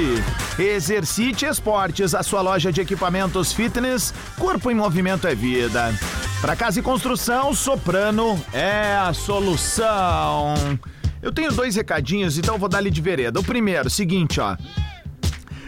Exercite 0.58 1.46
Esportes, 1.46 2.14
a 2.14 2.22
sua 2.22 2.40
loja 2.40 2.72
de 2.72 2.80
equipamentos 2.80 3.52
fitness, 3.52 4.12
corpo 4.36 4.70
em 4.70 4.74
movimento 4.74 5.28
é 5.28 5.34
vida. 5.34 5.94
Para 6.40 6.56
casa 6.56 6.80
e 6.80 6.82
construção, 6.82 7.54
Soprano 7.54 8.40
é 8.52 8.96
a 8.96 9.12
solução. 9.12 10.54
Eu 11.22 11.32
tenho 11.32 11.52
dois 11.52 11.76
recadinhos, 11.76 12.38
então 12.38 12.58
vou 12.58 12.68
dar-lhe 12.68 12.90
de 12.90 13.00
vereda. 13.00 13.40
O 13.40 13.44
primeiro, 13.44 13.90
seguinte, 13.90 14.40
ó. 14.40 14.56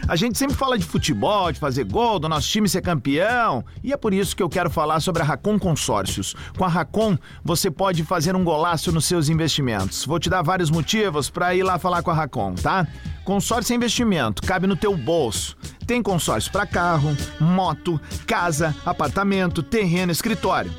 A 0.05 0.17
gente 0.17 0.37
sempre 0.37 0.55
fala 0.55 0.77
de 0.77 0.83
futebol, 0.83 1.49
de 1.51 1.59
fazer 1.59 1.85
gol, 1.85 2.19
do 2.19 2.27
nosso 2.27 2.49
time 2.49 2.67
ser 2.67 2.81
campeão, 2.81 3.63
e 3.81 3.93
é 3.93 3.97
por 3.97 4.13
isso 4.13 4.35
que 4.35 4.43
eu 4.43 4.49
quero 4.49 4.69
falar 4.69 4.99
sobre 4.99 5.21
a 5.21 5.25
Racon 5.25 5.57
Consórcios. 5.57 6.35
Com 6.57 6.65
a 6.65 6.67
Racon, 6.67 7.17
você 7.41 7.71
pode 7.71 8.03
fazer 8.03 8.35
um 8.35 8.43
golaço 8.43 8.91
nos 8.91 9.05
seus 9.05 9.29
investimentos. 9.29 10.05
Vou 10.05 10.19
te 10.19 10.29
dar 10.29 10.41
vários 10.41 10.69
motivos 10.69 11.29
para 11.29 11.55
ir 11.55 11.63
lá 11.63 11.79
falar 11.79 12.03
com 12.03 12.11
a 12.11 12.13
Racon, 12.13 12.53
tá? 12.55 12.85
Consórcio 13.23 13.71
é 13.71 13.77
investimento, 13.77 14.41
cabe 14.41 14.67
no 14.67 14.75
teu 14.75 14.97
bolso. 14.97 15.55
Tem 15.87 16.03
consórcio 16.03 16.51
para 16.51 16.65
carro, 16.65 17.15
moto, 17.39 17.99
casa, 18.27 18.75
apartamento, 18.85 19.63
terreno, 19.63 20.11
escritório. 20.11 20.71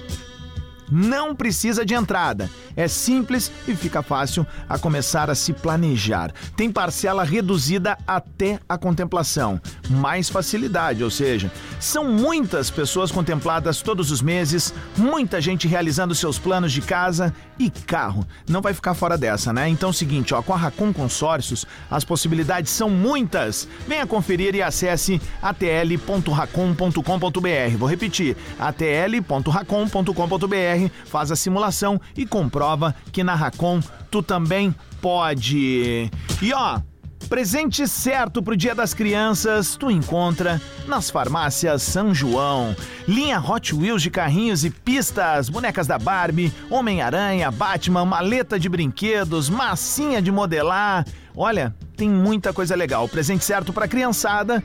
Não 0.96 1.34
precisa 1.34 1.84
de 1.84 1.92
entrada. 1.92 2.48
É 2.76 2.86
simples 2.86 3.50
e 3.66 3.74
fica 3.74 4.00
fácil 4.00 4.46
a 4.68 4.78
começar 4.78 5.28
a 5.28 5.34
se 5.34 5.52
planejar. 5.52 6.30
Tem 6.56 6.70
parcela 6.70 7.24
reduzida 7.24 7.98
até 8.06 8.60
a 8.68 8.78
contemplação. 8.78 9.60
Mais 9.90 10.28
facilidade, 10.28 11.02
ou 11.02 11.10
seja, 11.10 11.50
são 11.80 12.04
muitas 12.04 12.70
pessoas 12.70 13.10
contempladas 13.10 13.82
todos 13.82 14.12
os 14.12 14.22
meses, 14.22 14.72
muita 14.96 15.40
gente 15.40 15.66
realizando 15.66 16.14
seus 16.14 16.38
planos 16.38 16.72
de 16.72 16.80
casa 16.80 17.34
e 17.58 17.70
carro. 17.70 18.24
Não 18.48 18.62
vai 18.62 18.72
ficar 18.72 18.94
fora 18.94 19.18
dessa, 19.18 19.52
né? 19.52 19.68
Então 19.68 19.88
é 19.88 19.90
o 19.90 19.94
seguinte, 19.94 20.32
ó, 20.32 20.42
com 20.42 20.52
a 20.52 20.56
Racon 20.56 20.92
Consórcios, 20.92 21.66
as 21.90 22.04
possibilidades 22.04 22.70
são 22.70 22.88
muitas. 22.88 23.66
Venha 23.88 24.06
conferir 24.06 24.54
e 24.54 24.62
acesse 24.62 25.20
atl.racon.com.br. 25.42 27.76
Vou 27.78 27.88
repetir, 27.88 28.36
atl.racon.com.br. 28.60 30.83
Faz 31.04 31.30
a 31.30 31.36
simulação 31.36 32.00
e 32.16 32.26
comprova 32.26 32.94
que 33.12 33.24
na 33.24 33.34
Racon 33.34 33.80
tu 34.10 34.22
também 34.22 34.74
pode. 35.00 36.10
E 36.40 36.52
ó, 36.52 36.80
Presente 37.28 37.88
certo 37.88 38.42
pro 38.42 38.56
Dia 38.56 38.74
das 38.74 38.92
Crianças 38.92 39.76
tu 39.76 39.90
encontra 39.90 40.60
nas 40.86 41.10
farmácias 41.10 41.82
São 41.82 42.14
João. 42.14 42.76
Linha 43.08 43.40
Hot 43.40 43.74
Wheels 43.74 44.02
de 44.02 44.10
carrinhos 44.10 44.64
e 44.64 44.70
pistas, 44.70 45.48
bonecas 45.48 45.86
da 45.86 45.98
Barbie, 45.98 46.52
Homem-Aranha, 46.70 47.50
Batman, 47.50 48.04
maleta 48.04 48.58
de 48.58 48.68
brinquedos, 48.68 49.48
massinha 49.48 50.20
de 50.20 50.30
modelar. 50.30 51.06
Olha, 51.34 51.74
tem 51.96 52.08
muita 52.08 52.52
coisa 52.52 52.76
legal. 52.76 53.08
Presente 53.08 53.44
certo 53.44 53.72
pra 53.72 53.88
criançada 53.88 54.62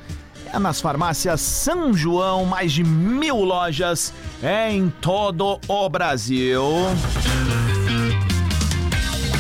é 0.54 0.60
nas 0.60 0.82
farmácias 0.82 1.42
São 1.42 1.94
João, 1.94 2.46
mais 2.46 2.72
de 2.72 2.84
mil 2.84 3.38
lojas 3.38 4.14
em 4.44 4.90
todo 5.02 5.60
o 5.68 5.90
Brasil. 5.90 6.64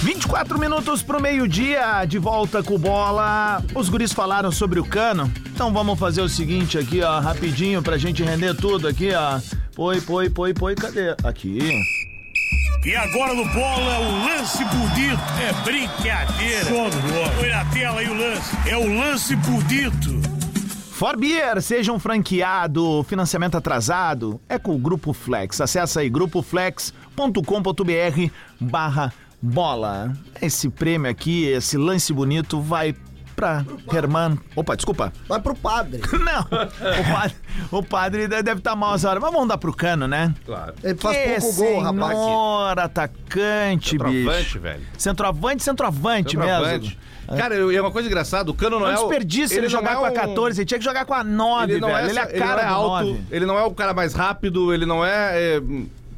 24 0.01 0.57
minutos 0.57 1.03
pro 1.03 1.21
meio-dia, 1.21 2.05
de 2.05 2.17
volta 2.17 2.63
com 2.63 2.77
bola. 2.77 3.61
Os 3.75 3.89
guris 3.89 4.13
falaram 4.13 4.51
sobre 4.51 4.79
o 4.79 4.85
cano, 4.85 5.31
então 5.53 5.73
vamos 5.73 5.99
fazer 5.99 6.21
o 6.21 6.29
seguinte 6.29 6.77
aqui, 6.77 7.01
ó, 7.01 7.19
rapidinho 7.19 7.81
pra 7.81 7.97
gente 7.97 8.23
render 8.23 8.55
tudo 8.55 8.87
aqui, 8.87 9.11
ó. 9.13 9.39
Põe, 9.75 10.01
põe, 10.01 10.29
põe, 10.29 10.53
põe, 10.53 10.75
cadê? 10.75 11.15
Aqui. 11.23 11.59
E 12.85 12.95
agora 12.95 13.33
no 13.33 13.45
bola, 13.49 13.99
o 13.99 14.25
lance 14.25 14.63
bonito. 14.65 15.21
É 15.41 15.53
brincadeira. 15.63 16.65
Põe 17.37 17.49
na 17.49 17.65
tela 17.65 17.99
aí 17.99 18.09
o 18.09 18.13
lance. 18.13 18.57
É 18.65 18.77
o 18.77 18.99
lance 18.99 19.35
bonito. 19.35 20.38
Forbier, 20.99 21.61
seja 21.61 21.93
um 21.93 21.97
franqueado, 21.97 23.01
financiamento 23.03 23.55
atrasado, 23.55 24.37
é 24.49 24.59
com 24.59 24.75
o 24.75 24.77
Grupo 24.77 25.13
Flex. 25.13 25.61
Acesse 25.61 25.97
aí 25.97 26.09
grupoflex.com.br 26.09 28.33
barra 28.59 29.13
bola. 29.41 30.11
Esse 30.41 30.67
prêmio 30.67 31.09
aqui, 31.09 31.45
esse 31.45 31.77
lance 31.77 32.11
bonito 32.11 32.59
vai 32.59 32.93
pra 33.39 33.65
Herman. 33.93 34.37
Opa, 34.55 34.75
desculpa. 34.75 35.13
Vai 35.27 35.39
pro 35.39 35.55
padre. 35.55 36.01
Não, 36.11 36.41
o 36.41 37.13
padre, 37.13 37.35
o 37.71 37.83
padre 37.83 38.27
deve 38.27 38.53
estar 38.59 38.75
mal 38.75 38.95
essa 38.95 39.09
hora, 39.09 39.19
mas 39.19 39.31
vamos 39.31 39.47
dar 39.47 39.57
pro 39.57 39.73
cano, 39.73 40.07
né? 40.07 40.33
Claro. 40.45 40.73
Ele 40.83 40.95
faz 40.95 41.17
Que 41.17 41.39
pouco 41.41 41.55
gol, 41.55 41.79
rapaz. 41.81 42.17
senhor, 42.17 42.79
atacante, 42.79 43.89
Centroavante, 43.91 44.37
bicho. 44.43 44.59
velho. 44.59 44.81
Centroavante, 44.97 45.63
centroavante, 45.63 46.31
Centroavante. 46.31 46.97
mesmo. 47.29 47.37
Cara, 47.39 47.53
eu- 47.55 47.71
e 47.71 47.75
é 47.77 47.81
uma 47.81 47.91
coisa 47.91 48.07
engraçada, 48.07 48.49
o 48.49 48.53
Cano 48.55 48.79
não 48.79 48.87
É 48.89 48.93
é 48.95 48.99
um 48.99 49.05
o... 49.05 49.07
desperdício 49.09 49.53
ele, 49.55 49.67
não 49.67 49.69
jogar 49.69 49.91
é 49.91 49.95
com 49.97 50.05
a 50.05 50.09
um- 50.09 50.13
14, 50.13 50.59
ele 50.61 50.65
tinha 50.65 50.79
que 50.79 50.83
jogar 50.83 51.05
com 51.05 51.13
a 51.13 51.23
9, 51.23 51.73
Ele 51.73 51.79
não, 51.81 51.87
velho. 51.89 51.99
é, 51.99 52.09
ele 52.09 52.17
é 52.19 52.21
a 52.23 52.29
ele 52.29 52.39
não 52.39 52.47
cara 52.47 52.61
é 52.63 52.65
do 52.67 52.73
alto, 52.73 53.05
9. 53.05 53.21
ele 53.31 53.45
não 53.45 53.57
é 53.59 53.63
o 53.63 53.71
cara 53.71 53.93
mais 53.93 54.13
rápido, 54.15 54.73
ele 54.73 54.85
não 54.87 55.05
é... 55.05 55.57
é, 55.57 55.61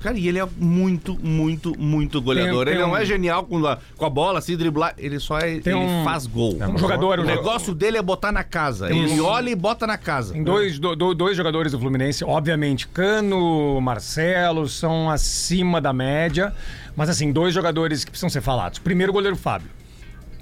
Cara, 0.01 0.17
e 0.17 0.27
ele 0.27 0.39
é 0.39 0.47
muito, 0.57 1.17
muito, 1.21 1.77
muito 1.79 2.21
goleador. 2.21 2.65
tem 2.65 2.73
ele 2.73 2.81
não 2.81 2.91
um- 2.91 2.97
é 2.97 3.05
genial 3.05 3.43
com 3.43 3.65
a, 3.65 3.77
com 3.95 4.05
a 4.05 4.09
bola, 4.09 4.39
assim, 4.39 4.57
driblar. 4.57 4.93
Ele 4.97 5.19
só 5.19 5.37
é. 5.39 5.59
Tem 5.59 5.73
ele 5.73 5.75
um- 5.75 6.03
faz 6.03 6.25
gol. 6.25 6.57
um 6.61 6.77
jogador- 6.77 7.19
O 7.19 7.21
um 7.23 7.25
negócio 7.25 7.73
dele 7.75 7.97
é 7.97 8.01
botar 8.01 8.31
na 8.31 8.43
casa. 8.43 8.89
Ele 8.93 9.19
olha 9.21 9.49
e 9.49 9.55
bota 9.55 9.85
na 9.85 9.97
casa. 9.97 10.33
Tem 10.33 10.43
dois, 10.43 10.79
do- 10.79 10.95
do- 10.95 11.13
dois 11.13 11.35
jogadores 11.37 11.71
do 11.71 11.79
Fluminense, 11.79 12.23
obviamente, 12.23 12.87
Cano, 12.87 13.79
Marcelo, 13.81 14.67
são 14.67 15.09
acima 15.09 15.79
da 15.79 15.93
média. 15.93 16.53
Mas 16.95 17.09
assim, 17.09 17.31
dois 17.31 17.53
jogadores 17.53 18.03
que 18.03 18.11
precisam 18.11 18.29
ser 18.29 18.41
falados. 18.41 18.79
Primeiro, 18.79 19.11
o 19.11 19.13
goleiro 19.13 19.35
Fábio. 19.37 19.69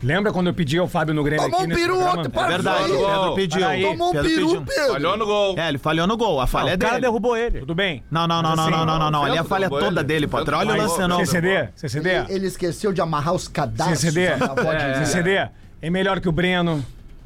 Lembra 0.01 0.31
quando 0.31 0.47
eu 0.47 0.53
pedi 0.53 0.77
ao 0.77 0.87
Fábio 0.87 1.13
no 1.13 1.23
Grêmio 1.23 1.43
Tomou 1.43 1.59
aqui 1.59 1.65
um 1.65 1.69
nesse 1.69 1.81
peru 1.81 1.93
programa? 1.95 2.19
ontem, 2.21 2.29
para 2.29 2.45
É 2.45 2.49
verdade, 2.49 2.79
Falhou. 2.83 3.05
Pedro 3.07 3.35
pediu. 3.35 3.59
Peraí. 3.59 3.81
Tomou 3.81 4.09
um 4.09 4.11
Pedro 4.11 4.29
peru, 4.29 4.47
pediu. 4.47 4.61
Pedro. 4.65 4.93
Falhou 4.93 5.17
no 5.17 5.25
gol. 5.25 5.55
É, 5.59 5.67
ele 5.69 5.77
falhou 5.77 6.07
no 6.07 6.17
gol. 6.17 6.41
A 6.41 6.47
falha 6.47 6.71
é 6.71 6.75
o 6.75 6.79
cara 6.79 6.91
dele. 6.93 7.01
derrubou 7.01 7.35
ele. 7.37 7.59
Tudo 7.59 7.75
bem? 7.75 8.03
Não, 8.09 8.27
não, 8.27 8.41
não, 8.41 8.55
não, 8.55 8.63
Assim, 8.63 8.71
não, 8.71 8.85
não, 8.85 8.99
não, 8.99 9.11
não. 9.11 9.23
Ali 9.23 9.37
a 9.37 9.43
falha 9.43 9.69
do 9.69 9.77
toda 9.77 10.03
dele, 10.03 10.27
Potter. 10.27 10.53
Olha 10.53 10.73
o 10.73 10.77
lance, 10.77 10.99
não. 11.07 11.19
CCD, 11.25 11.69
CCD, 11.75 12.09
Ele, 12.09 12.25
ele 12.29 12.47
esqueceu 12.47 12.93
de 12.93 13.01
amarrar 13.01 13.33
os 13.33 13.47
cadarços. 13.47 13.99
CCD, 13.99 14.27
a 14.27 14.35
avó 14.45 14.73
dizia. 14.73 15.05
CCD, 15.05 15.49
é 15.81 15.89
melhor 15.89 16.19
que 16.19 16.29
o 16.29 16.31
Breno, 16.31 16.83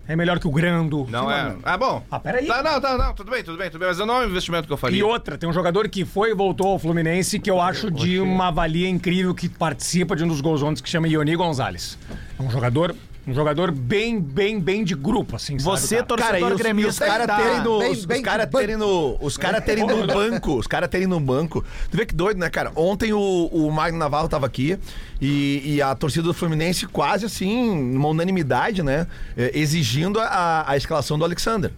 é 0.07 0.15
melhor 0.15 0.39
que 0.39 0.47
o 0.47 0.51
Grando. 0.51 1.07
Não 1.09 1.31
é. 1.31 1.55
Ah, 1.63 1.77
bom. 1.77 2.03
Ah, 2.11 2.19
peraí. 2.19 2.45
Tá, 2.45 2.61
não, 2.61 2.81
tá, 2.81 2.97
não. 2.97 3.13
Tudo 3.13 3.31
bem, 3.31 3.43
tudo 3.43 3.57
bem, 3.57 3.69
tudo 3.69 3.79
bem. 3.79 3.87
Mas 3.87 3.97
não 3.99 4.21
é 4.21 4.25
um 4.25 4.29
investimento 4.29 4.67
que 4.67 4.73
eu 4.73 4.77
faria. 4.77 4.99
E 4.99 5.03
outra, 5.03 5.37
tem 5.37 5.47
um 5.47 5.53
jogador 5.53 5.87
que 5.87 6.03
foi 6.03 6.31
e 6.31 6.33
voltou 6.33 6.67
ao 6.67 6.79
Fluminense 6.79 7.39
que 7.39 7.49
eu 7.49 7.61
acho 7.61 7.89
de 7.89 8.19
uma 8.19 8.51
valia 8.51 8.89
incrível 8.89 9.33
que 9.33 9.47
participa 9.47 10.15
de 10.15 10.23
um 10.23 10.27
dos 10.27 10.41
gols 10.41 10.61
ontem 10.61 10.81
que 10.83 10.89
chama 10.89 11.07
Ioni 11.07 11.35
Gonzalez. 11.35 11.97
É 12.37 12.41
um 12.41 12.49
jogador, 12.49 12.95
um 13.25 13.33
jogador 13.33 13.71
bem, 13.71 14.19
bem, 14.19 14.59
bem 14.59 14.83
de 14.83 14.93
grupo, 14.95 15.35
assim, 15.37 15.57
sabe, 15.57 15.79
Você, 15.79 15.95
cara? 15.95 16.07
torcedor 16.07 16.31
Cara, 16.33 16.39
e 16.41 16.43
os, 16.43 16.51
os 16.51 16.57
gremista, 16.57 17.05
caras 17.05 17.27
tá- 17.27 17.37
terem 17.37 17.61
no, 17.63 17.79
bem- 17.79 17.91
os, 17.91 18.05
bem 18.05 18.17
os 18.17 18.23
cara 18.23 18.45
de 18.45 18.51
banco. 18.51 18.59
terem 18.65 18.77
no, 18.77 19.17
os 19.21 19.37
cara 19.37 19.61
terem 19.61 19.85
no 19.87 20.05
banco, 20.07 20.55
os 20.57 20.67
caras 20.67 20.89
terem 20.89 21.07
no 21.07 21.19
banco. 21.19 21.63
Tu 21.89 21.95
vê 21.97 22.05
que 22.05 22.13
doido, 22.13 22.37
né, 22.37 22.49
cara? 22.49 22.71
Ontem 22.75 23.13
o, 23.13 23.19
o 23.51 23.71
Magno 23.71 23.97
Navarro 23.97 24.27
tava 24.27 24.45
aqui 24.45 24.77
e, 25.21 25.61
e 25.75 25.81
a 25.81 25.95
torcida 25.95 26.23
do 26.23 26.33
Fluminense 26.33 26.85
quase 26.85 27.25
assim, 27.25 27.69
uma 27.95 28.09
unanimidade, 28.09 28.83
né, 28.83 29.07
eh, 29.37 29.51
exigindo 29.53 30.19
a, 30.19 30.65
a 30.69 30.75
escalação 30.75 31.17
do 31.17 31.23
Alexander. 31.23 31.71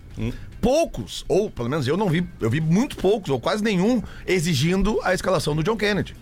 Poucos, 0.59 1.23
ou 1.27 1.51
pelo 1.51 1.69
menos 1.69 1.87
eu 1.87 1.95
não 1.95 2.09
vi, 2.09 2.27
eu 2.41 2.49
vi 2.49 2.59
muito 2.59 2.95
poucos, 2.97 3.29
ou 3.29 3.39
quase 3.39 3.63
nenhum, 3.63 4.01
exigindo 4.25 4.99
a 5.03 5.13
escalação 5.13 5.55
do 5.55 5.61
John 5.63 5.77
Kennedy, 5.77 6.15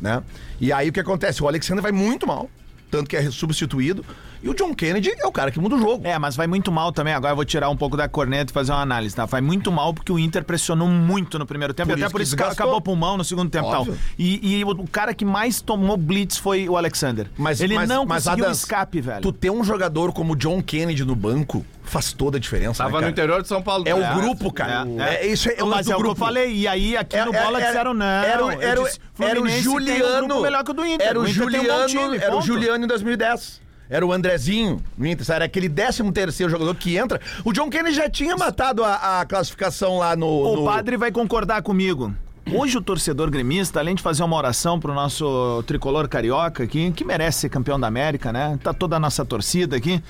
né? 0.00 0.22
E 0.60 0.72
aí 0.72 0.90
o 0.90 0.92
que 0.92 1.00
acontece? 1.00 1.42
O 1.42 1.48
Alexander 1.48 1.82
vai 1.82 1.90
muito 1.90 2.24
mal, 2.24 2.48
tanto 2.88 3.10
que 3.10 3.16
é 3.16 3.28
substituído, 3.32 4.04
e 4.44 4.48
o 4.50 4.54
John 4.54 4.74
Kennedy 4.74 5.12
é 5.18 5.26
o 5.26 5.32
cara 5.32 5.50
que 5.50 5.58
muda 5.58 5.74
o 5.74 5.78
jogo. 5.78 6.06
É, 6.06 6.18
mas 6.18 6.36
vai 6.36 6.46
muito 6.46 6.70
mal 6.70 6.92
também. 6.92 7.14
Agora 7.14 7.32
eu 7.32 7.36
vou 7.36 7.44
tirar 7.44 7.68
um 7.70 7.76
pouco 7.76 7.96
da 7.96 8.08
corneta 8.08 8.52
e 8.52 8.54
fazer 8.54 8.72
uma 8.72 8.80
análise, 8.82 9.14
tá? 9.16 9.24
Vai 9.24 9.40
muito 9.40 9.72
mal 9.72 9.92
porque 9.94 10.12
o 10.12 10.18
Inter 10.18 10.44
pressionou 10.44 10.86
muito 10.88 11.38
no 11.38 11.46
primeiro 11.46 11.72
tempo. 11.72 11.88
Por 11.88 11.98
e 11.98 12.00
até 12.00 12.06
isso 12.06 12.12
por 12.12 12.20
isso 12.20 12.30
que 12.36 12.42
desgastou. 12.42 12.64
acabou 12.64 12.78
o 12.78 12.82
pulmão 12.82 13.16
no 13.16 13.24
segundo 13.24 13.50
tempo 13.50 13.68
e 13.68 13.70
tal. 13.70 13.80
Óbvio. 13.82 13.98
E, 14.18 14.58
e 14.60 14.64
o, 14.64 14.68
o 14.70 14.88
cara 14.88 15.14
que 15.14 15.24
mais 15.24 15.60
tomou 15.60 15.96
blitz 15.96 16.36
foi 16.36 16.68
o 16.68 16.76
Alexander. 16.76 17.26
Mas, 17.38 17.60
Ele 17.60 17.74
mas- 17.74 17.88
não 17.88 18.04
mas, 18.04 18.24
conseguiu 18.24 18.44
Adams, 18.44 18.58
escape, 18.58 19.00
velho. 19.00 19.22
Tu 19.22 19.32
ter 19.32 19.50
um 19.50 19.64
jogador 19.64 20.12
como 20.12 20.34
o 20.34 20.36
John 20.36 20.62
Kennedy 20.62 21.04
no 21.04 21.16
banco 21.16 21.64
faz 21.82 22.12
toda 22.12 22.36
a 22.38 22.40
diferença. 22.40 22.82
Tava 22.84 22.98
né, 23.00 23.06
no 23.06 23.12
interior 23.12 23.40
de 23.42 23.48
São 23.48 23.62
Paulo. 23.62 23.84
É 23.86 23.94
o 23.94 24.02
É. 24.02 24.14
grupo, 24.14 24.52
cara. 24.52 24.86
É, 24.98 25.24
É, 25.24 25.26
isso 25.26 25.48
é, 25.50 25.62
o 25.62 25.66
mas 25.66 25.86
é 25.88 25.90
o 25.90 25.96
que 25.96 26.02
eu 26.02 26.04
grupo. 26.06 26.14
falei. 26.16 26.52
E 26.54 26.68
aí 26.68 26.96
aqui 26.96 27.16
É- 27.16 27.24
no 27.24 27.34
é- 27.34 27.42
Bola 27.42 27.58
era- 27.58 27.66
disseram 27.68 27.94
não. 27.94 28.04
Era, 28.06 28.44
o- 28.44 28.50
era, 28.50 28.80
o- 28.80 28.84
disse, 28.84 28.98
era 29.20 29.40
o 29.40 29.44
um 29.44 29.48
Juliano. 29.48 30.26
grupo 30.26 30.42
melhor 30.42 30.64
que 30.64 30.70
o 30.70 30.74
do 30.74 30.84
Inter. 30.86 31.06
Era 31.06 31.20
o, 31.20 31.26
Inter 31.28 31.34
tem 31.34 31.46
um 31.46 31.50
Juliano. 31.62 31.86
time, 31.86 32.16
era 32.16 32.36
o. 32.36 32.40
Juliano 32.42 32.84
em 32.84 32.88
2010. 32.88 33.63
Era 33.88 34.04
o 34.06 34.12
Andrezinho 34.12 34.80
no 34.96 35.06
Inter. 35.06 35.26
Era 35.30 35.44
aquele 35.44 35.68
13 35.68 36.10
terceiro 36.12 36.50
jogador 36.50 36.74
que 36.74 36.96
entra. 36.96 37.20
O 37.44 37.52
John 37.52 37.68
Kennedy 37.68 37.94
já 37.96 38.08
tinha 38.08 38.36
matado 38.36 38.82
a, 38.84 39.20
a 39.20 39.26
classificação 39.26 39.98
lá 39.98 40.16
no. 40.16 40.26
O 40.26 40.56
no- 40.56 40.64
padre 40.64 40.96
vai 40.96 41.12
concordar 41.12 41.62
comigo. 41.62 42.12
Hoje 42.52 42.76
o 42.76 42.82
torcedor 42.82 43.30
gremista, 43.30 43.80
além 43.80 43.94
de 43.94 44.02
fazer 44.02 44.22
uma 44.22 44.36
oração 44.36 44.78
pro 44.78 44.92
nosso 44.92 45.62
tricolor 45.66 46.06
carioca 46.08 46.62
aqui, 46.64 46.92
que 46.92 47.02
merece 47.02 47.40
ser 47.40 47.48
campeão 47.48 47.80
da 47.80 47.86
América, 47.86 48.30
né? 48.32 48.58
Tá 48.62 48.74
toda 48.74 48.96
a 48.96 49.00
nossa 49.00 49.24
torcida 49.24 49.76
aqui. 49.76 50.02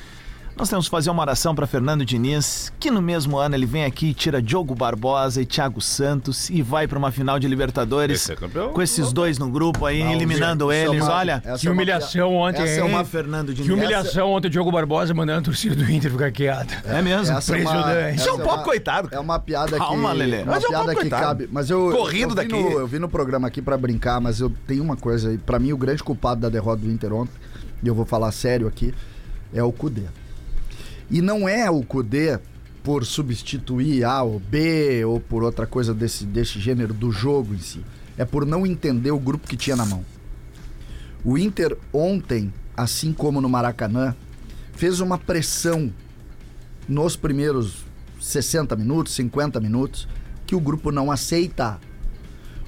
Nós 0.57 0.69
temos 0.69 0.85
que 0.87 0.91
fazer 0.93 1.11
uma 1.11 1.21
oração 1.21 1.53
para 1.53 1.67
Fernando 1.67 2.05
Diniz, 2.05 2.73
que 2.79 2.89
no 2.89 3.03
mesmo 3.03 3.37
ano 3.37 3.57
ele 3.57 3.67
vem 3.67 3.85
aqui, 3.85 4.15
tira 4.15 4.41
Diogo 4.41 4.73
Barbosa 4.73 5.43
e 5.43 5.45
Thiago 5.47 5.81
Santos 5.81 6.49
e 6.49 6.63
vai 6.63 6.87
para 6.87 6.97
uma 6.97 7.11
final 7.11 7.41
de 7.41 7.49
Libertadores 7.49 8.21
Esse 8.23 8.33
é 8.35 8.37
campeão? 8.37 8.73
com 8.73 8.81
esses 8.81 9.13
dois 9.13 9.37
no 9.37 9.51
grupo 9.51 9.85
aí, 9.85 10.01
eliminando 10.01 10.73
Isso 10.73 10.81
é 10.81 10.87
eles. 10.95 11.03
uma- 11.03 11.13
Olha, 11.13 11.41
Que 11.59 11.67
é 11.67 11.71
uma 11.71 11.75
humilhação 11.75 12.29
pia- 12.29 12.39
ontem, 12.39 12.63
Essa 12.63 12.81
é 12.81 12.85
uma 12.85 13.05
Fernando 13.05 13.53
Diniz. 13.53 13.67
Que 13.67 13.73
humilhação 13.73 14.31
ontem 14.33 14.47
o 14.47 14.51
Diogo 14.51 14.71
Barbosa 14.71 15.13
mandando 15.13 15.41
a 15.41 15.43
torcida 15.43 15.75
do 15.75 15.91
Inter 15.91 16.13
ficar 16.13 16.31
quieta. 16.31 16.83
É 16.85 17.03
mesmo? 17.03 17.37
Essa 17.37 17.53
é 17.53 17.57
uma, 17.59 17.71
Impressionante. 17.71 17.99
essa 17.99 18.15
Isso 18.15 18.29
é 18.29 18.33
um 18.33 18.39
pouco 18.39 18.55
uma- 18.55 18.63
coitado, 18.65 19.09
É 19.11 19.19
uma 19.19 19.39
piada 19.41 19.77
Calma, 19.77 20.13
que. 20.13 20.17
Lelê. 20.19 20.43
Uma 20.43 20.53
Mas 20.53 20.63
é 20.63 20.67
um 20.67 20.71
piada 20.71 20.85
pouco 20.85 21.01
que 21.03 21.11
coitado. 21.11 21.23
cabe. 21.25 21.49
Mas 21.51 21.69
eu. 21.69 21.91
Corrido 21.91 22.23
eu 22.23 22.29
vi 22.31 22.35
daqui. 22.37 22.53
No, 22.53 22.79
eu 22.79 22.87
vi 22.87 22.99
no 23.01 23.09
programa 23.09 23.49
aqui 23.49 23.61
pra 23.61 23.77
brincar, 23.77 24.21
mas 24.21 24.39
eu 24.39 24.53
tenho 24.69 24.85
uma 24.85 24.97
coisa 24.97 25.31
aí. 25.31 25.37
Pra 25.39 25.59
mim, 25.59 25.73
o 25.73 25.77
grande 25.77 26.01
culpado 26.05 26.41
da 26.43 26.49
derrota 26.49 26.81
do 26.83 26.91
Inter 26.93 27.13
ontem, 27.13 27.33
e 27.83 27.89
eu 27.89 27.95
vou 27.95 28.07
falar 28.07 28.31
sério 28.31 28.69
aqui, 28.69 28.95
é 29.53 29.61
o 29.61 29.73
Cudê. 29.73 30.03
E 31.11 31.21
não 31.21 31.49
é 31.49 31.71
o 31.71 31.83
Cudê 31.83 32.39
por 32.83 33.05
substituir 33.05 34.05
A 34.05 34.23
ou 34.23 34.39
B 34.39 35.05
ou 35.05 35.19
por 35.19 35.43
outra 35.43 35.67
coisa 35.67 35.95
desse, 35.95 36.25
desse 36.25 36.61
gênero 36.61 36.93
do 36.93 37.11
jogo 37.11 37.55
em 37.55 37.59
si. 37.59 37.85
É 38.17 38.25
por 38.25 38.45
não 38.45 38.67
entender 38.67 39.11
o 39.11 39.19
grupo 39.19 39.49
que 39.49 39.57
tinha 39.57 39.75
na 39.75 39.87
mão. 39.87 40.05
O 41.25 41.39
Inter 41.39 41.77
ontem, 41.93 42.53
assim 42.77 43.13
como 43.13 43.41
no 43.41 43.49
Maracanã, 43.49 44.15
fez 44.73 45.01
uma 45.01 45.17
pressão 45.17 45.93
nos 46.87 47.17
primeiros 47.17 47.85
60 48.21 48.77
minutos, 48.77 49.15
50 49.15 49.59
minutos, 49.61 50.07
que 50.47 50.55
o 50.55 50.61
grupo 50.61 50.93
não 50.93 51.11
aceita. 51.11 51.81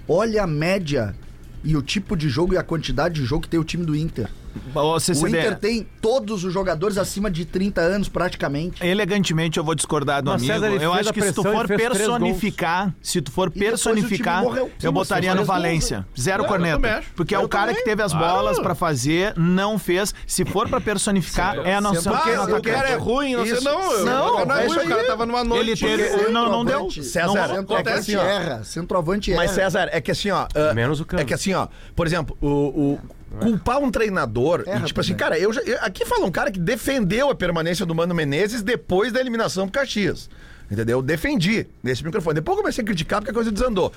Olha 0.08 0.44
a 0.44 0.46
média 0.46 1.14
e 1.62 1.76
o 1.76 1.82
tipo 1.82 2.16
de 2.16 2.28
jogo 2.28 2.54
e 2.54 2.56
a 2.56 2.62
quantidade 2.62 3.20
de 3.20 3.26
jogo 3.26 3.42
que 3.42 3.48
tem 3.48 3.60
o 3.60 3.64
time 3.64 3.84
do 3.84 3.94
Inter. 3.94 4.30
O 4.74 4.98
CCD, 5.00 5.38
Inter 5.38 5.58
tem 5.58 5.86
todos 6.00 6.44
os 6.44 6.52
jogadores 6.52 6.98
acima 6.98 7.30
de 7.30 7.44
30 7.44 7.80
anos, 7.80 8.08
praticamente. 8.08 8.84
Elegantemente 8.84 9.58
eu 9.58 9.64
vou 9.64 9.74
discordar 9.74 10.22
do 10.22 10.30
Mas, 10.30 10.42
amigo. 10.42 10.54
César, 10.66 10.82
eu 10.82 10.92
acho 10.92 11.12
que 11.12 11.22
se 11.22 11.32
tu 11.32 11.42
for 11.42 11.66
personificar, 11.66 12.94
se 13.00 13.20
tu 13.20 13.30
for 13.30 13.48
o 13.48 13.50
personificar. 13.50 14.42
Sim, 14.42 14.48
eu 14.82 14.92
mas 14.92 14.92
botaria 14.92 15.34
no 15.34 15.44
Valência. 15.44 16.06
Zero 16.18 16.44
Eu 16.44 16.48
também 16.48 16.72
corneta. 16.72 17.04
Porque 17.14 17.34
é 17.34 17.38
Eu 17.38 17.42
o 17.42 17.48
cara 17.48 17.68
também. 17.68 17.76
que 17.82 17.88
teve 17.88 18.02
as 18.02 18.12
bolas 18.12 18.58
pra 18.58 18.74
fazer, 18.74 19.34
não 19.36 19.78
fez. 19.78 20.14
Se 20.26 20.44
for 20.44 20.68
pra 20.68 20.80
personificar, 20.80 21.58
é 21.58 21.74
a 21.74 21.80
nossa 21.80 22.10
Ah, 22.10 22.20
opinião. 22.20 22.58
o 22.58 22.62
cara 22.62 22.88
é 22.88 22.96
ruim, 22.96 23.36
não 23.36 23.44
sei. 23.46 23.60
Não, 23.60 24.04
Não, 24.04 24.28
o 24.28 24.36
cara 24.36 24.46
não 24.46 24.56
é 24.56 24.64
é 24.64 24.68
ruim, 24.68 24.78
o 24.78 24.88
cara 24.88 25.06
tava 25.06 25.26
numa 25.26 25.44
noite. 25.44 25.84
Ele 25.84 26.06
teve- 26.06 26.28
não, 26.30 26.50
não 26.50 26.64
deu. 26.64 26.90
César, 26.90 27.48
centroavante 27.48 27.72
é 27.74 27.82
que 27.82 27.88
assim, 27.98 28.16
ó. 28.16 28.22
erra. 28.22 28.64
Centroavante 28.64 29.32
erra. 29.32 29.42
Mas, 29.42 29.50
César, 29.52 29.88
é 29.92 30.00
que 30.00 30.10
assim, 30.10 30.30
ó. 30.30 30.46
ah, 30.54 30.74
Menos 30.74 31.00
o. 31.00 31.06
É 31.16 31.24
que 31.24 31.34
assim, 31.34 31.52
ó. 31.54 31.68
Por 31.94 32.06
exemplo, 32.06 32.36
o. 32.40 32.98
culpar 33.40 33.78
um 33.78 33.90
treinador 33.90 34.64
Erra 34.66 34.80
e 34.82 34.86
tipo 34.86 35.00
assim, 35.00 35.10
também. 35.14 35.18
cara, 35.20 35.38
eu, 35.38 35.52
já- 35.52 35.62
eu- 35.62 35.78
aqui 35.82 36.04
fala 36.04 36.24
um 36.26 36.30
cara 36.30 36.50
que 36.50 36.58
defendeu 36.58 37.30
a 37.30 37.34
permanência 37.34 37.84
do 37.86 37.94
Mano 37.94 38.14
Menezes 38.14 38.62
depois 38.62 39.12
da 39.12 39.20
eliminação 39.20 39.68
pro 39.68 39.80
Caxias. 39.80 40.28
Entendeu? 40.70 40.98
Eu 40.98 41.02
defendi 41.02 41.66
nesse 41.82 42.04
microfone. 42.04 42.34
Depois 42.34 42.56
eu 42.56 42.62
comecei 42.62 42.82
a 42.82 42.84
criticar 42.86 43.20
porque 43.20 43.30
a 43.30 43.34
coisa 43.34 43.52
desandou. 43.52 43.92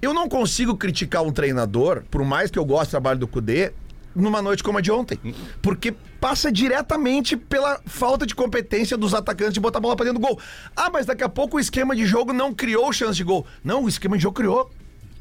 Eu 0.00 0.14
não 0.14 0.28
consigo 0.28 0.76
criticar 0.76 1.22
um 1.22 1.32
treinador, 1.32 2.02
por 2.10 2.24
mais 2.24 2.50
que 2.50 2.58
eu 2.58 2.64
goste 2.64 2.86
do 2.86 2.90
trabalho 2.92 3.18
do 3.18 3.26
Cudê, 3.28 3.72
numa 4.14 4.40
noite 4.40 4.62
como 4.62 4.78
a 4.78 4.80
de 4.80 4.90
ontem. 4.90 5.18
Porque 5.60 5.92
passa 6.20 6.50
diretamente 6.50 7.36
pela 7.36 7.80
falta 7.86 8.24
de 8.26 8.34
competência 8.34 8.96
dos 8.96 9.14
atacantes 9.14 9.54
de 9.54 9.60
botar 9.60 9.78
a 9.78 9.80
bola 9.80 9.96
pra 9.96 10.04
dentro 10.06 10.20
do 10.20 10.26
gol. 10.26 10.38
Ah, 10.76 10.90
mas 10.92 11.06
daqui 11.06 11.22
a 11.24 11.28
pouco 11.28 11.56
o 11.56 11.60
esquema 11.60 11.94
de 11.94 12.06
jogo 12.06 12.32
não 12.32 12.54
criou 12.54 12.92
chance 12.92 13.16
de 13.16 13.24
gol. 13.24 13.44
Não, 13.64 13.84
o 13.84 13.88
esquema 13.88 14.16
de 14.16 14.22
jogo 14.22 14.36
criou. 14.36 14.70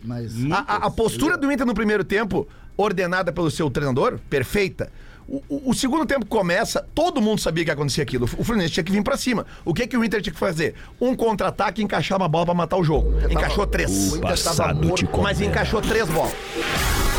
Mas 0.04 0.34
A, 0.52 0.58
a- 0.60 0.76
a 0.86 0.90
postura 0.92 1.38
do 1.38 1.52
Inter 1.52 1.66
no 1.66 1.74
primeiro 1.74 2.04
tempo, 2.04 2.48
ordenada 2.82 3.32
pelo 3.32 3.52
seu 3.52 3.70
treinador, 3.70 4.20
perfeita. 4.30 4.92
O, 5.28 5.44
o- 5.48 5.70
o 5.70 5.74
segundo 5.76 6.06
tempo 6.08 6.26
começa, 6.26 6.84
todo 6.96 7.22
mundo 7.22 7.40
sabia 7.40 7.64
que 7.64 7.70
ia 7.70 7.74
acontecer 7.74 8.02
aquilo. 8.02 8.26
O 8.38 8.44
Fluminense 8.44 8.74
tinha 8.74 8.84
que 8.84 8.92
vir 8.92 9.04
pra 9.04 9.16
cima. 9.16 9.46
O 9.64 9.74
que 9.74 9.86
que 9.86 9.96
o 9.96 10.04
Inter 10.04 10.22
tinha 10.22 10.34
que 10.34 10.40
fazer? 10.40 10.74
Um 11.00 11.16
contra-ataque 11.16 11.82
e 11.82 11.84
encaixar 11.84 12.18
uma 12.18 12.28
bola 12.28 12.46
pra 12.46 12.54
matar 12.56 12.78
o 12.78 12.84
jogo. 12.84 13.14
Encaixou 13.30 13.68
três. 13.68 14.14
o 14.14 14.18
Inter 14.18 14.44
tava 14.44 14.74
morto. 14.74 15.22
Mas 15.22 15.40
encaixou 15.40 15.82
três 15.82 16.08
bolas. 16.10 16.34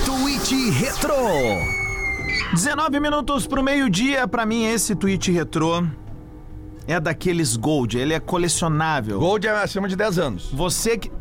Tweet 0.04 0.70
Retro. 0.70 1.14
19 2.52 2.98
minutos 2.98 3.46
pro 3.46 3.62
meio-dia, 3.62 4.26
pra 4.26 4.44
mim 4.44 4.64
esse 4.64 4.94
tweet 4.96 5.30
retrô 5.30 5.84
é 6.88 6.98
daqueles 6.98 7.54
Gold, 7.56 7.96
ele 7.96 8.12
é 8.12 8.18
colecionável. 8.18 9.20
Gold 9.20 9.46
é 9.46 9.50
acima 9.50 9.86
de 9.88 9.94
10 9.94 10.18
anos. 10.18 10.50
Você 10.52 10.98
que. 10.98 11.12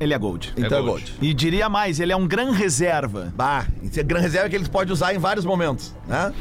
Ele 0.00 0.14
é 0.14 0.18
Gold. 0.18 0.52
Então 0.56 0.78
é 0.78 0.82
Gold. 0.82 0.86
Gold. 1.12 1.14
E 1.20 1.34
diria 1.34 1.68
mais, 1.68 2.00
ele 2.00 2.10
é 2.10 2.16
um 2.16 2.26
gran 2.26 2.50
reserva. 2.52 3.32
Bah, 3.36 3.66
isso 3.82 4.00
é 4.00 4.02
gran 4.02 4.18
reserva 4.20 4.48
que 4.48 4.56
eles 4.56 4.66
podem 4.66 4.92
usar 4.92 5.14
em 5.14 5.18
vários 5.18 5.44
momentos, 5.44 5.94
né? 6.08 6.32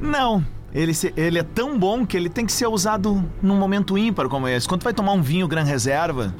Não. 0.00 0.44
Ele, 0.72 0.94
se- 0.94 1.12
ele 1.16 1.38
é 1.38 1.42
tão 1.42 1.78
bom 1.78 2.06
que 2.06 2.16
ele 2.16 2.28
tem 2.28 2.46
que 2.46 2.52
ser 2.52 2.66
usado 2.68 3.24
num 3.42 3.56
momento 3.56 3.98
ímpar 3.98 4.28
como 4.28 4.46
esse. 4.46 4.68
Quando 4.68 4.82
tu 4.82 4.84
vai 4.84 4.92
tomar 4.94 5.12
um 5.12 5.22
vinho 5.22 5.48
Gran 5.48 5.64
Reserva, 5.64 6.32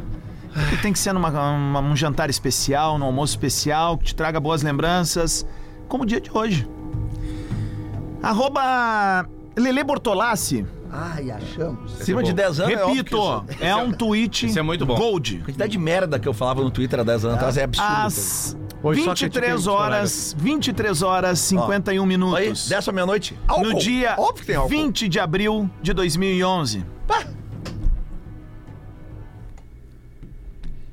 ele 0.68 0.76
tem 0.82 0.92
que 0.92 0.98
ser 0.98 1.12
numa, 1.12 1.30
uma- 1.30 1.80
um 1.80 1.96
jantar 1.96 2.30
especial, 2.30 2.96
num 2.98 3.06
almoço 3.06 3.32
especial, 3.32 3.98
que 3.98 4.04
te 4.04 4.14
traga 4.14 4.38
boas 4.38 4.62
lembranças, 4.62 5.44
como 5.88 6.04
o 6.04 6.06
dia 6.06 6.20
de 6.20 6.30
hoje. 6.32 6.68
Arroba 8.22 9.26
Lele 9.56 9.82
Bortolassi. 9.82 10.64
Ai, 10.90 11.30
achamos. 11.30 12.00
Acima 12.00 12.22
de 12.22 12.32
10 12.32 12.60
anos 12.60 12.74
Repito, 12.74 13.16
é 13.16 13.20
óbvio 13.20 13.56
que 13.56 13.64
é 13.64 13.76
um 13.76 13.92
tweet 13.92 14.46
esse 14.46 14.58
é 14.58 14.62
muito 14.62 14.86
bom. 14.86 14.96
Gold. 14.96 15.38
A 15.42 15.44
quantidade 15.44 15.72
de 15.72 15.78
merda 15.78 16.18
que 16.18 16.26
eu 16.26 16.32
falava 16.32 16.62
no 16.62 16.70
Twitter 16.70 17.00
há 17.00 17.02
10 17.02 17.24
anos 17.24 17.36
atrás 17.36 17.56
é 17.56 17.64
absurda. 17.64 18.04
Às 18.04 18.56
Hoje 18.80 19.02
só 19.02 19.10
critica 19.10 19.40
23 19.40 19.60
os 19.60 19.66
horas, 19.66 20.36
23 20.38 21.02
horas 21.02 21.38
51 21.40 22.06
minutos. 22.06 22.36
Aí, 22.36 22.52
dessa 22.68 22.92
meia-noite, 22.92 23.36
No 23.58 23.76
dia 23.76 24.14
Óbvio 24.16 24.34
que 24.34 24.46
tem 24.46 24.56
álcool. 24.56 24.68
20 24.68 25.08
de 25.08 25.18
abril 25.18 25.68
de 25.82 25.92
2011. 25.92 26.84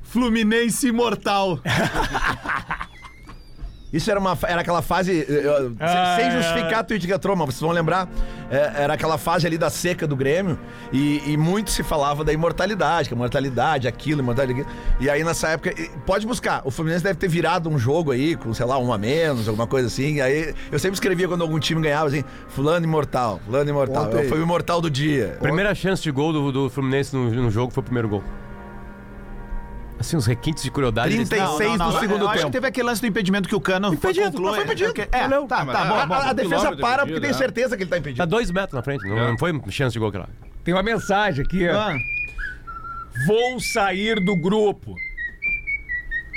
Fluminense 0.02 0.88
Imortal. 0.88 1.60
Isso 3.92 4.10
era, 4.10 4.18
uma, 4.18 4.36
era 4.46 4.60
aquela 4.60 4.82
fase, 4.82 5.20
eh, 5.20 5.24
eh, 5.28 5.68
se- 5.68 5.76
Ah, 5.80 6.16
sem 6.18 6.26
é. 6.26 6.30
justificar 6.32 6.80
a 6.80 6.84
tweet 6.84 7.06
Gatroma, 7.06 7.46
vocês 7.46 7.60
vão 7.60 7.70
lembrar, 7.70 8.08
eh, 8.50 8.72
era 8.76 8.94
aquela 8.94 9.16
fase 9.16 9.46
ali 9.46 9.56
da 9.56 9.70
seca 9.70 10.06
do 10.06 10.16
Grêmio 10.16 10.58
e, 10.92 11.22
e 11.32 11.36
muito 11.36 11.70
se 11.70 11.82
falava 11.84 12.24
da 12.24 12.32
imortalidade, 12.32 13.08
que 13.08 13.14
a 13.14 13.16
imortalidade, 13.16 13.86
aquilo, 13.86 14.20
imortalidade, 14.20 14.60
aquilo. 14.60 14.76
E 15.00 15.08
aí 15.08 15.22
nessa 15.22 15.48
época, 15.50 15.72
pode 16.04 16.26
buscar, 16.26 16.62
o 16.64 16.70
Fluminense 16.70 17.04
deve 17.04 17.18
ter 17.18 17.28
virado 17.28 17.70
um 17.70 17.78
jogo 17.78 18.10
aí 18.10 18.34
com, 18.36 18.52
sei 18.52 18.66
lá, 18.66 18.76
um 18.78 18.92
a 18.92 18.98
menos, 18.98 19.48
alguma 19.48 19.66
coisa 19.68 19.86
assim. 19.86 20.14
E 20.16 20.20
aí 20.20 20.54
eu 20.70 20.78
sempre 20.78 20.94
escrevia 20.94 21.28
quando 21.28 21.42
algum 21.42 21.58
time 21.58 21.80
ganhava 21.80 22.08
assim, 22.08 22.24
fulano 22.48 22.84
imortal, 22.84 23.40
fulano 23.46 23.70
imortal. 23.70 24.06
Ontem- 24.06 24.28
Foi 24.28 24.38
o 24.40 24.42
imortal 24.42 24.80
do 24.80 24.90
dia. 24.90 25.38
Primeira 25.40 25.74
chance 25.76 26.02
de 26.02 26.10
gol 26.10 26.32
do, 26.32 26.50
do 26.52 26.68
Fluminense 26.70 27.14
no, 27.14 27.30
no 27.30 27.50
jogo 27.52 27.72
foi 27.72 27.80
o 27.82 27.84
primeiro 27.84 28.08
gol. 28.08 28.24
Assim, 29.98 30.16
os 30.16 30.26
requintes 30.26 30.62
de 30.62 30.70
crueldade. 30.70 31.14
eles- 31.14 31.28
36 31.28 31.78
do 31.78 31.98
segundo 31.98 32.20
eu 32.22 32.28
acho 32.28 32.36
que 32.36 32.42
tempo. 32.42 32.52
teve 32.52 32.66
aquele 32.66 32.86
lance 32.86 33.00
do 33.00 33.06
impedimento 33.06 33.48
que 33.48 33.54
o 33.54 33.60
Cano 33.60 33.92
Impedido, 33.94 34.32
conclui. 34.32 34.54
foi 34.54 34.64
impedido. 34.64 34.92
É, 35.10 35.22
Valeu. 35.22 35.46
tá, 35.46 35.64
tá, 35.64 35.80
a- 35.82 36.06
bom, 36.06 36.14
A, 36.14 36.30
a 36.30 36.32
defesa 36.34 36.58
para 36.76 37.02
impedido, 37.02 37.06
porque 37.06 37.20
tem 37.20 37.30
né? 37.30 37.32
certeza 37.32 37.76
que 37.76 37.82
ele 37.82 37.90
tá 37.90 37.96
Tá 37.96 38.00
impedido. 38.00 38.26
dois 38.26 38.50
metros 38.50 38.74
na 38.74 38.82
frente. 38.82 39.08
Não, 39.08 39.18
É. 39.18 39.28
não 39.30 39.38
foi 39.38 39.52
chance 39.70 39.94
de 39.94 39.98
gol 39.98 40.08
aquela. 40.08 40.28
Tem 40.62 40.74
uma 40.74 40.82
mensagem 40.82 41.44
aqui, 41.44 41.66
ó. 41.68 41.74
Ah, 41.76 41.96
Vou 43.26 43.58
sair 43.58 44.22
do 44.22 44.36
grupo. 44.36 44.94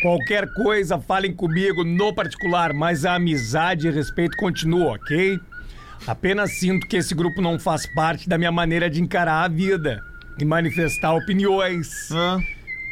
Qualquer 0.01 0.47
coisa, 0.53 0.97
falem 0.97 1.33
comigo 1.33 1.83
no 1.83 2.15
particular, 2.15 2.73
mas 2.73 3.03
a 3.03 3.15
amizade 3.15 3.89
e 3.89 3.91
respeito 3.91 4.37
continuam, 4.37 4.93
ok? 4.93 5.37
Apenas 6.07 6.57
sinto 6.57 6.87
que 6.87 6.95
esse 6.95 7.13
grupo 7.13 7.41
não 7.41 7.59
faz 7.59 7.85
parte 7.93 8.29
da 8.29 8.37
minha 8.37 8.51
maneira 8.51 8.89
de 8.89 9.01
encarar 9.01 9.43
a 9.43 9.47
vida 9.49 10.01
e 10.39 10.45
manifestar 10.45 11.13
opiniões. 11.13 12.09
ah. 12.13 12.37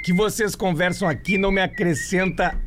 Que 0.07 0.13
vocês 0.13 0.55
conversam 0.55 1.05
aqui 1.05 1.37
não 1.37 1.51
me 1.51 1.59
acrescenta 1.59 2.57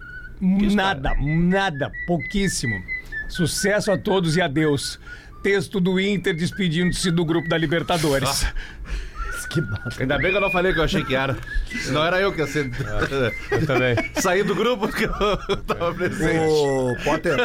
nada, 0.42 1.14
nada, 1.18 1.90
pouquíssimo. 2.06 2.84
Sucesso 3.30 3.90
a 3.90 3.96
todos 3.96 4.36
e 4.36 4.42
adeus. 4.42 5.00
Texto 5.42 5.80
do 5.80 5.98
Inter 5.98 6.36
despedindo-se 6.36 7.10
do 7.10 7.24
grupo 7.24 7.48
da 7.48 7.56
Libertadores. 7.56 8.46
Que 9.50 9.60
bacana. 9.60 9.92
Ainda 9.98 10.18
bem 10.18 10.30
que 10.30 10.36
eu 10.36 10.40
não 10.40 10.50
falei 10.50 10.72
que 10.72 10.78
eu 10.78 10.84
achei 10.84 11.04
que 11.04 11.14
era. 11.14 11.36
Senão 11.82 12.04
era 12.04 12.20
eu 12.20 12.32
que 12.32 12.40
ia 12.40 12.46
ser. 12.46 12.70
Eu 13.50 13.66
também. 13.66 13.96
Sair 14.14 14.44
do 14.44 14.54
grupo 14.54 14.86
porque 14.88 15.04
eu 15.04 15.56
tava 15.58 15.92
presente. 15.92 16.38
Ô, 16.38 16.94
Potter, 17.04 17.36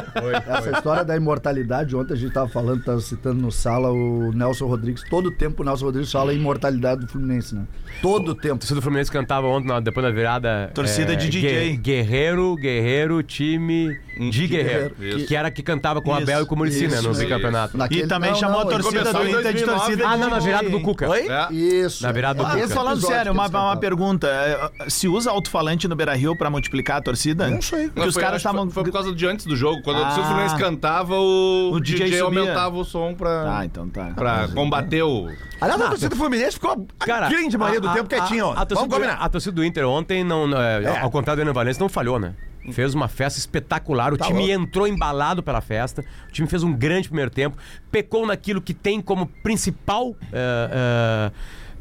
essa 0.47 0.71
história 0.71 1.03
da 1.03 1.15
imortalidade, 1.15 1.95
ontem 1.95 2.13
a 2.13 2.17
gente 2.17 2.31
tava 2.31 2.47
falando, 2.47 2.83
tava 2.83 2.99
citando 3.01 3.41
no 3.41 3.51
sala 3.51 3.91
o 3.91 4.31
Nelson 4.33 4.67
Rodrigues. 4.67 5.03
Todo 5.09 5.31
tempo 5.31 5.63
o 5.63 5.65
Nelson 5.65 5.85
Rodrigues 5.85 6.11
fala 6.11 6.31
a 6.31 6.33
imortalidade 6.35 7.01
do 7.01 7.07
Fluminense, 7.07 7.55
né? 7.55 7.63
Todo 8.01 8.35
tempo. 8.35 8.55
A 8.55 8.57
torcida 8.59 8.75
do 8.79 8.81
Fluminense 8.83 9.11
cantava 9.11 9.47
ontem, 9.47 9.67
na- 9.67 9.79
depois 9.79 10.05
da 10.05 10.11
virada. 10.11 10.69
Torcida 10.73 11.15
de 11.15 11.27
DJ. 11.29 11.69
Gue- 11.71 11.77
Guerreiro, 11.77 12.55
Guerreiro, 12.55 13.23
time 13.23 13.97
de 14.29 14.47
Guerreiro. 14.47 14.95
Guerreiro. 14.95 15.25
Que 15.27 15.35
era 15.35 15.49
que 15.49 15.63
cantava 15.63 16.01
com 16.01 16.11
o 16.11 16.13
Isso, 16.13 16.23
Abel 16.23 16.43
e 16.43 16.45
com 16.45 16.55
o 16.55 16.57
Muricy, 16.59 16.87
né? 16.87 16.93
isso, 16.95 17.03
No 17.03 17.11
isso. 17.11 17.21
bicampeonato. 17.21 17.77
E 17.91 18.05
também 18.05 18.35
chamou 18.35 18.61
a 18.61 18.65
torcida 18.65 19.11
do 19.11 19.27
Inter 19.27 19.53
de 19.53 19.63
2009. 19.65 19.79
torcida 19.79 20.07
Ah, 20.07 20.17
não, 20.17 20.29
na 20.29 20.39
virada 20.39 20.69
do 20.69 20.81
Cuca. 20.81 21.09
Oi? 21.09 21.27
É. 21.27 21.47
Isso. 21.95 22.03
Na 22.03 22.11
virada 22.11 22.43
do 22.43 22.49
É, 22.57 22.61
Cuca. 22.63 22.73
Falando 22.75 23.01
sério, 23.01 23.31
uma, 23.31 23.47
uma 23.47 23.77
pergunta. 23.77 24.27
é, 24.27 24.89
Se 24.89 25.07
usa 25.07 25.31
alto-falante 25.31 25.87
no 25.87 25.95
Beira 25.95 26.13
Rio 26.15 26.35
pra 26.37 26.49
multiplicar 26.49 26.97
a 26.97 27.01
torcida? 27.01 27.49
Não 27.49 27.61
sei. 27.61 27.89
Porque 27.89 28.07
os 28.09 28.13
foi- 28.13 28.23
caras 28.23 28.37
estavam. 28.37 28.63
Foi, 28.65 28.71
foi 28.73 28.83
por 28.85 28.91
causa 28.93 29.13
de 29.13 29.25
antes 29.27 29.45
do 29.45 29.55
jogo. 29.55 29.81
Quando 29.83 30.03
Ah. 30.03 30.09
o 30.19 30.23
Fluminense 30.23 30.55
cantava, 30.57 31.15
o, 31.15 31.71
O 31.73 31.79
DJ 31.79 32.05
DJ, 32.05 32.19
aumentava 32.21 32.75
o 32.77 32.83
som 32.83 33.13
pra, 33.13 33.57
Ah, 33.59 33.65
então 33.65 33.87
tá. 33.89 34.11
pra 34.15 34.47
combater 34.49 35.03
o. 35.03 35.27
Aliás, 35.61 35.81
a 35.81 35.87
torcida 35.89 36.09
do 36.09 36.15
Fluminense 36.15 36.53
ficou 36.53 36.85
a 36.99 37.05
Cara, 37.05 37.29
grande 37.29 37.57
maioria 37.57 37.79
do 37.81 37.89
a- 37.89 37.93
tempo 37.93 38.05
a- 38.05 38.17
quietinho, 38.19 38.45
ó. 38.47 38.51
A, 38.51 38.65
torcida 38.65 38.75
Vamos 38.75 38.89
do, 38.89 38.95
combinar. 38.95 39.13
a 39.23 39.29
torcida 39.29 39.55
do 39.55 39.63
Inter 39.63 39.87
ontem, 39.87 40.23
não, 40.23 40.51
é, 40.61 40.99
ao 40.99 41.09
contrário 41.09 41.41
do 41.41 41.45
Enem 41.45 41.53
Valencia, 41.53 41.79
não 41.81 41.89
falhou, 41.89 42.19
né? 42.19 42.33
Fez 42.71 42.95
uma 42.95 43.07
festa 43.07 43.37
espetacular. 43.39 44.11
O 44.11 44.17
Tá 44.17 44.25
time 44.25 44.39
louco. 44.39 44.51
entrou 44.63 44.87
embalado 44.87 45.43
pela 45.43 45.61
festa. 45.61 46.03
O 46.27 46.31
time 46.31 46.47
fez 46.47 46.63
um 46.63 46.73
grande 46.73 47.07
primeiro 47.07 47.29
tempo. 47.29 47.55
Pecou 47.91 48.25
naquilo 48.25 48.59
que 48.59 48.73
tem 48.73 48.99
como 49.01 49.27
principal. 49.43 50.15
é, 50.33 51.29
é, 51.31 51.31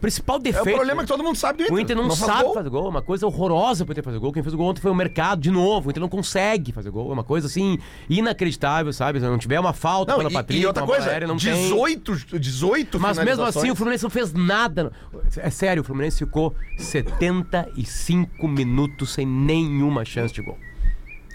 principal 0.04 0.36
É 0.36 0.40
defeito. 0.40 0.68
o 0.68 0.74
problema 0.74 1.02
que 1.02 1.08
todo 1.08 1.22
mundo 1.24 1.36
sabe 1.36 1.58
do 1.58 1.62
Inter. 1.64 1.74
O 1.74 1.80
Inter 1.80 1.96
não, 1.96 2.04
faz 2.08 2.18
sabe 2.18 2.42
gol. 2.44 2.54
fazer 2.54 2.68
gol, 2.68 2.86
é 2.86 2.88
uma 2.88 3.02
coisa 3.02 3.26
horrorosa 3.26 3.84
pro 3.84 3.92
Inter 3.92 4.04
fazer 4.04 4.18
gol. 4.18 4.32
Quem 4.32 4.42
fez 4.42 4.54
o 4.54 4.56
gol 4.56 4.68
ontem 4.68 4.80
foi 4.80 4.90
o 4.90 4.94
mercado, 4.94 5.40
de 5.40 5.50
novo. 5.50 5.88
O 5.88 5.90
Inter 5.90 6.00
não 6.00 6.08
consegue 6.08 6.72
fazer 6.72 6.90
gol. 6.90 7.10
É 7.10 7.12
uma 7.14 7.24
coisa 7.24 7.46
assim, 7.46 7.78
inacreditável, 8.08 8.92
sabe? 8.92 9.20
Se 9.20 9.26
não 9.26 9.38
tiver 9.38 9.58
uma 9.58 9.72
falta 9.72 10.12
Não, 10.12 10.18
pela 10.18 10.30
e, 10.30 10.32
Patrícia, 10.32 10.62
e 10.62 10.66
outra 10.66 10.84
coisa, 10.84 11.08
aérea, 11.10 11.26
não 11.26 11.36
tem. 11.36 11.52
18, 11.54 12.38
18 12.38 13.00
Mas 13.00 13.18
mesmo 13.18 13.44
assim, 13.44 13.70
o. 13.70 13.74
Fluminense 13.74 14.02
não 14.04 14.10
fez 14.10 14.32
nada. 14.32 14.92
É 15.36 15.50
sério, 15.50 15.82
o 15.82 15.84
Fluminense 15.84 16.18
ficou 16.18 16.54
75 16.76 18.46
minutos 18.48 19.12
sem 19.12 19.26
nenhuma 19.26 20.04
chance 20.04 20.32
de 20.34 20.42
gol. 20.42 20.58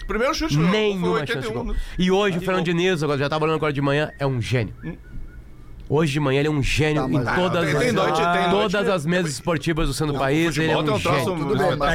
Primeiro 0.06 0.34
chute 0.34 0.56
foi 0.56 0.66
Nenhuma 0.66 1.20
81, 1.20 1.34
chance 1.34 1.48
de 1.48 1.54
gol. 1.54 1.64
né? 1.66 1.80
E 1.96 2.10
hoje 2.10 2.38
o 2.38 2.40
Fernando. 2.40 2.64
Diniz, 2.64 3.00
eu 3.00 3.18
já 3.18 3.28
tava 3.28 3.44
olhando 3.44 3.56
agora 3.56 3.72
de 3.72 3.80
manhã, 3.80 4.10
é 4.18 4.26
um 4.26 4.40
gênio. 4.42 4.74
Hoje 5.92 6.12
de 6.12 6.20
manhã 6.20 6.38
ele 6.38 6.46
é 6.46 6.50
um 6.52 6.62
gênio 6.62 7.02
Tá, 7.02 7.08
em 7.08 7.12
mas- 7.14 7.34
todas, 7.34 7.64
tem- 7.66 7.74
as, 7.76 7.82
tem 7.82 7.92
noite- 7.92 8.16
tem 8.16 8.50
todas 8.50 8.72
noite- 8.72 8.90
as 8.92 9.04
mesas 9.04 9.32
esportivas 9.32 9.88
do 9.88 9.92
centro 9.92 10.12
do 10.12 10.18
país. 10.20 10.56
Ele 10.56 10.70
é 10.70 10.76
um 10.76 10.84
tem 10.84 10.98
gênio. 11.00 11.24
Tudo 11.36 11.58
bem, 11.58 11.76
mas 11.76 11.90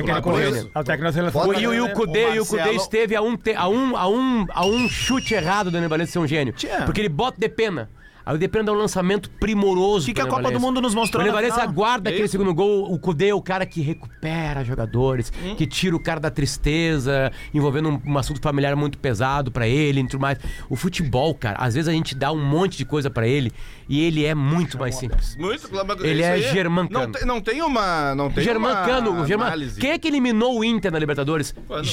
e 1.61 1.67
o, 1.67 1.85
o 1.85 1.93
Cudê, 1.93 2.39
o 2.39 2.45
Cudê 2.45 2.71
esteve 2.75 3.15
a 3.15 3.21
um, 3.21 3.37
te- 3.37 3.53
a, 3.55 3.69
um, 3.69 3.95
a, 3.95 4.07
um, 4.09 4.45
a 4.49 4.65
um 4.65 4.89
chute 4.89 5.33
errado 5.33 5.71
do 5.71 5.77
Enem 5.77 5.87
ser 6.11 6.19
um 6.19 6.27
gênio. 6.27 6.53
Porque 6.85 6.99
ele 6.99 7.07
bota 7.09 7.39
de 7.39 7.47
pena. 7.47 7.89
Aí 8.25 8.35
o 8.35 8.37
Depena 8.39 8.65
dá 8.65 8.71
um 8.71 8.75
lançamento 8.75 9.29
primoroso. 9.29 10.05
Que 10.07 10.13
que 10.13 10.21
a 10.21 10.25
Copa 10.25 10.49
do 10.51 10.59
Mundo 10.59 10.81
nos 10.81 10.95
mostrou 10.95 11.21
O 11.21 11.25
final? 11.27 11.59
aguarda 11.61 12.09
É 12.09 12.11
aquele 12.11 12.25
isso. 12.25 12.31
segundo 12.31 12.53
gol. 12.53 12.91
O 12.91 12.97
Cudê 12.97 13.27
é 13.27 13.35
o 13.35 13.41
cara 13.41 13.65
que 13.65 13.81
recupera 13.81 14.63
jogadores, 14.63 15.31
que 15.57 15.67
tira 15.67 15.95
o 15.95 15.99
cara 15.99 16.19
da 16.19 16.31
tristeza, 16.31 17.31
envolvendo 17.53 17.89
um, 17.89 18.01
um 18.05 18.17
assunto 18.17 18.41
familiar 18.41 18.75
muito 18.75 18.97
pesado 18.97 19.51
pra 19.51 19.67
ele 19.67 20.01
e 20.01 20.07
tudo 20.07 20.21
mais. 20.21 20.39
O 20.69 20.75
futebol, 20.75 21.35
cara, 21.35 21.57
às 21.59 21.75
vezes 21.75 21.87
a 21.87 21.91
gente 21.91 22.15
dá 22.15 22.31
um 22.31 22.43
monte 22.43 22.77
de 22.77 22.85
coisa 22.85 23.09
pra 23.09 23.27
ele 23.27 23.51
e 23.87 24.01
ele 24.01 24.25
é 24.25 24.33
muito 24.33 24.79
mais 24.79 24.95
simples. 24.95 25.35
Muito, 25.37 25.69
Ele 26.03 26.23
é 26.23 26.31
aí 26.31 26.41
germancano. 26.41 27.05
Não 27.05 27.11
tem, 27.11 27.25
não 27.25 27.41
tem 27.41 27.61
uma. 27.61 28.15
Não 28.15 28.31
tem 28.31 28.43
Germancano, 28.43 29.11
uma 29.11 29.21
o 29.21 29.27
German... 29.27 29.51
Quem 29.79 29.91
é 29.91 29.97
que 29.99 30.07
eliminou 30.07 30.59
o 30.59 30.63
Inter 30.63 30.91
na 30.91 30.97
Libertadores? 30.99 31.53
Quando? 31.67 31.85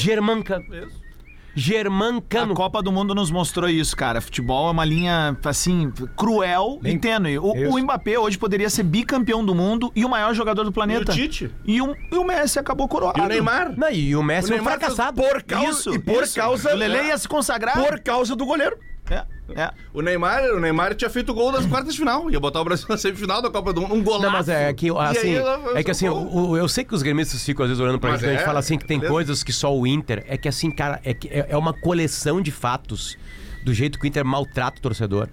Germancano. 1.55 2.45
Isso. 2.47 2.53
A. 2.53 2.57
Copa 2.57 2.83
do 2.83 2.93
Mundo 2.93 3.15
nos 3.15 3.31
mostrou 3.31 3.69
isso, 3.69 3.97
cara. 3.97 4.21
Futebol 4.21 4.69
é 4.69 4.71
uma 4.71 4.85
linha, 4.85 5.37
assim, 5.45 5.93
cruel 6.17 6.79
e 6.85 6.99
tênue. 6.99 7.39
O, 7.39 7.53
o 7.53 7.79
Mbappé 7.79 8.19
hoje 8.19 8.39
poderia 8.39 8.71
ser 8.71 8.83
bicampeão 8.85 9.45
do 9.45 9.55
mundo 9.55 9.93
e 9.95 10.05
o 10.05 10.09
maior 10.09 10.35
jogador 10.35 10.63
do 10.63 10.69
E 10.69 10.71
o 10.71 10.73
planeta. 10.73 11.13
Tite? 11.13 11.51
E 11.65 11.81
o, 11.83 11.97
e 12.11 12.17
o 12.17 12.25
Messi 12.25 12.59
acabou 12.59 12.89
coroado. 12.89 13.19
E 13.19 13.23
o 13.23 13.29
Neymar? 13.29 13.75
Não, 13.77 13.91
e 13.91 14.15
o 14.17 14.23
Messi 14.23 14.49
O 14.49 14.53
é 14.53 14.55
um 14.55 14.57
Neymar 14.59 14.79
fracassado. 14.79 15.21
Por 15.21 15.43
causa, 15.43 15.71
Isso, 15.71 15.95
e 15.95 15.99
por 15.99 16.23
isso. 16.23 16.35
causa... 16.35 16.73
O 16.73 16.77
Lele 16.77 17.09
ia 17.09 17.19
se 17.19 17.29
consagrar. 17.29 17.75
Por 17.75 18.01
causa 18.01 18.35
do 18.35 18.47
goleiro. 18.47 18.77
É, 19.13 19.25
é. 19.63 19.71
O 19.93 20.01
Neymar, 20.01 20.43
o 20.55 20.61
Neymar 20.61 20.95
tinha 20.95 21.11
feito 21.11 21.31
o 21.33 21.35
gol 21.35 21.53
das 21.53 21.67
quartas 21.67 21.93
de 21.93 21.99
final. 21.99 22.31
Ia 22.31 22.41
botar 22.41 22.61
o 22.61 22.65
Brasil 22.65 22.87
na 22.89 22.97
semifinal 22.97 23.43
da 23.43 23.51
Copa 23.51 23.73
do 23.73 23.83
Mundo. 23.83 23.95
Um 23.95 24.03
golaço. 24.03 24.23
Não, 24.25 24.31
mas 24.33 24.49
é 24.49 24.73
que, 24.73 24.87
E 24.87 24.91
assim, 24.99 25.37
aí, 25.37 25.45
é 25.75 25.83
que 25.83 25.91
assim, 25.91 26.09
o- 26.09 26.57
eu 26.57 26.67
sei 26.69 26.85
que 26.85 26.95
os 26.95 27.03
gremistas 27.03 27.45
ficam 27.45 27.65
às 27.65 27.69
vezes 27.71 27.81
olhando 27.83 27.99
pra 27.99 28.11
Mas 28.13 28.21
gente 28.21 28.29
e 28.29 28.31
a 28.31 28.33
gente 28.35 28.43
é, 28.43 28.47
fala 28.47 28.59
assim 28.61 28.79
que 28.79 28.87
tem 28.87 28.99
beleza. 28.99 29.13
coisas 29.13 29.43
que 29.43 29.53
só 29.53 29.77
o 29.77 29.87
Inter. 29.87 30.25
É 30.27 30.37
que 30.39 30.49
assim, 30.49 30.71
cara, 30.71 31.01
é, 31.05 31.13
que 31.13 31.29
é, 31.29 31.47
é 31.51 31.57
uma 31.57 31.73
coleção 31.73 32.41
de 32.41 32.51
fatos 32.51 33.17
do 33.65 33.75
jeito 33.75 33.99
que 33.99 34.07
o 34.07 34.09
Inter 34.09 34.25
maltrata 34.25 34.79
o 34.79 34.83
torcedor. 34.83 35.29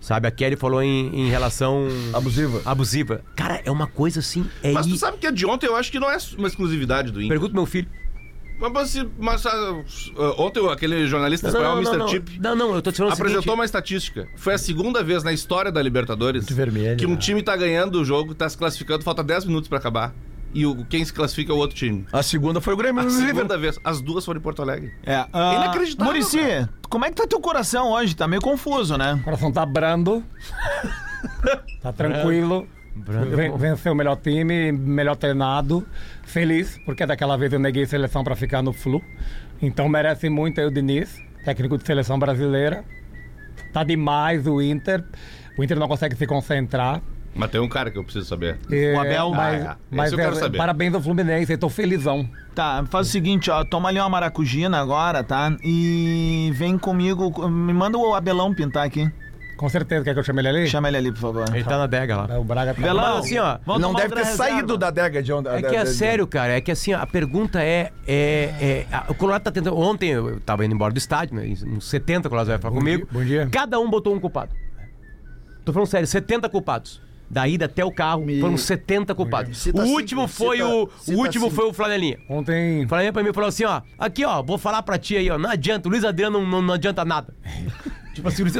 Sabe, 0.00 0.28
a 0.28 0.30
Kelly 0.30 0.54
falou 0.54 0.82
em, 0.82 1.06
em 1.18 1.30
relação. 1.30 1.88
Abusiva. 2.12 2.60
Abusiva. 2.66 3.22
Cara, 3.34 3.62
é 3.64 3.70
uma 3.70 3.86
coisa 3.86 4.20
assim. 4.20 4.44
É 4.62 4.70
Mas 4.70 4.84
tu 4.86 4.94
i- 4.94 4.98
sabe 4.98 5.16
que 5.16 5.26
a 5.26 5.30
de 5.30 5.46
ontem 5.46 5.66
eu 5.66 5.74
acho 5.74 5.90
que 5.90 5.98
não 5.98 6.10
é 6.10 6.18
uma 6.36 6.46
exclusividade 6.46 7.10
do 7.10 7.20
Inter. 7.20 7.30
Pergunta 7.30 7.52
pro 7.52 7.62
meu 7.62 7.66
filho. 7.66 7.88
Mas, 8.58 8.72
mas, 8.72 9.06
mas, 9.18 9.46
ah, 9.46 9.82
ontem 10.38 10.66
aquele 10.70 11.06
jornalista 11.06 11.48
espanhol, 11.48 11.76
não, 11.76 11.82
Mr. 11.82 11.96
não, 11.98 12.08
Chip, 12.08 12.38
não, 12.40 12.54
não, 12.56 12.74
eu 12.74 12.82
tô 12.82 12.92
te 12.92 12.98
falando 12.98 13.10
o 13.12 13.14
apresentou 13.14 13.42
seguinte- 13.42 13.58
uma 13.58 13.64
estatística. 13.64 14.28
Foi 14.36 14.54
a 14.54 14.58
segunda 14.58 15.02
vez 15.02 15.24
na 15.24 15.32
história 15.32 15.72
da 15.72 15.82
Libertadores 15.82 16.46
vermelho, 16.48 16.96
que 16.96 17.06
um 17.06 17.10
né? 17.10 17.16
time 17.16 17.42
tá 17.42 17.56
ganhando 17.56 18.00
o 18.00 18.04
jogo, 18.04 18.34
tá 18.34 18.48
se 18.48 18.56
classificando, 18.56 19.02
falta 19.02 19.22
10 19.24 19.44
minutos 19.44 19.68
pra 19.68 19.78
acabar. 19.78 20.14
E 20.56 20.64
o, 20.64 20.84
quem 20.84 21.04
se 21.04 21.12
classifica 21.12 21.50
é 21.50 21.54
o 21.54 21.58
outro 21.58 21.76
time. 21.76 22.06
A 22.12 22.22
segunda 22.22 22.60
foi 22.60 22.74
o 22.74 22.76
Grêmio. 22.76 23.00
A 23.00 23.04
no 23.04 23.10
River. 23.10 23.26
segunda 23.34 23.58
vez. 23.58 23.76
As 23.82 24.00
duas 24.00 24.24
foram 24.24 24.38
em 24.38 24.42
Porto 24.42 24.62
Alegre. 24.62 24.92
É, 25.04 25.26
ah, 25.32 25.54
Inacreditável, 25.56 26.12
Murici, 26.12 26.68
como 26.88 27.04
é 27.04 27.08
que 27.08 27.16
tá 27.16 27.26
teu 27.26 27.40
coração 27.40 27.90
hoje? 27.90 28.14
Tá 28.14 28.28
meio 28.28 28.40
confuso, 28.40 28.96
né? 28.96 29.14
O 29.14 29.24
coração 29.24 29.50
tá 29.50 29.66
brando. 29.66 30.22
tá 31.82 31.92
tranquilo. 31.92 32.68
Ven- 32.96 33.56
Venceu 33.56 33.92
o 33.92 33.96
melhor 33.96 34.16
time, 34.16 34.70
melhor 34.72 35.16
treinado. 35.16 35.86
Feliz, 36.22 36.78
porque 36.86 37.04
daquela 37.04 37.36
vez 37.36 37.52
eu 37.52 37.58
neguei 37.58 37.84
seleção 37.86 38.22
pra 38.22 38.36
ficar 38.36 38.62
no 38.62 38.72
Flu. 38.72 39.02
Então 39.60 39.88
merece 39.88 40.28
muito 40.28 40.60
aí 40.60 40.66
o 40.66 40.70
Diniz, 40.70 41.20
técnico 41.44 41.76
de 41.78 41.84
seleção 41.86 42.18
brasileira. 42.18 42.84
Tá 43.72 43.82
demais 43.82 44.46
o 44.46 44.60
Inter. 44.62 45.02
O 45.58 45.64
Inter 45.64 45.78
não 45.78 45.88
consegue 45.88 46.14
se 46.16 46.26
concentrar. 46.26 47.00
Mas 47.36 47.50
tem 47.50 47.60
um 47.60 47.68
cara 47.68 47.90
que 47.90 47.98
eu 47.98 48.04
preciso 48.04 48.26
saber. 48.26 48.56
É, 48.70 48.94
O 48.94 49.00
Abel- 49.00 49.30
mas, 49.32 49.66
Ah, 49.66 49.70
é. 49.90 49.96
mas 49.96 50.12
eu 50.12 50.18
quero 50.18 50.36
é, 50.36 50.38
saber. 50.38 50.56
parabéns 50.58 50.94
ao 50.94 51.00
Fluminense, 51.02 51.50
eu 51.52 51.58
tô 51.58 51.68
felizão. 51.68 52.28
Tá, 52.54 52.84
faz 52.88 53.08
o 53.08 53.10
seguinte, 53.10 53.50
ó, 53.50 53.64
toma 53.64 53.88
ali 53.88 53.98
uma 53.98 54.08
maracujina 54.08 54.78
agora, 54.80 55.24
tá? 55.24 55.56
E 55.64 56.52
vem 56.54 56.78
comigo, 56.78 57.48
me 57.48 57.72
manda 57.72 57.98
o 57.98 58.14
Abelão 58.14 58.54
pintar 58.54 58.86
aqui. 58.86 59.10
Com 59.56 59.68
certeza, 59.68 60.04
quer 60.04 60.12
que 60.14 60.20
eu 60.20 60.24
chame 60.24 60.40
ele 60.40 60.48
ali? 60.48 60.66
Chama 60.68 60.88
ele 60.88 60.96
ali, 60.96 61.12
por 61.12 61.20
favor. 61.20 61.44
Ele 61.54 61.64
tá 61.64 61.78
na 61.78 61.84
adega 61.84 62.16
lá. 62.16 62.28
É, 62.30 62.38
O 62.38 62.44
Braga 62.44 62.74
tá 62.74 62.80
Belão, 62.82 63.16
Mas 63.16 63.24
assim, 63.26 63.38
ó, 63.38 63.58
vamos 63.64 63.80
Não 63.82 63.88
tomar 63.90 64.00
deve 64.02 64.14
ter 64.14 64.20
reserva. 64.24 64.36
saído 64.52 64.76
da 64.78 64.88
adega 64.88 65.22
de 65.22 65.32
onde. 65.32 65.48
É 65.48 65.62
que 65.62 65.76
é 65.76 65.86
sério, 65.86 66.26
cara. 66.26 66.52
É 66.54 66.60
que 66.60 66.70
assim, 66.72 66.92
ó, 66.92 66.98
a 67.00 67.06
pergunta 67.06 67.62
é. 67.62 67.90
é, 68.06 68.54
é 68.60 68.86
a- 68.92 69.04
o 69.08 69.14
Colorado 69.14 69.42
tá 69.44 69.50
tentando. 69.50 69.78
Ontem 69.78 70.10
eu 70.10 70.40
tava 70.40 70.64
indo 70.64 70.74
embora 70.74 70.92
do 70.92 70.98
estádio, 70.98 71.36
né? 71.36 71.54
Uns 71.66 71.88
70 71.88 72.28
Colorado 72.28 72.48
vai 72.48 72.58
falar 72.58 72.74
comigo. 72.74 73.06
dia- 73.06 73.20
bom 73.20 73.24
dia. 73.24 73.48
Cada 73.50 73.78
um 73.78 73.88
botou 73.88 74.14
um 74.14 74.20
culpado. 74.20 74.50
Tô 75.64 75.72
falando 75.72 75.88
sério, 75.88 76.06
70 76.06 76.48
culpados. 76.48 77.00
Da 77.30 77.48
ida 77.48 77.64
até 77.64 77.82
o 77.82 77.90
carro, 77.90 78.22
Me- 78.26 78.38
foram 78.38 78.56
70 78.56 79.14
culpados. 79.14 79.56
Cita 79.56 79.80
o 79.80 79.84
cinco, 79.86 79.96
último 79.96 80.28
foi 80.28 80.58
cita- 80.58 80.68
o. 80.68 80.90
cita 81.00 81.16
o 81.16 81.20
último 81.20 81.44
cinco. 81.46 81.56
foi 81.56 81.66
o 81.70 81.72
Flanelinha. 81.72 82.18
Ontem 82.28 82.84
O 82.84 82.88
Flanelinha 82.88 83.12
pra 83.14 83.22
mim 83.22 83.32
falou 83.32 83.48
assim, 83.48 83.64
ó. 83.64 83.80
Aqui, 83.98 84.24
ó, 84.26 84.42
vou 84.42 84.58
falar 84.58 84.82
pra 84.82 84.98
ti 84.98 85.16
aí, 85.16 85.30
ó. 85.30 85.38
Não 85.38 85.48
adianta, 85.48 85.88
o 85.88 85.90
Luiz 85.90 86.04
Adriano 86.04 86.38
não, 86.40 86.46
não, 86.46 86.62
não 86.62 86.74
adianta 86.74 87.02
nada. 87.04 87.32
tipo 88.14 88.28
assim, 88.28 88.42
uma- 88.42 88.50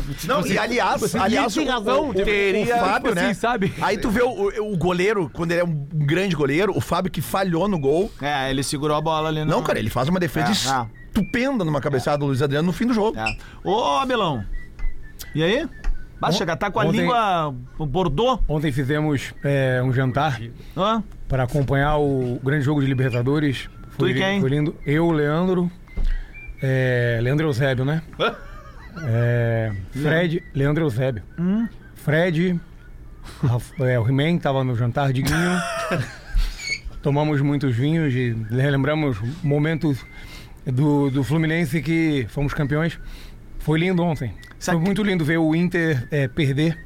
tipo 0.00 0.26
Não, 0.26 0.38
assim, 0.40 0.52
e 0.54 0.58
aliás, 0.58 0.92
tipo 0.94 1.04
assim, 1.04 1.18
aliás 1.18 1.54
tem 1.54 1.66
razão, 1.68 2.06
o, 2.06 2.10
o, 2.10 2.14
teria, 2.14 2.64
o 2.76 2.78
Fábio, 2.78 3.08
tipo 3.10 3.18
assim, 3.18 3.28
né? 3.28 3.34
sabe? 3.34 3.74
Aí 3.80 3.98
tu 3.98 4.10
vê 4.10 4.22
o, 4.22 4.72
o 4.72 4.76
goleiro, 4.76 5.30
quando 5.32 5.52
ele 5.52 5.60
é 5.60 5.64
um 5.64 5.86
grande 5.92 6.34
goleiro, 6.34 6.72
o 6.76 6.80
Fábio 6.80 7.10
que 7.12 7.20
falhou 7.20 7.68
no 7.68 7.78
gol. 7.78 8.10
É, 8.20 8.50
ele 8.50 8.62
segurou 8.62 8.96
a 8.96 9.00
bola 9.00 9.28
ali. 9.28 9.40
no- 9.40 9.50
Não, 9.50 9.62
cara, 9.62 9.78
ele 9.78 9.90
faz 9.90 10.08
uma 10.08 10.18
defesa 10.18 10.48
É, 10.48 10.80
é. 10.80 10.86
estupenda 11.08 11.64
numa 11.64 11.80
cabeçada 11.80 12.18
do 12.18 12.26
Luiz 12.26 12.42
Adriano 12.42 12.66
no 12.66 12.72
fim 12.72 12.86
do 12.86 12.94
jogo. 12.94 13.18
É. 13.18 13.36
Ô, 13.62 13.96
Abelão, 13.98 14.44
e 15.34 15.42
aí? 15.42 15.68
Chegar, 16.32 16.56
tá 16.56 16.70
com 16.70 16.80
a 16.80 16.84
ontem- 16.86 17.00
língua 17.02 17.54
bordô? 17.78 18.38
Ontem 18.48 18.72
fizemos 18.72 19.34
é, 19.44 19.82
um 19.84 19.92
jantar 19.92 20.40
Hã? 20.76 21.04
para 21.28 21.42
acompanhar 21.44 21.98
o 21.98 22.40
grande 22.42 22.64
jogo 22.64 22.80
de 22.80 22.86
Libertadores. 22.86 23.68
Tu 23.98 24.08
e 24.08 24.14
quem? 24.14 24.40
Foi 24.40 24.48
lindo. 24.50 24.74
Eu, 24.86 25.10
Leandro, 25.10 25.70
é, 26.62 27.18
Leandro 27.22 27.46
Eusébio, 27.48 27.84
né? 27.84 28.02
É, 28.98 29.72
Fred, 29.90 30.42
Leandro 30.54 30.84
Eusébio. 30.86 31.22
Hum? 31.38 31.68
Fred, 31.96 32.58
é, 33.80 33.98
o 33.98 34.08
He-Man 34.08 34.38
tava 34.38 34.64
no 34.64 34.74
jantar 34.74 35.12
de 35.12 35.20
Guinho. 35.20 35.60
Tomamos 37.02 37.42
muitos 37.42 37.76
vinhos 37.76 38.14
e 38.14 38.34
relembramos 38.50 39.18
momentos 39.42 40.02
do, 40.64 41.10
do 41.10 41.22
Fluminense 41.22 41.82
que 41.82 42.26
fomos 42.30 42.54
campeões. 42.54 42.98
Foi 43.58 43.78
lindo 43.78 44.02
ontem. 44.02 44.32
Foi 44.58 44.76
muito 44.76 45.02
lindo 45.02 45.24
ver 45.24 45.38
o 45.38 45.54
Inter 45.54 46.08
é, 46.10 46.26
perder 46.26 46.78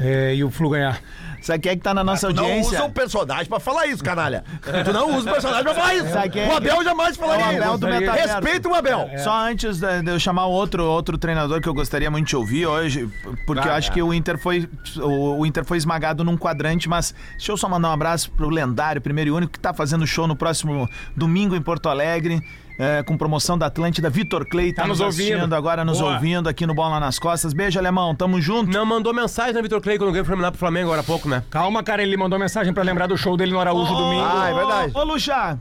é, 0.00 0.34
e 0.34 0.42
o 0.42 0.50
Flu 0.50 0.70
ganhar. 0.70 1.00
Sabe 1.44 1.58
quem 1.58 1.72
é 1.72 1.76
que 1.76 1.82
tá 1.82 1.92
na 1.92 2.02
nossa 2.02 2.28
Tu 2.28 2.34
não 2.36 2.44
audiência? 2.44 2.78
usa 2.78 2.84
o 2.86 2.90
personagem 2.90 3.44
pra 3.46 3.60
falar 3.60 3.86
isso, 3.86 4.02
canalha. 4.02 4.42
tu 4.82 4.92
não 4.94 5.14
usa 5.14 5.28
o 5.28 5.32
personagem 5.32 5.62
pra 5.64 5.74
falar 5.74 5.94
isso. 5.94 6.06
É 6.06 6.48
O 6.48 6.56
Abel 6.56 6.82
jamais 6.82 7.16
falaria 7.18 7.44
É 7.44 7.48
o 7.48 7.56
Abel 7.56 7.68
isso. 7.72 7.78
do 7.78 7.86
metaverso. 7.86 8.28
Respeita 8.34 8.68
o 8.70 8.74
Abel. 8.74 9.10
Só 9.18 9.32
antes 9.36 9.78
de 9.78 10.10
eu 10.10 10.18
chamar 10.18 10.46
outro, 10.46 10.82
outro 10.84 11.18
treinador 11.18 11.60
que 11.60 11.68
eu 11.68 11.74
gostaria 11.74 12.10
muito 12.10 12.28
de 12.28 12.36
ouvir 12.36 12.66
hoje, 12.66 13.10
porque 13.46 13.68
eu 13.68 13.72
acho 13.72 13.92
que 13.92 14.02
o 14.02 14.14
Inter 14.14 14.38
foi 14.38 14.66
o, 14.96 15.38
o 15.40 15.44
Inter 15.46 15.64
foi 15.66 15.76
esmagado 15.76 16.24
num 16.24 16.36
quadrante, 16.36 16.88
mas 16.88 17.14
deixa 17.32 17.52
eu 17.52 17.56
só 17.58 17.68
mandar 17.68 17.90
um 17.90 17.92
abraço 17.92 18.30
pro 18.30 18.48
lendário, 18.48 19.02
primeiro 19.02 19.28
e 19.28 19.32
único, 19.32 19.52
que 19.52 19.60
tá 19.60 19.74
fazendo 19.74 20.06
show 20.06 20.26
no 20.26 20.34
próximo 20.34 20.88
domingo 21.14 21.54
em 21.54 21.60
Porto 21.60 21.90
Alegre. 21.90 22.42
É, 22.78 23.02
com 23.02 23.16
promoção 23.16 23.56
da 23.56 23.66
Atlântida, 23.66 24.10
Vitor 24.10 24.46
Clay 24.46 24.72
tá, 24.72 24.82
Tá 24.82 24.88
nos, 24.88 25.00
ouvindo. 25.00 25.54
agora, 25.54 25.84
nos 25.84 26.00
Boa. 26.00 26.14
ouvindo 26.14 26.48
aqui 26.48 26.66
no 26.66 26.74
Bola 26.74 26.98
nas 27.00 27.18
Costas. 27.18 27.52
Beijo, 27.52 27.78
alemão, 27.78 28.14
tamo 28.14 28.40
junto. 28.40 28.70
Não 28.70 28.84
mandou 28.84 29.12
mensagem 29.14 29.52
na 29.54 29.62
Vitor 29.62 29.80
Clay 29.80 29.98
quando 29.98 30.12
ganhou 30.12 30.24
o 30.24 30.50
pro 30.50 30.58
Flamengo 30.58 30.86
agora 30.86 31.00
há 31.00 31.04
pouco, 31.04 31.28
né? 31.28 31.42
Calma, 31.50 31.82
cara, 31.82 32.02
ele 32.02 32.16
mandou 32.16 32.38
mensagem 32.38 32.72
pra 32.72 32.82
lembrar 32.82 33.06
do 33.06 33.16
show 33.16 33.36
dele 33.36 33.52
no 33.52 33.60
Araújo 33.60 33.94
domingo. 33.94 34.24
Ah, 34.24 34.48
é 34.50 34.54
verdade. 34.54 34.92
Ô, 34.94 35.04
Luxa, 35.04 35.58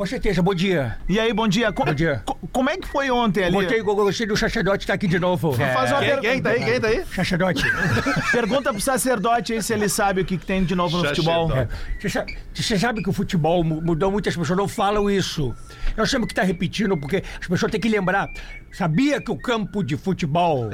Com 0.00 0.06
certeza, 0.06 0.40
bom 0.40 0.54
dia. 0.54 0.96
e 1.06 1.20
aí, 1.20 1.30
bom 1.30 1.46
dia. 1.46 1.70
Co- 1.70 1.84
Bom 1.84 1.92
dia. 1.92 2.22
co- 2.24 2.38
como 2.50 2.70
é 2.70 2.78
que 2.78 2.88
foi 2.88 3.10
ontem 3.10 3.44
ali? 3.44 3.52
Gostei, 3.52 3.82
gostei 3.82 4.26
do 4.26 4.34
sacerdote 4.34 4.86
tá 4.86 4.94
aqui 4.94 5.06
de 5.06 5.18
novo. 5.18 5.52
Faz 5.52 5.92
uma 5.92 6.00
Quem, 6.00 6.08
per- 6.08 6.20
quem 6.20 6.40
tá 6.42 6.50
aí? 6.52 6.64
Quem 6.64 6.80
tá 6.80 6.88
aí? 6.88 7.04
Sacerdote. 7.14 7.62
pergunta 8.32 8.72
pro 8.72 8.80
sacerdote 8.80 9.52
aí 9.52 9.62
se 9.62 9.74
ele 9.74 9.90
sabe 9.90 10.22
o 10.22 10.24
que, 10.24 10.38
que 10.38 10.46
tem 10.46 10.64
de 10.64 10.74
novo 10.74 10.96
no 10.96 11.04
futebol. 11.06 11.48
Sacerdote. 11.50 11.76
Você 12.00 12.24
Você 12.54 12.78
sabe 12.78 13.02
que 13.02 13.10
o 13.10 13.12
futebol 13.12 13.62
mu- 13.62 13.82
mudou, 13.82 14.10
muitas 14.10 14.34
pessoas 14.34 14.56
não 14.58 14.66
falam 14.66 15.10
isso. 15.10 15.54
Eu 15.94 16.06
chamo 16.06 16.26
que 16.26 16.32
tá 16.32 16.44
repetindo 16.44 16.96
porque 16.96 17.22
as 17.38 17.46
pessoas 17.46 17.70
têm 17.70 17.78
que 17.78 17.88
lembrar. 17.90 18.30
Sabia 18.72 19.20
que 19.20 19.30
o 19.30 19.36
campo 19.36 19.82
de 19.82 19.96
futebol 19.96 20.70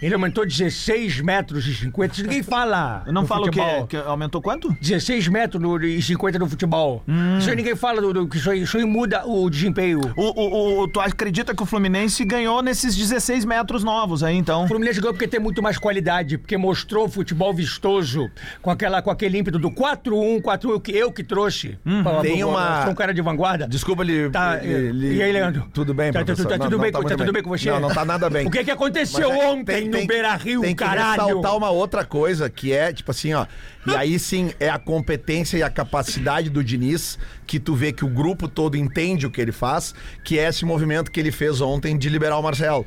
ele 0.00 0.14
aumentou 0.14 0.46
16 0.46 1.20
metros 1.20 1.66
e 1.66 1.74
50? 1.74 2.14
Isso 2.14 2.22
ninguém 2.22 2.42
fala. 2.42 3.02
Eu 3.06 3.12
não 3.12 3.26
falo 3.26 3.46
o 3.46 3.50
quê? 3.50 3.60
futebol. 3.60 3.86
Que 3.86 3.96
aumentou 3.96 4.40
quanto? 4.40 4.72
16 4.80 5.28
metros 5.28 5.62
e 5.84 6.00
50 6.00 6.38
no 6.38 6.48
futebol. 6.48 7.02
Isso 7.38 7.50
aí 7.50 7.56
ninguém 7.56 7.74
fala 7.76 8.00
do, 8.00 8.12
do- 8.12 8.28
que 8.28 8.36
isso 8.36 8.50
aí, 8.50 8.62
isso 8.62 8.76
aí 8.76 8.84
muda 8.84 9.26
o 9.26 9.48
desempenho. 9.50 10.00
O, 10.16 10.22
o, 10.22 10.82
o- 10.82 10.88
tu 10.88 11.00
acredita 11.00 11.54
que 11.54 11.62
o 11.62 11.66
Fluminense 11.66 12.24
ganhou 12.24 12.62
nesses 12.62 12.94
16 12.96 13.44
metros 13.44 13.82
novos 13.82 14.22
aí, 14.22 14.36
então? 14.36 14.64
O 14.64 14.68
Fluminense 14.68 15.00
ganhou 15.00 15.12
porque 15.14 15.26
tem 15.28 15.40
muito 15.40 15.62
mais 15.62 15.76
qualidade, 15.78 16.38
porque 16.38 16.56
mostrou 16.56 17.08
futebol 17.08 17.52
vistoso, 17.52 18.30
com, 18.62 18.70
aquela, 18.70 19.02
com 19.02 19.10
aquele 19.10 19.38
ímpeto 19.38 19.58
do 19.58 19.70
4-1, 19.70 20.40
4-1, 20.40 20.80
que 20.80 20.92
eu 20.92 21.10
que 21.12 21.24
trouxe. 21.24 21.78
Pra- 22.02 22.20
Tem 22.20 22.38
pra- 22.38 22.46
uma- 22.46 22.82
Sou 22.82 22.92
um 22.92 22.94
cara 22.94 23.12
de 23.12 23.20
vanguarda. 23.22 23.66
Desculpa 23.68 24.02
ele. 24.02 24.30
Tá, 24.30 24.58
ele- 24.62 25.16
e 25.16 25.22
aí, 25.22 25.32
Leandro? 25.32 25.66
Tudo 25.74 25.92
bem, 25.92 26.12
Tá, 26.12 26.20
tá, 26.20 26.24
professor? 26.26 26.48
tá 26.48 26.56
Não, 26.58 26.64
tudo 26.66 26.76
não 26.76 26.82
bem, 26.82 26.92
tá 26.92 26.98
tá 26.98 27.02
muito 27.02 27.16
tudo 27.16 27.24
bem. 27.26 27.32
bem 27.34 27.39
com 27.42 27.50
você? 27.50 27.70
Não, 27.70 27.80
não 27.80 27.88
tá 27.90 28.04
nada 28.04 28.28
bem. 28.30 28.46
O 28.48 28.50
que 28.50 28.64
que 28.64 28.70
aconteceu 28.70 29.28
Mas 29.30 29.38
é- 29.40 29.46
ontem 29.48 29.88
no 29.88 30.06
Beira-Rio, 30.06 30.60
tem 30.62 30.74
que 30.74 30.82
caralho? 30.84 31.22
ressaltar 31.26 31.56
uma 31.56 31.70
outra 31.70 32.04
coisa, 32.04 32.48
que 32.50 32.72
é, 32.72 32.92
tipo 32.92 33.10
assim, 33.10 33.32
ó. 33.34 33.46
E 33.86 33.94
aí 33.94 34.18
sim 34.18 34.52
é 34.60 34.68
a 34.68 34.78
competência 34.78 35.56
e 35.56 35.62
a 35.62 35.70
capacidade 35.70 36.50
do 36.50 36.62
Diniz, 36.62 37.18
que 37.46 37.58
tu 37.60 37.74
vê 37.74 37.92
que 37.92 38.04
o 38.04 38.08
grupo 38.08 38.48
todo 38.48 38.76
entende 38.76 39.26
o 39.26 39.30
que 39.30 39.40
ele 39.40 39.52
faz, 39.52 39.94
que 40.24 40.38
é 40.38 40.48
esse 40.48 40.64
movimento 40.64 41.10
que 41.10 41.18
ele 41.20 41.32
fez 41.32 41.60
ontem 41.60 41.96
de 41.96 42.08
liberar 42.08 42.38
o 42.38 42.42
Marcelo. 42.42 42.84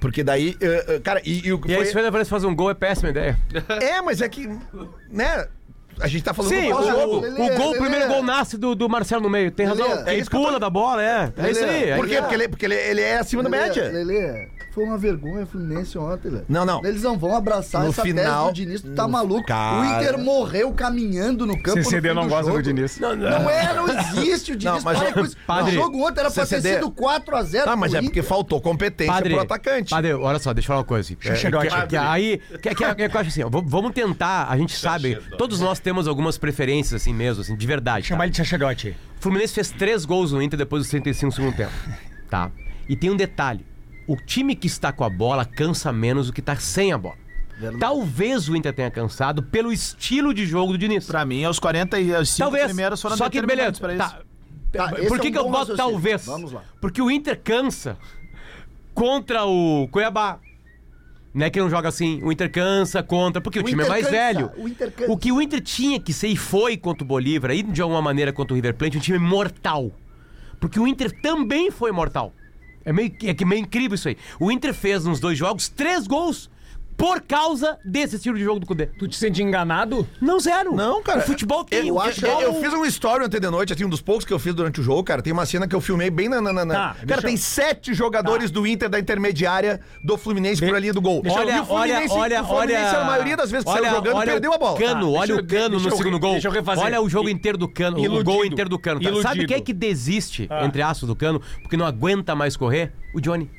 Porque 0.00 0.24
daí, 0.24 0.56
eh, 0.60 0.84
eh, 0.88 1.00
cara, 1.00 1.20
e, 1.24 1.40
e 1.40 1.48
E 1.48 1.50
aí, 1.52 1.58
foi- 1.76 1.84
se 1.84 1.90
o 1.90 1.94
Fernando 1.94 2.24
fazer 2.26 2.46
um 2.48 2.56
gol, 2.56 2.70
é 2.70 2.74
péssima 2.74 3.10
ideia. 3.10 3.38
É, 3.80 4.00
mas 4.02 4.20
é 4.20 4.28
que, 4.28 4.48
né? 5.08 5.46
A 6.02 6.08
gente 6.08 6.24
tá 6.24 6.34
falando 6.34 6.50
Sim, 6.50 6.68
do 6.68 6.74
o, 6.74 6.76
pós-jogo. 6.76 7.16
o, 7.16 7.20
Lelê, 7.20 7.34
o 7.34 7.36
gol, 7.56 7.66
o 7.68 7.70
Lelê. 7.72 7.78
primeiro 7.78 8.08
gol 8.08 8.22
nasce 8.22 8.58
do, 8.58 8.74
do 8.74 8.88
Marcelo 8.88 9.22
no 9.22 9.30
meio. 9.30 9.50
Tem 9.50 9.66
razão. 9.66 9.88
Lelê, 9.88 10.10
é 10.10 10.14
Ele 10.16 10.24
pula 10.24 10.52
tô- 10.54 10.58
da 10.58 10.68
bola, 10.70 11.02
é. 11.02 11.32
É 11.36 11.50
isso 11.50 11.64
aí. 11.64 11.94
Por 11.96 12.06
quê? 12.08 12.16
Porque 12.20 12.34
ele, 12.34 12.48
porque 12.48 12.64
ele, 12.66 12.74
ele 12.74 13.00
é 13.00 13.18
acima 13.18 13.42
da 13.42 13.48
média. 13.48 13.84
Lelê, 13.84 14.48
foi 14.72 14.84
uma 14.84 14.96
vergonha 14.98 15.44
o 15.44 15.46
Fluminense 15.46 15.96
ontem, 15.98 16.28
Lelê. 16.30 16.44
Não, 16.48 16.64
não. 16.64 16.84
Eles 16.84 17.02
não 17.02 17.18
vão 17.18 17.36
abraçar 17.36 17.82
No 17.82 17.90
essa 17.90 18.02
final- 18.02 18.46
tese 18.46 18.64
do 18.64 18.66
Diniz, 18.66 18.82
tu 18.82 18.90
tá 18.94 19.02
no- 19.04 19.10
maluco. 19.10 19.46
Cara. 19.46 19.80
O 19.80 19.84
Inter 19.84 20.18
morreu 20.18 20.72
caminhando 20.72 21.46
no 21.46 21.54
campo 21.62 21.78
no 21.78 21.84
CCD 21.84 22.08
fim 22.08 22.14
não 22.14 22.22
do 22.22 22.28
gosta 22.30 22.44
jogo. 22.46 22.56
do 22.56 22.62
Diniz. 22.62 22.98
Não, 22.98 23.10
é, 23.50 23.74
não 23.74 23.86
existe 23.88 24.52
o 24.52 24.56
Diniz. 24.56 24.76
Não, 24.76 24.82
mas 24.82 24.98
para 24.98 25.08
é- 25.08 25.12
com 25.12 25.20
isso. 25.20 25.36
Padre, 25.46 25.70
o 25.72 25.74
jogo 25.82 25.98
ontem 26.08 26.20
era 26.20 26.30
pra 26.30 26.46
CCD 26.46 26.68
ter 26.70 26.74
sido 26.76 26.90
4x0 26.90 27.68
Ah, 27.68 27.76
mas 27.76 27.94
é 27.94 28.00
porque 28.02 28.22
faltou 28.22 28.60
competência 28.60 29.12
Padre, 29.12 29.34
pro 29.34 29.42
atacante. 29.42 29.90
Padre, 29.90 30.14
olha 30.14 30.38
só, 30.38 30.52
deixa 30.54 30.66
eu 30.66 30.68
falar 30.68 30.78
uma 30.80 30.84
coisa. 30.84 31.12
É, 31.22 31.28
Sacerdote. 31.28 31.68
que- 31.68 31.86
que 31.88 31.96
aí, 31.96 32.40
que, 32.62 32.74
que, 32.74 32.84
eu 32.84 32.88
acho 33.20 33.28
assim, 33.28 33.42
ó, 33.42 33.50
vamos 33.50 33.92
tentar, 33.92 34.46
a 34.48 34.56
gente 34.56 34.74
sabe, 34.76 35.16
todos 35.36 35.60
nós 35.60 35.78
temos 35.80 36.08
algumas 36.08 36.38
preferências 36.38 37.02
assim 37.02 37.12
mesmo, 37.12 37.42
assim, 37.42 37.54
de 37.56 37.66
verdade. 37.66 38.04
tá? 38.04 38.08
Chamar 38.08 38.24
ele 38.24 38.30
de 38.32 38.38
sacerdote. 38.38 38.96
O 39.18 39.22
Fluminense 39.22 39.52
fez 39.54 39.70
três 39.70 40.04
gols 40.04 40.32
no 40.32 40.42
Inter 40.42 40.58
depois 40.58 40.82
dos 40.82 40.90
35 40.90 41.30
do 41.30 41.34
segundo 41.36 41.54
tempo. 41.56 41.72
Tá? 42.30 42.50
E 42.88 42.96
tem 42.96 43.10
um 43.10 43.16
detalhe: 43.16 43.64
o 44.06 44.16
time 44.16 44.54
que 44.54 44.66
está 44.66 44.92
com 44.92 45.04
a 45.04 45.10
bola 45.10 45.44
cansa 45.44 45.92
menos 45.92 46.26
do 46.28 46.32
que 46.32 46.40
está 46.40 46.56
sem 46.56 46.92
a 46.92 46.98
bola. 46.98 47.16
Talvez 47.78 48.48
o 48.48 48.56
Inter 48.56 48.72
tenha 48.74 48.90
cansado 48.90 49.42
pelo 49.42 49.72
estilo 49.72 50.34
de 50.34 50.44
jogo 50.46 50.72
do 50.72 50.78
Diniz. 50.78 51.06
Pra 51.06 51.24
mim, 51.24 51.46
os 51.46 51.58
45 51.60 52.38
Talvez. 52.38 52.64
primeiros 52.66 53.00
foram 53.00 53.16
Só 53.16 53.30
que 53.30 53.40
beleza. 53.42 53.78
pra 53.78 53.94
isso. 53.94 53.98
Tá. 54.02 54.22
Tá, 54.72 54.88
Por 54.88 55.18
é 55.18 55.20
que, 55.20 55.28
um 55.28 55.32
que 55.32 55.38
eu 55.38 55.44
boto 55.44 55.58
raciocínio. 55.58 55.76
talvez? 55.76 56.24
Vamos 56.26 56.50
lá. 56.52 56.62
Porque 56.80 57.00
o 57.02 57.10
Inter 57.10 57.38
cansa 57.42 57.96
contra 58.94 59.44
o 59.44 59.86
Cuiabá. 59.88 60.38
Não 61.34 61.46
é 61.46 61.50
que 61.50 61.58
não 61.58 61.70
joga 61.70 61.88
assim, 61.88 62.22
o 62.22 62.30
Inter 62.32 62.50
cansa 62.50 63.02
contra, 63.02 63.40
porque 63.40 63.58
o, 63.58 63.62
O 63.62 63.64
time 63.64 63.82
é 63.82 63.86
Inter 63.86 63.90
mais 63.90 64.04
cansa, 64.06 64.16
velho. 64.16 64.50
o. 65.08 65.12
O 65.12 65.16
que 65.16 65.32
o 65.32 65.40
Inter 65.40 65.60
tinha 65.60 65.98
que 66.00 66.12
ser 66.12 66.28
e 66.28 66.36
foi 66.36 66.76
contra 66.76 67.04
o 67.04 67.06
Bolívar, 67.06 67.50
aí 67.50 67.62
de 67.62 67.80
alguma 67.80 68.02
maneira 68.02 68.32
contra 68.32 68.52
o 68.52 68.56
River 68.56 68.74
Plate, 68.74 68.98
um 68.98 69.00
time 69.00 69.18
mortal. 69.18 69.90
Porque 70.60 70.78
o 70.78 70.86
Inter 70.86 71.10
também 71.22 71.70
foi 71.70 71.90
mortal. 71.92 72.32
É 72.84 72.92
meio, 72.92 73.12
é 73.22 73.44
meio 73.44 73.60
incrível 73.60 73.94
isso 73.94 74.08
aí. 74.08 74.16
O 74.40 74.50
Inter 74.50 74.74
fez 74.74 75.04
nos 75.04 75.20
dois 75.20 75.38
jogos 75.38 75.68
três 75.68 76.06
gols 76.06 76.50
por 77.02 77.20
causa 77.22 77.76
desse 77.84 78.14
estilo 78.14 78.38
de 78.38 78.44
jogo 78.44 78.60
do 78.60 78.66
Cudê. 78.66 78.86
Tu 78.86 79.08
te 79.08 79.16
sente 79.16 79.42
enganado? 79.42 80.06
Não, 80.20 80.38
zero. 80.38 80.72
Não, 80.72 81.02
cara. 81.02 81.18
O 81.18 81.22
futebol 81.22 81.64
tem. 81.64 81.88
Eu, 81.88 81.96
o 81.96 82.00
acho 82.00 82.14
que 82.14 82.20
futebol- 82.20 82.40
eu 82.42 82.54
fiz 82.62 82.72
um 82.72 82.84
story 82.84 83.24
ontem 83.24 83.40
de 83.40 83.50
noite, 83.50 83.72
assim, 83.72 83.84
um 83.84 83.88
dos 83.88 84.00
poucos 84.00 84.24
que 84.24 84.32
eu 84.32 84.38
fiz 84.38 84.54
durante 84.54 84.80
o 84.80 84.84
jogo, 84.84 85.02
cara. 85.02 85.20
Tem 85.20 85.32
uma 85.32 85.44
cena 85.44 85.66
que 85.66 85.74
eu 85.74 85.80
filmei 85.80 86.10
bem 86.10 86.28
na. 86.28 86.40
na, 86.40 86.52
na- 86.52 86.64
na- 86.64 86.74
Tá, 86.74 86.94
cara, 86.94 87.06
deixa 87.06 87.22
tem 87.22 87.32
eu- 87.32 87.38
sete 87.38 87.92
jogadores 87.92 88.52
do 88.52 88.64
Inter 88.64 88.88
da 88.88 89.00
intermediária 89.00 89.80
do 90.04 90.16
Fluminense 90.16 90.64
por 90.64 90.76
ali 90.76 90.92
do 90.92 91.00
gol. 91.00 91.22
Olha, 91.26 91.32
E 91.32 91.34
o 91.34 91.38
olha, 91.38 91.64
Fluminense, 91.66 92.14
olha, 92.14 92.42
o 92.42 92.46
Fluminense, 92.46 92.84
olha. 92.94 92.98
a 93.00 93.04
maioria 93.04 93.36
das 93.36 93.50
vezes 93.50 93.64
que 93.64 93.70
olha, 93.70 93.82
saiu 93.82 93.94
jogando, 93.96 94.16
olha 94.16 94.30
perdeu 94.32 94.52
a 94.52 94.58
bola. 94.58 94.78
Cano, 94.78 95.12
Tá, 95.12 95.18
olha 95.18 95.34
o 95.34 95.38
eu- 95.40 95.46
cano 95.46 95.80
no 95.80 95.88
eu 95.88 95.96
segundo 95.96 96.20
gol. 96.20 96.32
deixa 96.34 96.46
eu 96.46 96.52
refazer. 96.52 96.84
Olha 96.84 97.02
o 97.02 97.08
jogo 97.08 97.28
inteiro 97.28 97.58
do 97.58 97.68
cano, 97.68 97.96
o 97.98 98.04
iludido. 98.04 98.24
gol 98.30 98.44
inteiro 98.44 98.70
do 98.70 98.78
cano. 98.78 99.00
tá? 99.00 99.06
Sabe 99.06 99.18
Iludido. 99.18 99.46
quem 99.48 99.56
é 99.56 99.60
que 99.60 99.72
desiste, 99.72 100.48
entre 100.64 100.82
aspas, 100.82 101.08
do 101.08 101.16
cano, 101.16 101.42
porque 101.62 101.76
não 101.76 101.84
aguenta 101.84 102.36
mais 102.36 102.56
correr? 102.56 102.92
O 103.12 103.20
Johnny. 103.20 103.50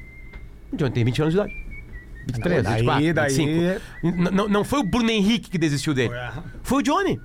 O 0.71 0.77
Johnny 0.77 0.91
tem 0.91 1.03
20 1.03 1.21
anos 1.21 1.33
de 1.33 1.39
idade. 1.41 1.62
23, 2.25 2.63
Daí, 2.63 2.75
24, 2.81 3.13
daí- 3.13 3.29
25. 3.29 3.81
N- 4.03 4.31
Não, 4.31 4.47
não 4.47 4.63
foi 4.63 4.79
o 4.79 4.83
Bruno 4.83 5.09
Henrique 5.09 5.49
que 5.49 5.57
desistiu 5.57 5.93
dele. 5.93 6.13
Foi 6.61 6.79
o 6.79 6.81
Johnny. 6.83 7.19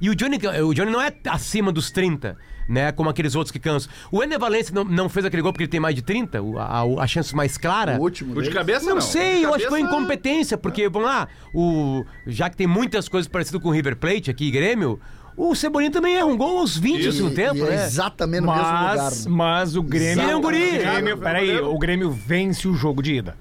E 0.00 0.10
o 0.10 0.14
Johnny, 0.16 0.36
o 0.64 0.74
Johnny 0.74 0.90
não 0.90 1.00
é 1.00 1.12
acima 1.28 1.70
dos 1.70 1.92
30, 1.92 2.36
né? 2.68 2.90
Como 2.90 3.08
aqueles 3.08 3.36
outros 3.36 3.52
que 3.52 3.60
cansam. 3.60 3.88
O 4.10 4.20
Ener 4.20 4.36
Valencia 4.38 4.74
não, 4.74 4.82
não 4.84 5.08
fez 5.08 5.24
aquele 5.24 5.42
gol 5.42 5.52
porque 5.52 5.62
ele 5.62 5.70
tem 5.70 5.78
mais 5.78 5.94
de 5.94 6.02
30, 6.02 6.42
o- 6.42 6.58
a, 6.58 6.82
a 7.02 7.06
chance 7.06 7.34
mais 7.36 7.56
clara. 7.56 7.96
O 7.98 8.02
último. 8.02 8.36
O 8.36 8.42
de 8.42 8.50
cabeça 8.50 8.84
Não, 8.86 8.94
não. 8.96 9.00
sei, 9.00 9.36
De 9.36 9.42
eu 9.44 9.50
acho 9.54 9.62
que 9.64 9.70
foi 9.70 9.80
cabeça- 9.80 9.96
incompetência, 9.96 10.58
porque, 10.58 10.88
vamos 10.88 11.06
lá, 11.08 11.28
o, 11.54 12.04
já 12.26 12.50
que 12.50 12.56
tem 12.56 12.66
muitas 12.66 13.08
coisas 13.08 13.28
parecidas 13.28 13.62
com 13.62 13.68
o 13.68 13.72
River 13.72 13.94
Plate 13.96 14.28
aqui, 14.28 14.50
Grêmio, 14.50 14.98
o 15.36 15.54
Cebolinha 15.54 15.92
também 15.92 16.16
erra 16.16 16.26
um 16.26 16.36
gol 16.36 16.58
aos 16.58 16.76
20 16.76 17.04
do 17.04 17.12
segundo 17.12 17.34
tempo, 17.36 17.58
e 17.58 17.60
é 17.62 17.70
né? 17.76 17.84
exatamente 17.86 18.40
no 18.44 18.48
mesmo 18.52 18.64
lugar. 18.66 18.96
Mas, 18.96 19.24
né? 19.26 19.32
mas 19.32 19.76
o 19.76 19.82
Grêmio. 19.84 20.24
Ele 20.24 20.30
é 20.32 20.36
um 20.36 20.40
guri. 20.40 20.58
O 20.58 20.78
Grêmio, 20.80 21.16
peraí, 21.18 21.60
o 21.60 21.78
Grêmio 21.78 22.10
vence 22.10 22.66
o 22.66 22.74
jogo 22.74 23.00
de 23.00 23.14
ida. 23.14 23.36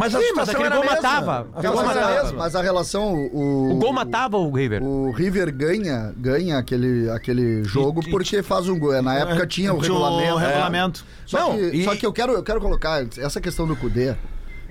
Mas 0.00 0.14
a 0.14 0.18
Sim, 0.18 0.32
mas 0.34 0.48
aquele 0.48 0.70
gol 0.70 0.84
matava. 0.84 1.48
A 1.54 1.60
gol 1.62 1.84
matava. 1.84 2.32
Mas 2.32 2.56
a 2.56 2.62
relação. 2.62 3.14
O, 3.26 3.72
O 3.72 3.74
gol 3.76 3.92
matava 3.92 4.38
o 4.38 4.50
River. 4.50 4.82
O 4.82 5.10
River 5.10 5.54
ganha, 5.54 6.14
ganha 6.16 6.56
aquele, 6.56 7.10
aquele 7.10 7.62
jogo 7.64 8.00
porque 8.10 8.42
faz 8.42 8.66
um 8.66 8.78
gol. 8.78 9.00
Na 9.02 9.14
época 9.14 9.46
tinha 9.46 9.74
o 9.74 9.80
Tinha 9.82 9.92
o 9.92 9.98
regulamento. 9.98 10.40
é. 10.40 10.46
regulamento. 10.46 11.04
Só, 11.26 11.38
Não, 11.38 11.56
que, 11.58 11.76
e- 11.76 11.84
só 11.84 11.94
que 11.94 12.06
eu 12.06 12.12
quero, 12.14 12.32
eu 12.32 12.42
quero 12.42 12.60
colocar 12.62 13.06
essa 13.18 13.40
questão 13.42 13.66
do 13.66 13.76
Cudê. 13.76 14.14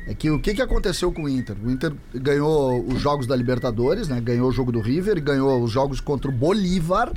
É 0.07 0.15
que 0.15 0.31
o 0.31 0.39
que, 0.39 0.55
que 0.55 0.61
aconteceu 0.63 1.11
com 1.11 1.25
o 1.25 1.29
Inter? 1.29 1.55
O 1.63 1.69
Inter 1.69 1.93
ganhou 2.15 2.83
os 2.87 2.99
jogos 2.99 3.27
da 3.27 3.35
Libertadores, 3.35 4.07
né? 4.07 4.19
Ganhou 4.19 4.49
o 4.49 4.51
jogo 4.51 4.71
do 4.71 4.79
River 4.79 5.17
e 5.19 5.21
ganhou 5.21 5.61
os 5.61 5.69
jogos 5.71 6.01
contra 6.01 6.31
o 6.31 6.33
Bolívar, 6.33 7.13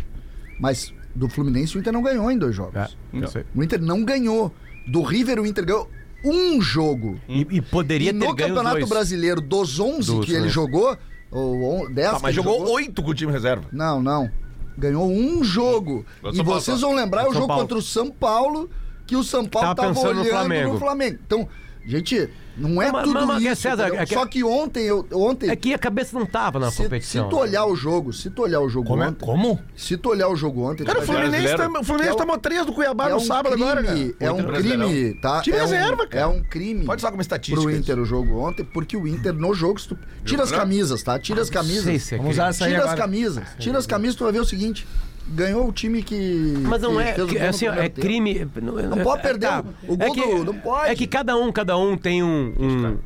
mas 0.61 0.93
do 1.15 1.27
Fluminense 1.31 1.75
o 1.77 1.81
Inter 1.81 1.93
não 1.93 2.03
ganhou 2.03 2.31
em 2.31 2.37
dois 2.37 2.55
jogos. 2.55 2.77
É, 2.77 2.89
aí. 3.15 3.45
O 3.55 3.63
Inter 3.63 3.81
não 3.81 4.05
ganhou. 4.05 4.53
Do 4.87 5.01
River 5.03 5.39
o 5.41 5.47
Inter 5.47 5.65
ganhou 5.65 5.89
um 6.25 6.61
jogo. 6.61 7.19
E, 7.29 7.47
e 7.51 7.61
poderia 7.61 8.11
E 8.11 8.13
ter 8.13 8.19
no 8.19 8.35
Campeonato 8.35 8.77
dois. 8.79 8.89
Brasileiro, 8.89 9.41
dos 9.41 9.79
11 9.81 10.13
Dos, 10.17 10.27
que 10.27 10.33
ele 10.33 10.43
né? 10.43 10.49
jogou, 10.49 10.97
ou 11.31 11.89
10 11.91 12.11
Tá, 12.13 12.19
mas 12.23 12.35
jogou 12.35 12.71
oito 12.73 13.03
com 13.03 13.11
o 13.11 13.15
time 13.15 13.33
reserva. 13.33 13.65
Não, 13.73 14.03
não. 14.03 14.31
Ganhou 14.77 15.11
um 15.11 15.43
jogo. 15.45 16.05
Contra 16.21 16.31
E 16.33 16.37
São 16.37 16.45
Paulo, 16.45 16.61
vocês 16.61 16.81
só. 16.81 16.87
vão 16.87 16.97
lembrar 16.97 17.29
o 17.29 17.35
jogo 17.35 17.47
Paulo. 17.47 17.63
contra 17.63 17.79
o 17.79 17.83
São 17.83 18.11
Paulo, 18.11 18.71
que 19.07 19.15
o 19.17 19.23
São 19.23 19.45
Paulo 19.45 19.69
Tava 19.75 19.83
tava, 19.83 19.95
pensando 19.95 20.15
no 20.15 20.21
olhando 20.23 20.31
Flamengo. 20.31 20.73
no 20.73 20.79
Flamengo. 20.79 21.19
Então, 21.27 21.49
gente, 21.85 22.29
não 22.57 22.81
é 22.83 22.91
mas- 22.93 23.05
tudo 23.05 23.15
mas- 23.15 23.27
mas, 23.27 23.43
isso. 23.45 23.63
César, 23.63 23.89
é 23.95 24.07
que- 24.07 24.15
Só 24.15 24.27
que 24.27 24.45
ontem, 24.45 24.83
eu, 24.85 25.07
ontem 25.13 25.49
É 25.51 25.57
que 25.57 25.73
a 25.73 25.79
cabeça 25.79 26.19
não 26.19 26.27
tava 26.27 26.59
na 26.59 26.71
se, 26.71 26.77
se 26.79 26.83
competição. 26.85 27.29
tu 27.29 27.37
olhar 27.39 27.65
o 27.67 27.75
jogo, 27.75 28.13
se 28.13 28.29
tu 28.31 28.43
olhar 28.43 28.61
o 28.61 28.69
jogo 28.69 28.87
Como? 28.89 29.03
é- 29.03 29.09
ontem, 29.09 29.25
Como? 29.25 29.61
se 29.77 29.97
tu 29.97 30.11
olhar 30.11 30.29
o 30.29 30.37
jogo 30.37 30.63
ontem, 30.71 30.85
Cara, 30.85 31.01
o 31.01 31.03
Fluminense, 31.03 31.57
tam- 31.57 31.81
o 31.81 31.85
Fluminense 31.85 32.15
É 32.15 32.17
tomou 32.19 32.39
três 32.39 32.67
do 32.67 32.73
Cuiabá 32.73 33.07
é 33.09 33.11
no 33.11 33.17
um 33.17 33.21
sábado 33.21 33.53
crime, 33.55 33.63
agora, 33.71 33.83
cara. 33.85 33.99
É 34.21 34.33
um 34.33 34.43
crime, 34.45 35.15
tá? 35.15 35.41
Time 35.41 35.57
é 35.57 35.61
um, 35.65 35.67
reserva, 35.67 36.07
cara. 36.07 36.25
É 36.25 36.27
um 36.27 36.43
crime. 36.43 36.85
Pode 36.85 37.01
usar 37.01 37.11
como 37.11 37.23
estatística 37.23 37.61
Pro 37.61 37.71
isso. 37.71 37.81
Inter 37.81 37.99
o 37.99 38.05
jogo 38.05 38.39
ontem, 38.41 38.65
porque 38.65 38.97
o 38.97 39.07
Inter 39.09 39.33
no 39.33 39.55
jogo, 39.55 39.81
se 39.81 39.89
tu- 39.89 39.99
tira 40.25 40.43
as 40.43 40.51
camisas, 40.51 41.03
tá? 41.03 41.19
Tira 41.19 41.41
as 41.43 41.49
sei 41.49 41.57
camisas. 41.57 42.03
se 42.03 42.15
é 42.15 42.19
Vamos 42.19 42.33
usar 42.35 42.49
essa 42.49 42.65
aí 42.67 42.73
Tira 42.73 42.85
as 42.85 42.95
camisas. 42.95 43.45
Tira 43.59 43.79
as 43.79 43.87
camisas, 43.87 44.17
tu 44.17 44.25
vai 44.25 44.33
ver 44.33 44.41
o 44.41 44.45
seguinte. 44.45 44.87
Ganhou 45.29 45.69
o 45.69 45.73
time 45.73 46.03
que. 46.03 46.55
Mas 46.63 46.83
não 46.83 46.97
que 46.97 47.01
é, 47.01 47.13
que- 47.27 47.39
assim, 47.39 47.67
é 47.67 47.89
tempo. 47.89 48.01
crime. 48.01 48.47
Não, 48.61 48.75
Não 48.75 48.99
pode 48.99 49.23
perder 49.23 49.47
tá. 49.47 49.65
o 49.89 49.97
gol 49.97 50.07
é 50.09 50.11
que, 50.11 50.21
do- 50.21 50.45
não 50.45 50.55
pode. 50.59 50.91
É 50.91 50.95
que 50.95 51.07
cada 51.07 51.37
um, 51.37 51.51
cada 51.53 51.77
um 51.77 51.97
tem 51.97 52.23
um, 52.23 52.53
um, 52.59 52.99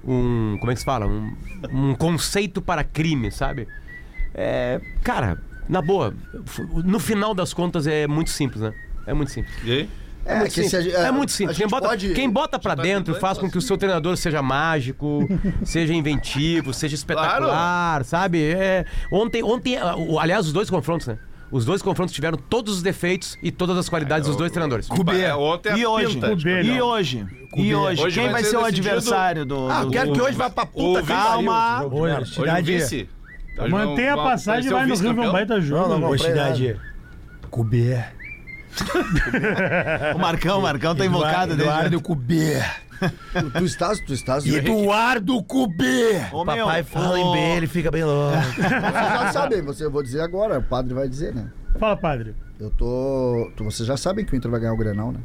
um- 0.54 0.56
como 0.58 0.70
é 0.72 0.74
que 0.74 0.80
se 0.80 0.86
fala, 0.86 1.06
um, 1.06 1.36
um 1.72 1.94
conceito 1.94 2.60
para 2.62 2.82
crime, 2.82 3.30
sabe? 3.30 3.68
É, 4.34 4.80
cara, 5.04 5.38
na 5.68 5.80
boa, 5.80 6.14
no 6.84 6.98
final 6.98 7.34
das 7.34 7.52
contas 7.54 7.86
é 7.86 8.06
muito 8.06 8.30
simples, 8.30 8.60
né? 8.62 8.72
É 9.06 9.14
muito 9.14 9.30
simples. 9.30 9.54
E 9.64 9.70
aí? 9.72 9.88
É, 10.24 10.38
muito 10.40 10.52
que 10.54 10.64
se 10.68 10.76
a 10.76 10.80
simples. 10.80 10.94
É, 10.98 11.06
é, 11.06 11.10
muito 11.12 11.30
simples. 11.32 11.56
Quem 11.56 11.68
bota, 11.68 11.88
pode- 11.88 12.12
quem 12.14 12.28
bota 12.30 12.58
pra 12.58 12.74
tá 12.74 12.82
dentro 12.82 13.14
faz 13.14 13.38
com 13.38 13.48
que 13.48 13.56
o 13.58 13.62
seu 13.62 13.76
treinador 13.78 14.16
seja 14.16 14.42
mágico, 14.42 15.20
seja 15.64 15.94
inventivo, 15.94 16.74
seja 16.74 16.96
espetacular, 16.96 18.04
sabe? 18.04 18.42
É, 18.42 18.84
ontem, 19.12 19.42
ontem, 19.44 19.76
aliás, 20.18 20.46
os 20.46 20.52
dois 20.52 20.68
confrontos, 20.68 21.06
né? 21.06 21.18
Os 21.50 21.64
dois 21.64 21.80
confrontos 21.80 22.12
tiveram 22.14 22.36
todos 22.36 22.74
os 22.76 22.82
defeitos 22.82 23.38
e 23.42 23.52
todas 23.52 23.76
as 23.78 23.88
qualidades 23.88 24.26
dos 24.26 24.36
dois 24.36 24.50
treinadores. 24.50 24.88
É, 25.20 25.34
ontem 25.34 25.70
a 25.72 25.78
E 25.78 25.86
hoje? 25.86 26.14
pinta. 26.14 26.28
Cubê, 26.30 26.62
E 26.62 26.78
não. 26.78 26.86
hoje? 26.88 27.26
E 27.56 27.74
hoje? 27.74 28.02
Hoje 28.02 28.14
Quem 28.20 28.24
vai 28.24 28.32
vai 28.32 28.42
ser 28.44 28.50
ser 28.50 28.56
o 28.56 28.60
decidido- 28.62 28.88
adversário 28.88 29.44
do. 29.46 29.70
Ah, 29.70 29.84
do- 29.84 29.90
quero 29.90 30.12
que 30.12 30.20
hoje 30.20 30.36
vá 30.36 30.50
pra 30.50 30.66
puta 30.66 31.00
o 31.00 31.02
que 31.02 31.08
Calma. 31.12 31.84
Hoje, 31.84 32.14
Hoje 32.16 32.22
o 32.22 32.26
cidade. 32.34 32.72
vice. 32.78 33.08
Hoje 33.58 33.70
Mantenha 33.70 34.14
a 34.14 34.16
passagem 34.16 34.68
e 34.70 34.72
vai 34.72 34.72
ser 34.72 34.72
no 34.72 34.76
o 34.76 34.80
Rio 34.84 34.90
vice-campeão. 34.96 35.32
baita 35.32 35.60
jogo. 35.60 35.88
Não, 35.88 35.98
não, 36.00 36.08
Hoje, 36.10 36.24
comprei 36.24 36.42
cidade. 36.44 36.80
Cubê. 37.50 38.04
O 40.14 40.18
Marcão, 40.18 40.58
o 40.58 40.62
Marcão 40.62 40.94
tá 40.94 41.06
invocado 41.06 41.54
desde. 41.54 41.62
Eduardo 41.64 42.00
Cubê. 42.00 42.62
Tu, 42.98 43.50
tu 43.50 43.64
estás, 43.64 44.00
tu 44.00 44.12
estás. 44.12 44.46
Eduardo 44.46 45.42
Cubê. 45.42 46.20
Ô, 46.32 46.44
meu, 46.44 46.66
fala 46.84 47.14
ô, 47.14 47.16
em 47.16 47.32
B, 47.32 47.56
ele 47.56 47.66
fica 47.66 47.90
bem 47.90 48.04
louco. 48.04 48.36
Vocês 48.56 48.70
já 48.70 49.32
sabem, 49.32 49.62
você, 49.62 49.84
eu 49.84 49.90
vou 49.90 50.02
dizer 50.02 50.20
agora, 50.20 50.58
o 50.58 50.62
padre 50.62 50.94
vai 50.94 51.08
dizer, 51.08 51.34
né? 51.34 51.50
Fala, 51.78 51.96
padre. 51.96 52.34
Eu 52.58 52.70
tô. 52.70 53.50
tu- 53.56 53.64
Vocês 53.64 53.86
já 53.86 53.96
sabem 53.96 54.24
que 54.24 54.32
o 54.32 54.36
Inter 54.36 54.50
vai 54.50 54.60
ganhar 54.60 54.72
o 54.72 54.76
Grenal, 54.78 55.12
né? 55.12 55.20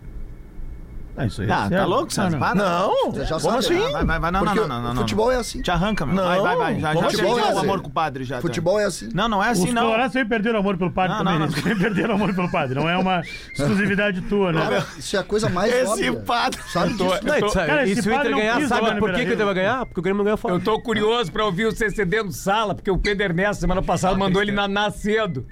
Ah, 1.21 1.25
isso 1.27 1.41
aí. 1.41 1.51
Ah, 1.51 1.53
é 1.53 1.57
tá 1.63 1.69
certo. 1.69 1.87
louco, 1.89 2.07
Ah, 2.07 2.13
Santos? 2.13 2.31
não. 2.33 2.39
Para. 2.39 2.55
Não, 2.55 3.11
Vocês 3.11 3.29
já 3.29 3.39
como 3.39 3.61
sabem. 3.61 3.79
assim? 3.83 3.91
Vai, 3.91 4.05
vai, 4.05 4.19
vai, 4.19 4.31
não, 4.31 4.39
não, 4.39 4.45
Porque 4.47 4.59
não, 4.61 4.67
não, 4.67 4.81
não, 4.81 4.91
o 4.91 4.93
não. 4.93 5.01
futebol 5.01 5.31
é 5.31 5.35
assim. 5.37 5.61
Te 5.61 5.71
arranca, 5.71 6.05
meu. 6.05 6.15
Não. 6.15 6.23
Vai, 6.23 6.39
vai, 6.41 6.57
vai. 6.57 6.79
Já, 6.79 6.79
já 6.81 6.89
assim? 6.89 6.99
perdeu 7.01 7.11
Futebol 7.11 7.35
o 7.35 7.39
é 7.39 7.49
amor 7.51 7.61
assim. 7.75 7.83
com 7.83 7.89
o 7.89 7.91
padre 7.91 8.23
já. 8.23 8.35
tá. 8.35 8.41
Futebol 8.41 8.79
é 8.79 8.85
assim. 8.85 9.09
Não, 9.13 9.27
não 9.29 9.43
é 9.43 9.51
Os 9.51 9.59
assim, 9.59 9.71
não. 9.71 9.83
colorados 9.83 10.13
sempre 10.13 10.29
perderam 10.29 10.59
amor 10.59 10.77
pelo 10.77 10.91
padre 10.91 11.11
Não, 11.11 11.17
também. 11.19 11.33
não, 11.39 11.39
né? 11.41 11.45
não. 11.47 11.53
Sempre 11.63 11.75
perderam 11.75 12.15
amor 12.15 12.33
pelo 12.33 12.51
padre. 12.51 12.75
Não 12.75 12.89
é 12.89 12.97
uma 12.97 13.21
exclusividade 13.53 14.21
tua, 14.21 14.51
né? 14.51 14.61
Cara, 14.61 14.85
isso 14.97 15.15
é 15.15 15.19
a 15.19 15.23
coisa 15.23 15.49
mais 15.49 15.73
Esse 15.73 15.87
óbvia. 15.87 16.13
padre. 16.21 16.59
Sabe 16.71 16.93
disso? 16.93 17.03
Não, 17.23 17.35
e 17.37 17.49
sa- 17.49 17.65
Cara, 17.65 17.85
e 17.85 17.91
esse 17.91 18.01
se 18.01 18.09
o 18.09 18.11
padre 18.13 18.27
Inter 18.29 18.31
não 18.31 18.39
ganhar, 18.55 18.67
sabe 18.67 18.99
por 18.99 19.11
que, 19.13 19.23
que 19.25 19.29
o. 19.31 19.33
Inter 19.33 19.45
vai 19.45 19.55
ganhar? 19.55 19.85
Porque 19.85 19.99
o 19.99 20.03
Grêmio 20.03 20.17
não 20.17 20.23
ganhou 20.25 20.37
fora. 20.37 20.55
Eu 20.55 20.59
tô 20.63 20.81
curioso 20.81 21.31
pra 21.31 21.45
ouvir 21.45 21.65
o 21.65 21.71
CCD 21.71 22.23
no 22.23 22.31
sala, 22.31 22.73
porque 22.75 22.89
o 22.91 22.97
Pedro 22.97 23.23
Ernesto, 23.25 23.61
semana 23.61 23.81
passada, 23.81 24.15
mandou 24.17 24.41
ele 24.41 24.51
nanar 24.51 24.91
cedo. 24.91 25.45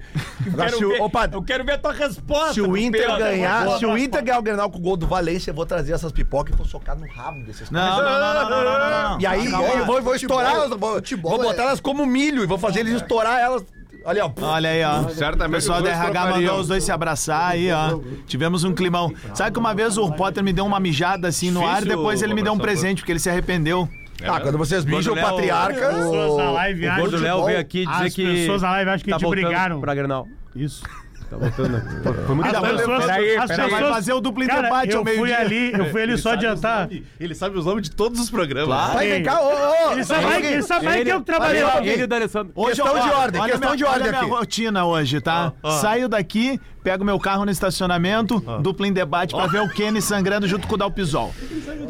Eu 0.45 0.53
quero, 0.53 0.77
o- 0.77 0.89
ver, 0.89 1.01
ô, 1.01 1.09
padre, 1.09 1.35
eu 1.37 1.43
quero 1.43 1.63
ver 1.63 1.73
a 1.73 1.77
tua 1.77 1.93
resposta. 1.93 2.53
Se 2.53 2.61
o 2.61 2.75
Inter 2.77 3.17
ganhar, 3.17 3.77
se 3.77 3.85
o 3.85 3.97
Inter 3.97 4.23
ganhar 4.23 4.39
o 4.39 4.41
Grenal 4.41 4.69
com 4.69 4.77
o 4.77 4.81
gol 4.81 4.97
do 4.97 5.07
Valência, 5.07 5.51
vou 5.59 5.65
trazer 5.65 5.91
essas 5.91 6.11
pipocas 6.13 6.53
e 6.53 6.57
vou 6.57 6.65
socar 6.65 6.97
no 6.97 7.05
rabo 7.07 7.43
desses 7.43 7.69
Não, 7.69 7.81
não, 7.81 8.03
não, 8.03 8.33
não, 8.33 8.49
não, 8.49 8.63
não, 8.63 9.09
não. 9.11 9.21
E 9.21 9.25
aí 9.25 9.49
Calma. 9.51 9.67
eu 9.67 9.85
vou, 9.85 10.01
vou 10.01 10.15
estourar 10.15 10.53
elas, 10.55 10.69
vou, 10.69 10.79
vou 11.21 11.41
é- 11.41 11.43
botar 11.43 11.63
elas 11.63 11.79
como 11.81 12.05
milho 12.05 12.43
e 12.43 12.47
vou 12.47 12.57
fazer 12.57 12.79
eles 12.79 12.93
estourar 12.93 13.39
elas. 13.39 13.65
Ali, 14.05 14.21
ó. 14.21 14.31
Olha 14.41 14.69
aí, 14.69 14.81
ó. 14.83 15.09
Certamente 15.09 15.49
O 15.49 15.57
pessoal 15.57 15.81
da 15.81 15.89
RH 15.89 16.25
mandou 16.27 16.59
os 16.61 16.67
dois 16.69 16.81
se 16.85 16.91
abraçar 16.91 17.51
aí, 17.51 17.69
ó. 17.69 17.99
Tivemos 18.25 18.63
um 18.63 18.73
climão. 18.73 19.13
Sabe 19.33 19.51
que 19.51 19.59
uma 19.59 19.75
vez 19.75 19.97
o 19.97 20.09
Potter 20.13 20.41
me 20.41 20.53
deu 20.53 20.65
uma 20.65 20.79
mijada 20.79 21.27
assim 21.27 21.51
no 21.51 21.67
ar 21.67 21.83
e 21.83 21.85
depois 21.85 22.21
ele 22.21 22.33
me 22.33 22.41
deu 22.41 22.53
um 22.53 22.57
presente, 22.57 22.99
porque 23.01 23.11
ele 23.11 23.19
se 23.19 23.29
arrependeu. 23.29 23.89
Ah, 24.23 24.39
quando 24.39 24.57
vocês 24.57 24.85
mijam 24.85 25.13
o 25.13 25.17
patriarca. 25.17 25.89
As 25.89 25.95
pessoas 25.95 26.37
na 26.37 26.51
live 26.51 26.85
O 26.85 26.91
acham 26.91 27.01
Gordo 27.01 27.17
Léo 27.17 27.45
veio 27.45 27.59
aqui 27.59 27.85
dizer 27.85 28.05
As 28.05 28.13
que. 28.13 28.23
pessoas 28.25 28.61
na 28.61 28.71
live 28.71 28.89
acham 28.91 29.03
que 29.03 29.11
tá 29.11 29.17
te 29.17 29.27
brigaram. 29.27 29.81
Pra 29.81 29.93
Grenal. 29.95 30.27
Isso. 30.55 30.83
Tá 31.29 31.37
voltando. 31.37 31.81
Foi 32.25 32.35
muito 32.35 32.49
trabalho. 32.49 32.77
pessoas, 32.77 33.05
peraí, 33.05 33.37
as 33.37 33.45
peraí. 33.47 33.65
pessoas- 33.65 33.71
Vai 33.81 33.93
fazer 33.93 34.13
o 34.13 34.19
duplo 34.21 34.47
Cara, 34.47 34.61
debate 34.63 34.93
ao 34.95 35.01
eu 35.01 35.05
fui 35.05 35.13
meio-dia. 35.15 35.39
ali, 35.39 35.71
eu 35.73 35.85
fui 35.91 36.01
ali 36.01 36.17
só 36.17 36.31
adiantar. 36.31 36.89
Ele 37.19 37.35
sabe 37.35 37.57
os 37.57 37.65
nomes 37.65 37.83
de 37.83 37.91
todos 37.91 38.19
os 38.19 38.29
programas. 38.31 38.93
Vai, 38.93 39.09
vem 39.09 39.23
cá, 39.23 39.39
ô, 39.41 39.89
ô. 39.89 39.91
Ele 39.91 40.03
sabe, 40.03 40.25
mais- 40.25 40.45
ele 40.45 40.61
sabe 40.63 40.85
mais 40.85 41.03
que 41.03 41.09
eu 41.09 41.21
trabalhei 41.21 41.63
lá. 41.63 41.77
Ele 41.85 42.01
e 42.01 42.03
o 42.03 42.07
D'Alessandro. 42.07 42.51
Hoje, 42.55 42.81
Questão 42.81 42.95
ó, 42.95 42.99
de 43.07 43.09
ordem, 43.13 43.41
olha 43.41 43.51
questão 43.51 43.69
minha, 43.69 43.77
de 43.77 43.83
ordem 43.85 44.01
olha 44.01 44.11
minha 44.11 44.21
aqui. 44.21 44.29
rotina 44.31 44.85
hoje, 44.85 45.21
tá? 45.21 45.53
Saio 45.81 46.09
daqui, 46.09 46.59
pego 46.89 47.05
meu 47.05 47.19
carro 47.19 47.45
no 47.45 47.51
estacionamento, 47.51 48.39
duplo 48.61 48.83
em 48.83 48.91
debate 48.91 49.35
pra 49.35 49.45
ver 49.45 49.61
o 49.61 49.69
Kenny 49.69 50.01
sangrando 50.01 50.47
junto 50.47 50.67
com 50.67 50.73
o 50.73 50.77
Dalpisol. 50.77 51.31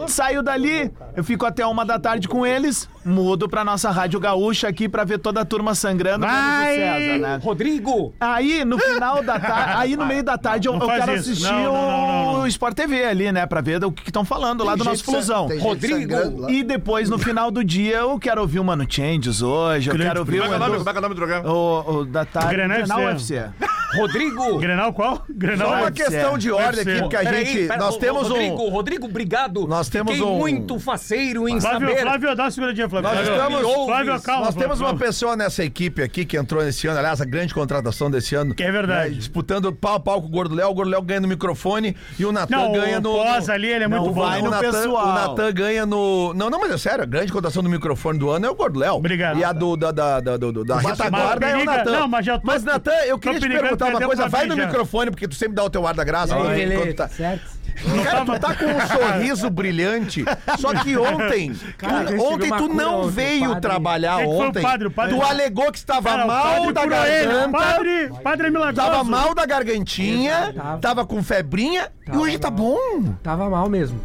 Saio 0.08 0.44
dali, 0.44 0.92
eu 1.16 1.24
fico 1.24 1.46
até 1.46 1.66
uma 1.66 1.86
da 1.86 1.98
tarde 1.98 2.28
com 2.28 2.46
eles, 2.46 2.90
mudo 3.06 3.48
pra 3.48 3.64
nossa 3.64 3.90
Rádio 3.92 4.20
Gaúcha 4.20 4.68
aqui 4.68 4.90
pra 4.90 5.06
ver 5.06 5.20
toda 5.20 5.40
a 5.40 5.46
turma 5.46 5.74
sangrando 5.74 6.26
o 6.26 6.30
Vai! 6.30 6.76
César, 6.76 7.18
né? 7.18 7.40
Rodrigo! 7.42 8.14
Aí, 8.20 8.66
no 8.66 8.78
final 8.78 9.24
da 9.24 9.40
tarde, 9.40 9.74
aí 9.78 9.96
no 9.96 10.06
meio 10.06 10.22
da 10.22 10.38
tarde 10.38 10.68
eu, 10.68 10.74
Não 10.76 10.82
eu 10.82 10.88
quero 10.88 11.16
isso. 11.16 11.32
assistir 11.32 11.50
Não, 11.50 11.64
não, 11.64 11.72
não, 11.74 11.98
não, 11.98 12.34
não. 12.34 12.42
o 12.42 12.48
Sport 12.48 12.76
TV 12.76 13.06
ali, 13.06 13.32
né? 13.32 13.46
Pra 13.46 13.62
ver 13.62 13.82
o 13.86 13.94
que 13.94 14.10
estão 14.10 14.26
falando 14.26 14.66
lá 14.66 14.74
Tem 14.74 14.80
do 14.80 14.84
nosso 14.84 15.06
flusão. 15.06 15.48
Rodrigo, 15.60 16.42
lá. 16.42 16.52
E 16.52 16.62
depois, 16.62 17.10
no 17.10 17.18
final 17.18 17.50
do 17.52 17.64
dia, 17.64 18.00
eu 18.00 18.20
quero 18.20 18.42
ouvir 18.42 18.60
o 18.60 18.66
Mano 18.66 18.86
Changes 18.90 19.42
hoje, 19.42 19.90
eu 19.90 19.94
Grande 19.94 20.10
quero 20.10 20.20
ouvir 20.20 20.42
Como 20.42 20.44
é 20.44 20.58
que 20.58 20.64
é 20.64 20.68
o 20.68 20.76
o 20.76 20.78
Como 20.80 20.90
é 20.90 20.92
que 20.92 20.98
é 20.98 21.00
o 21.00 21.02
nome 21.02 21.16
do 21.16 21.18
programa? 21.18 21.50
o, 21.50 22.00
o 22.00 22.06
da 22.06 22.26
tarde. 22.26 22.50
Grenal 22.50 22.78
Grenal 22.80 23.00
UFC. 23.14 23.46
Rodrigo. 23.96 24.58
Grenal 24.60 24.94
qual? 24.94 25.24
Grenal 25.30 25.68
Só 25.70 25.76
uma 25.76 25.88
é- 25.88 25.92
questão 25.92 26.38
de 26.38 26.52
ordem 26.52 26.82
aqui, 26.82 27.00
porque 27.02 27.16
a 27.16 27.20
Peraí, 27.20 27.46
gente. 27.46 27.68
pera- 27.68 27.78
nós 27.80 27.96
ô, 27.96 28.00
temos 28.00 28.28
Rodrigo, 28.30 28.64
um. 28.64 28.70
Rodrigo, 28.70 29.06
obrigado. 29.08 29.68
Nós 29.68 29.90
temos 29.90 30.14
Fiquei 30.14 30.28
um- 30.28 30.38
muito 30.38 30.80
faceiro 30.80 31.48
em 31.50 31.60
Flávio, 31.60 31.88
saber. 31.90 32.02
Flávio, 32.02 32.36
dá 32.36 32.44
uma 32.44 32.52
seguradinha, 32.52 32.90
Flávio. 32.90 33.10
Nós 33.10 33.28
Flávio, 33.28 33.58
estamos- 33.60 33.86
Flávio, 33.86 34.22
calma. 34.22 34.46
Nós 34.46 34.56
temos 34.56 34.80
uma 34.82 34.96
pessoa 34.96 35.36
nessa 35.36 35.64
equipe 35.64 36.02
aqui 36.02 36.26
que 36.26 36.38
entrou 36.38 36.64
nesse 36.64 36.88
ano, 36.88 37.00
aliás, 37.00 37.20
a 37.22 37.26
grande 37.26 37.54
contratação 37.54 38.10
desse 38.12 38.36
ano. 38.36 38.54
Que 38.54 38.64
é 38.64 38.72
verdade. 38.72 39.10
né, 39.12 39.16
disputando 39.16 39.72
pau 39.74 39.96
a 39.96 40.00
pau 40.00 40.22
com 40.22 40.28
o 40.28 40.32
Gordo 40.32 40.56
Léo. 40.56 40.70
O 40.70 40.74
Gordo 40.74 40.92
Léo 40.92 41.02
ganha 41.02 41.20
no 41.22 41.28
microfone 41.28 41.96
e 42.18 42.26
o 42.26 42.32
Natan 42.32 42.56
Não, 42.58 42.72
ganha 42.74 42.98
o 43.00 43.02
no. 43.02 43.12
pós 43.14 43.50
ali, 43.50 43.68
ele 43.70 43.84
é 43.84 43.88
muito 43.88 44.06
Não 44.06 44.14
bom. 44.14 44.22
vai 44.22 44.40
o 44.42 44.46
no 44.46 44.52
Natan, 44.52 44.72
pessoal. 44.72 45.08
o 45.08 45.14
Natan 45.14 45.52
ganha 45.54 45.86
no. 45.86 46.34
Não, 46.34 46.50
não, 46.50 46.60
mas 46.60 46.72
é 46.72 46.78
sério, 46.78 47.04
a 47.04 47.08
grande 47.08 47.32
contratação 47.32 47.64
do 47.64 47.70
microfone 47.70 48.20
do 48.20 48.30
ano 48.30 48.46
é 48.46 48.50
o 48.50 48.56
Gordo 48.56 48.80
Léo. 48.80 48.96
Obrigado. 48.96 49.38
E 49.40 49.44
a 49.44 49.52
do, 49.52 49.76
da, 49.76 49.92
da, 49.92 50.20
da, 50.20 50.38
do- 50.38 50.52
do- 50.52 50.66
da 50.66 50.78
retaguarda 50.78 51.48
é 51.48 51.58
o 51.58 51.66
Natan. 51.66 51.92
não, 51.92 52.08
mas 52.08 52.26
já 52.26 52.38
tô- 52.40 52.46
Mas, 52.48 52.64
Natan, 52.64 52.92
eu 53.06 53.18
queria 53.18 53.40
te 53.40 53.48
perigando 53.48 53.79
perguntar 53.86 54.06
uma 54.06 54.16
coisa. 54.16 54.30
Vai 54.30 54.46
no 54.46 54.56
microfone, 54.56 55.12
porque 55.12 55.28
tu 55.28 55.36
sempre 55.36 55.56
dá 55.56 55.64
o 55.64 55.70
teu 55.70 55.86
ar 55.88 55.94
da 55.94 56.04
graça. 56.04 56.36
E 56.38 56.48
aí, 56.48 56.66
né, 56.66 56.76
enquanto 56.76 56.96
tá- 56.96 57.08
certo? 57.08 57.60
Cara, 58.04 58.26
tu 58.26 58.40
tá 58.40 58.54
com 58.56 58.66
um 58.66 58.88
sorriso 58.88 59.50
brilhante. 59.50 60.26
Só 60.60 60.74
que 60.74 60.98
ontem, 60.98 61.54
Cara, 61.78 62.12
tu- 62.12 62.22
ontem 62.22 62.50
tu 62.50 62.68
não 62.68 63.02
ontem, 63.04 63.12
veio 63.12 63.46
padre. 63.48 63.62
trabalhar 63.62 64.18
que 64.18 64.26
o 64.26 64.30
ontem. 64.32 64.62
padre? 64.62 64.88
O 64.88 64.92
padre- 64.92 65.16
Tu 65.16 65.22
alegou 65.24 65.72
que 65.72 65.78
estava 65.78 66.10
Cara, 66.10 66.26
mal 66.28 66.74
da 66.74 66.86
garganta. 66.86 67.58
Padre, 67.58 68.12
padre 68.22 68.48
é 68.48 68.50
milagroso. 68.50 68.90
Tava 68.92 69.04
mal 69.06 69.34
da 69.34 69.46
gargantinha, 69.46 70.54
Tava. 70.54 70.78
tava 70.80 71.06
com 71.06 71.24
febrinha 71.24 71.88
e 72.02 72.06
Tava 72.08 72.20
hoje 72.20 72.38
tá 72.38 72.50
mal. 72.52 72.58
bom. 72.60 73.14
Tava 73.24 73.50
mal 73.50 73.70
mesmo. 73.70 74.02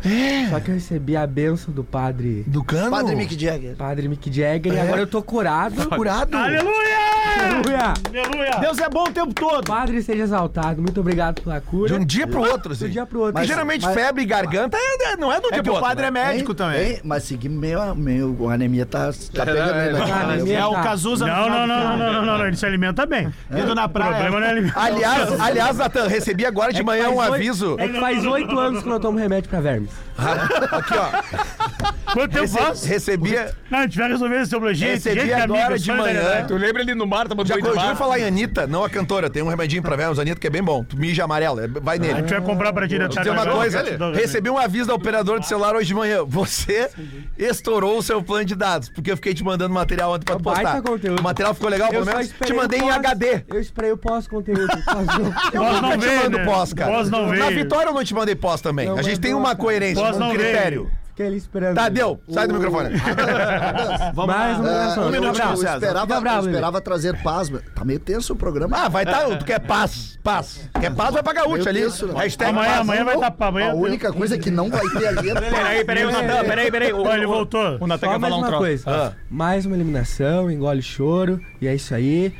Só 0.51 0.61
que 0.61 0.69
eu 0.71 0.75
recebi 0.75 1.17
a 1.17 1.27
benção 1.27 1.75
do 1.75 1.83
padre. 1.83 2.45
Do 2.47 2.63
cano? 2.63 2.91
Padre 2.93 3.17
Mick 3.17 3.37
Jagger. 3.41 3.75
Padre 3.75 4.07
Mick 4.09 4.33
Jagger 4.33 4.73
e 4.73 4.79
agora 4.79 5.01
eu 5.01 5.07
tô 5.09 5.21
curado. 5.21 5.89
curado. 5.91 6.37
Aleluia! 6.37 7.14
Aleluia! 7.25 7.95
Aleluia! 8.09 8.59
Deus 8.61 8.79
é 8.79 8.89
bom 8.89 9.05
o 9.05 9.11
tempo 9.11 9.33
todo. 9.35 9.65
Padre 9.67 10.03
seja 10.03 10.23
exaltado. 10.23 10.81
Muito 10.81 11.01
obrigado 11.01 11.41
pela 11.43 11.61
cura. 11.61 11.89
De 11.89 11.95
um 11.95 12.05
dia 12.05 12.27
pro 12.27 12.41
outro, 12.41 12.73
assim. 12.73 12.85
De 12.85 12.91
um 12.91 12.93
dia 12.93 13.07
pro 13.07 13.19
outro. 13.21 13.33
Porque 13.35 13.47
geralmente 13.47 13.87
febre 13.93 14.23
e 14.23 14.27
garganta 14.27 14.77
é- 14.77 15.13
é- 15.13 15.17
não 15.17 15.33
é 15.33 15.41
do 15.41 15.49
É 15.49 15.53
dia 15.53 15.63
pro 15.63 15.73
o 15.73 15.75
outro. 15.77 15.89
padre 15.89 16.07
é 16.07 16.11
né? 16.11 16.27
médico 16.27 16.51
Hein? 16.53 16.57
também. 16.57 17.01
Mas 17.05 17.25
seguir 17.25 17.49
meio, 17.49 17.95
meio. 17.95 18.49
A 18.49 18.55
anemia 18.55 18.87
tá, 18.87 19.11
tá 19.35 19.45
pegando 19.45 19.79
ele 19.81 19.97
aqui. 19.99 20.11
A 20.13 20.21
anemia 20.21 20.59
É 20.59 20.67
o 20.67 20.73
tá. 20.73 20.83
Cazuza 20.83 21.27
Não, 21.27 21.49
não, 21.49 21.67
não, 21.67 21.67
não, 21.67 21.97
não, 21.97 22.13
não, 22.25 22.39
não, 22.39 22.47
ele 22.47 22.57
se 22.57 22.67
alimenta 22.67 23.07
bem. 23.07 23.33
Indo 23.51 23.75
na 23.75 23.85
O 23.87 23.89
problema 23.89 24.17
praia. 24.17 24.31
não 24.31 24.39
é 24.39 24.51
alimentar. 24.51 24.81
Aliás, 24.85 25.41
aliás, 25.41 25.77
Natan, 25.79 26.07
recebi 26.09 26.45
agora 26.47 26.73
de 26.73 26.81
É 26.81 26.85
manhã 26.85 27.09
um 27.11 27.21
aviso. 27.21 27.77
É 27.79 27.89
que 27.89 27.99
faz 28.01 28.25
oito 28.25 28.59
anos 28.59 28.83
que 28.83 28.89
eu 28.89 28.93
não 28.93 29.01
tomo 29.01 29.19
remédio 29.19 29.49
pra 29.51 29.61
vermes. 29.61 29.91
Aqui, 30.17 30.95
ó. 30.97 32.04
Quanto 32.15 32.31
tempo 32.33 32.43
Rece- 32.45 32.59
faz? 32.59 32.85
recebia. 32.85 33.55
Não, 33.71 33.81
a 33.81 33.83
gente 33.83 33.99
vai 33.99 34.09
resolver 34.09 34.41
esse 34.41 34.51
problema. 34.51 34.75
Gente, 34.75 34.91
Recebi 34.93 35.21
gente, 35.21 35.33
agora 35.33 35.79
de 35.79 35.89
na 35.89 35.97
manhã. 35.97 36.45
Tu 36.47 36.55
lembra 36.57 36.83
ali 36.83 36.95
no 36.95 37.07
mar, 37.07 37.27
tava 37.29 37.45
Já, 37.45 37.57
ouviu 37.57 37.97
falar 37.97 38.21
em 38.21 38.25
Anitta, 38.25 38.67
não 38.67 38.85
a 38.85 38.89
cantora. 38.89 39.29
Tem 39.29 39.43
um 39.43 39.49
remedinho 39.49 39.83
pra 39.83 39.97
vermes, 39.97 40.19
Anitta, 40.19 40.41
que 40.41 40.47
é 40.47 40.51
bem 40.51 40.63
bom. 40.63 40.85
Tu 40.85 40.97
mija 40.97 41.25
amarelo, 41.25 41.61
é- 41.61 41.67
vai 41.69 41.97
A 41.97 42.01
nele. 42.01 42.15
gente 42.21 42.31
vai 42.31 42.41
comprar 42.41 42.73
pra 42.73 42.87
ti 42.89 42.97
Tem 43.23 43.33
uma 43.33 43.47
coisa, 43.47 43.85
recebi 44.15 44.49
um 44.49 44.57
aviso 44.59 44.87
da 44.89 44.95
operadora 44.95 45.41
de 45.41 45.47
celular 45.49 45.75
hoje 45.75 45.89
de 45.89 45.95
manhã. 45.95 46.25
Você 46.25 46.89
estourou 47.37 47.99
o 47.99 48.03
seu 48.03 48.23
plano 48.23 48.45
de 48.45 48.55
dados, 48.55 48.89
porque 48.89 49.11
eu 49.11 49.17
fiquei 49.17 49.35
te 49.35 49.43
mandando 49.45 49.75
material 49.75 50.13
ontem 50.13 50.25
pra 50.25 50.37
tu 50.37 50.43
Baita 50.43 50.61
postar. 50.63 50.83
conteúdo. 50.83 51.19
O 51.21 51.23
material 51.23 51.55
ficou 51.55 51.69
legal, 51.69 51.91
pelo 51.91 52.07
menos? 52.07 52.29
Te 52.45 52.53
mandei 52.53 52.81
o 52.81 52.85
em 52.85 52.91
HD. 52.91 53.45
Eu 53.49 53.61
esperei 53.61 53.93
o 53.93 53.97
pós-conteúdo. 53.97 54.61
Eu 55.53 55.61
Pós 55.61 55.81
não 55.83 55.91
te 55.91 55.99
veio, 56.07 56.23
mando 56.23 56.41
pós, 56.45 56.73
cara. 56.73 56.93
Pós 56.93 57.11
não 57.11 57.27
Na 57.27 57.47
veio. 57.47 57.63
vitória 57.63 57.89
eu 57.89 57.95
não 57.95 58.05
te 58.05 58.15
mandei 58.15 58.35
pós 58.35 58.61
também. 58.61 58.89
A 58.89 59.03
gente 59.03 59.19
tem 59.21 59.35
uma 59.35 59.57
coerência, 59.57 60.03
um 60.03 60.31
critério. 60.31 60.91
Fiquei 61.15 61.29
ali 61.29 61.37
esperando. 61.37 61.77
Tá, 61.77 61.89
deu. 61.89 62.21
Sai 62.29 62.49
do 62.49 62.55
microfone. 62.55 62.89
Vamos 64.15 64.35
Mais 64.35 64.59
lá. 64.59 64.65
uma 64.65 64.69
É, 64.69 64.73
ligação. 64.83 65.07
Um 65.07 65.11
minuto, 65.13 65.39
eu 65.41 65.57
César. 65.57 65.75
esperava, 65.77 66.07
bravo, 66.21 66.27
eu 66.27 66.41
Lelê. 66.41 66.51
esperava 66.51 66.81
trazer 66.81 67.23
paz. 67.23 67.51
mas 67.51 67.63
Tá 67.73 67.85
meio 67.85 68.01
tenso 68.01 68.33
o 68.33 68.37
programa. 68.37 68.77
Ah, 68.85 68.89
vai 68.89 69.05
tá. 69.05 69.25
Tu 69.37 69.45
quer 69.45 69.61
paz? 69.61 70.19
Paz. 70.25 70.69
Quer 70.81 70.93
paz, 70.93 71.13
vai 71.15 71.23
pra 71.23 71.33
gaúcha 71.33 71.59
Meu 71.59 71.69
ali. 71.69 71.81
Deus, 71.83 72.03
né? 72.03 72.15
Hashtag 72.17 72.51
Amanhã, 72.51 72.69
paz. 72.69 72.81
amanhã 72.81 73.05
vai 73.05 73.19
tapar. 73.21 73.49
Amanhã 73.51 73.71
A 73.71 73.75
única 73.75 74.13
coisa 74.13 74.37
que 74.37 74.51
não 74.51 74.69
vai 74.69 74.81
ter 74.89 75.07
ali 75.07 75.31
é 75.31 75.35
Peraí, 75.35 75.85
peraí, 75.85 76.05
o 76.05 76.11
Natan, 76.11 76.45
peraí, 76.49 76.71
peraí. 76.73 76.93
O, 76.93 77.09
ele 77.13 77.27
voltou. 77.27 77.77
O 77.81 77.87
Natan 77.87 78.07
Só 78.07 78.13
quer 78.13 78.19
mais 78.19 78.33
falar 78.33 78.35
um 78.35 78.39
uma 78.39 78.47
troço. 78.49 78.63
coisa. 78.65 78.85
Ah. 78.91 79.13
Mais 79.31 79.67
uma 79.67 79.77
eliminação, 79.77 80.51
engole 80.51 80.83
choro. 80.83 81.41
E 81.61 81.69
é 81.69 81.75
isso 81.77 81.95
aí. 81.95 82.35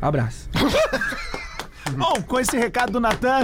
Abraço. 0.00 0.48
Bom, 1.92 2.14
com 2.26 2.40
esse 2.40 2.56
recado 2.56 2.92
do 2.92 3.00
Natan, 3.00 3.42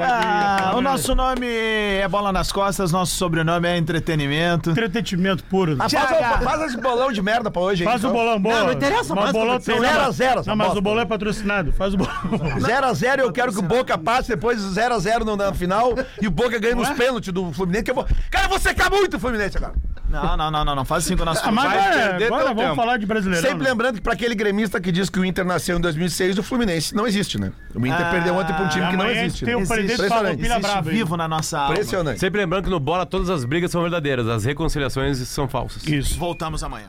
ah, 0.00 0.72
o 0.74 0.76
né? 0.80 0.90
nosso 0.90 1.14
nome 1.14 1.46
é 1.46 2.06
Bola 2.08 2.32
nas 2.32 2.50
Costas, 2.50 2.90
nosso 2.90 3.14
sobrenome 3.14 3.68
é 3.68 3.76
Entretenimento. 3.76 4.70
Entretenimento 4.70 5.44
puro. 5.44 5.76
Ah, 5.78 5.88
faz, 5.88 6.10
o- 6.40 6.44
faz 6.44 6.62
esse 6.62 6.76
bolão 6.80 7.12
de 7.12 7.20
merda 7.22 7.50
pra 7.50 7.60
hoje 7.62 7.82
aí. 7.82 7.88
Faz 7.88 8.02
o 8.02 8.08
então. 8.08 8.18
bolão, 8.18 8.40
boa. 8.40 8.54
Não, 8.58 8.66
não 8.66 8.72
interessa, 8.72 9.14
Mas 9.14 9.24
faz 9.24 9.34
o 9.36 9.38
bolão 9.38 9.60
tem- 9.60 9.80
Zero 9.80 10.00
a 10.00 10.10
zero 10.10 10.40
essa 10.40 10.50
Não, 10.50 10.56
mas 10.56 10.66
bosta. 10.68 10.78
o 10.78 10.82
bolão 10.82 11.02
é 11.02 11.06
patrocinado. 11.06 11.72
Faz 11.72 11.94
o 11.94 11.96
bolão. 11.98 12.12
0x0, 12.60 13.18
eu 13.20 13.32
quero 13.32 13.52
que 13.52 13.58
o 13.58 13.62
Boca 13.62 13.96
passe, 13.98 14.28
depois 14.28 14.58
0x0 14.60 15.24
no- 15.24 15.36
na 15.36 15.52
final 15.52 15.92
e 16.20 16.26
o 16.26 16.30
Boca 16.30 16.58
ganha 16.58 16.74
nos 16.74 16.88
pênaltis 16.90 17.32
do 17.32 17.52
Fluminense. 17.52 17.84
Que 17.84 17.90
eu 17.90 17.94
vou... 17.94 18.06
Cara, 18.30 18.46
eu 18.46 18.48
vou 18.50 18.58
secar 18.58 18.90
muito 18.90 19.16
o 19.16 19.20
Fluminense 19.20 19.56
agora. 19.56 19.74
Não, 20.08 20.36
não, 20.36 20.50
não, 20.50 20.62
não, 20.64 20.74
não 20.76 20.84
faz 20.84 21.04
assim 21.06 21.16
com 21.16 21.22
o 21.22 21.26
nosso 21.26 21.40
Ah, 21.42 21.50
mas 21.50 21.64
Vai 21.64 21.78
agora, 21.78 22.08
perder 22.10 22.26
agora 22.26 22.44
teu 22.44 22.48
vamos 22.54 22.62
tempo. 22.64 22.76
falar 22.76 22.96
de 22.98 23.06
brasileirão. 23.06 23.48
Sempre 23.48 23.64
né? 23.64 23.70
lembrando 23.70 23.94
que 23.94 24.00
pra 24.02 24.12
aquele 24.12 24.34
gremista 24.34 24.78
que 24.78 24.92
diz 24.92 25.08
que 25.08 25.18
o 25.18 25.24
Inter 25.24 25.42
nasceu 25.44 25.78
em 25.78 25.80
2006, 25.80 26.36
o 26.38 26.42
Fluminense 26.42 26.94
não 26.94 27.06
existe, 27.06 27.40
né? 27.40 27.50
O 27.74 27.80
Inter 27.86 28.06
Ah, 28.06 28.10
perdeu 28.10 28.34
ontem 28.34 28.52
pra 28.54 28.64
um 28.64 28.68
time 28.68 28.86
que 28.88 28.96
não 28.96 29.10
existe. 29.10 29.44
tem 29.44 29.56
né? 29.56 29.62
o 29.62 29.66
presidente. 29.66 30.36
Pilha 30.36 30.58
Brava. 30.58 30.90
vivo 30.90 31.16
na 31.16 31.26
nossa 31.28 31.58
alma. 31.58 31.74
Impressionante. 31.74 32.20
Sempre 32.20 32.40
lembrando 32.40 32.64
que 32.64 32.70
no 32.70 32.80
bola 32.80 33.04
todas 33.06 33.28
as 33.30 33.44
brigas 33.44 33.70
são 33.70 33.82
verdadeiras, 33.82 34.26
as 34.28 34.44
reconciliações 34.44 35.18
são 35.28 35.48
falsas. 35.48 35.86
Isso. 35.86 36.18
Voltamos 36.18 36.62
amanhã. 36.62 36.88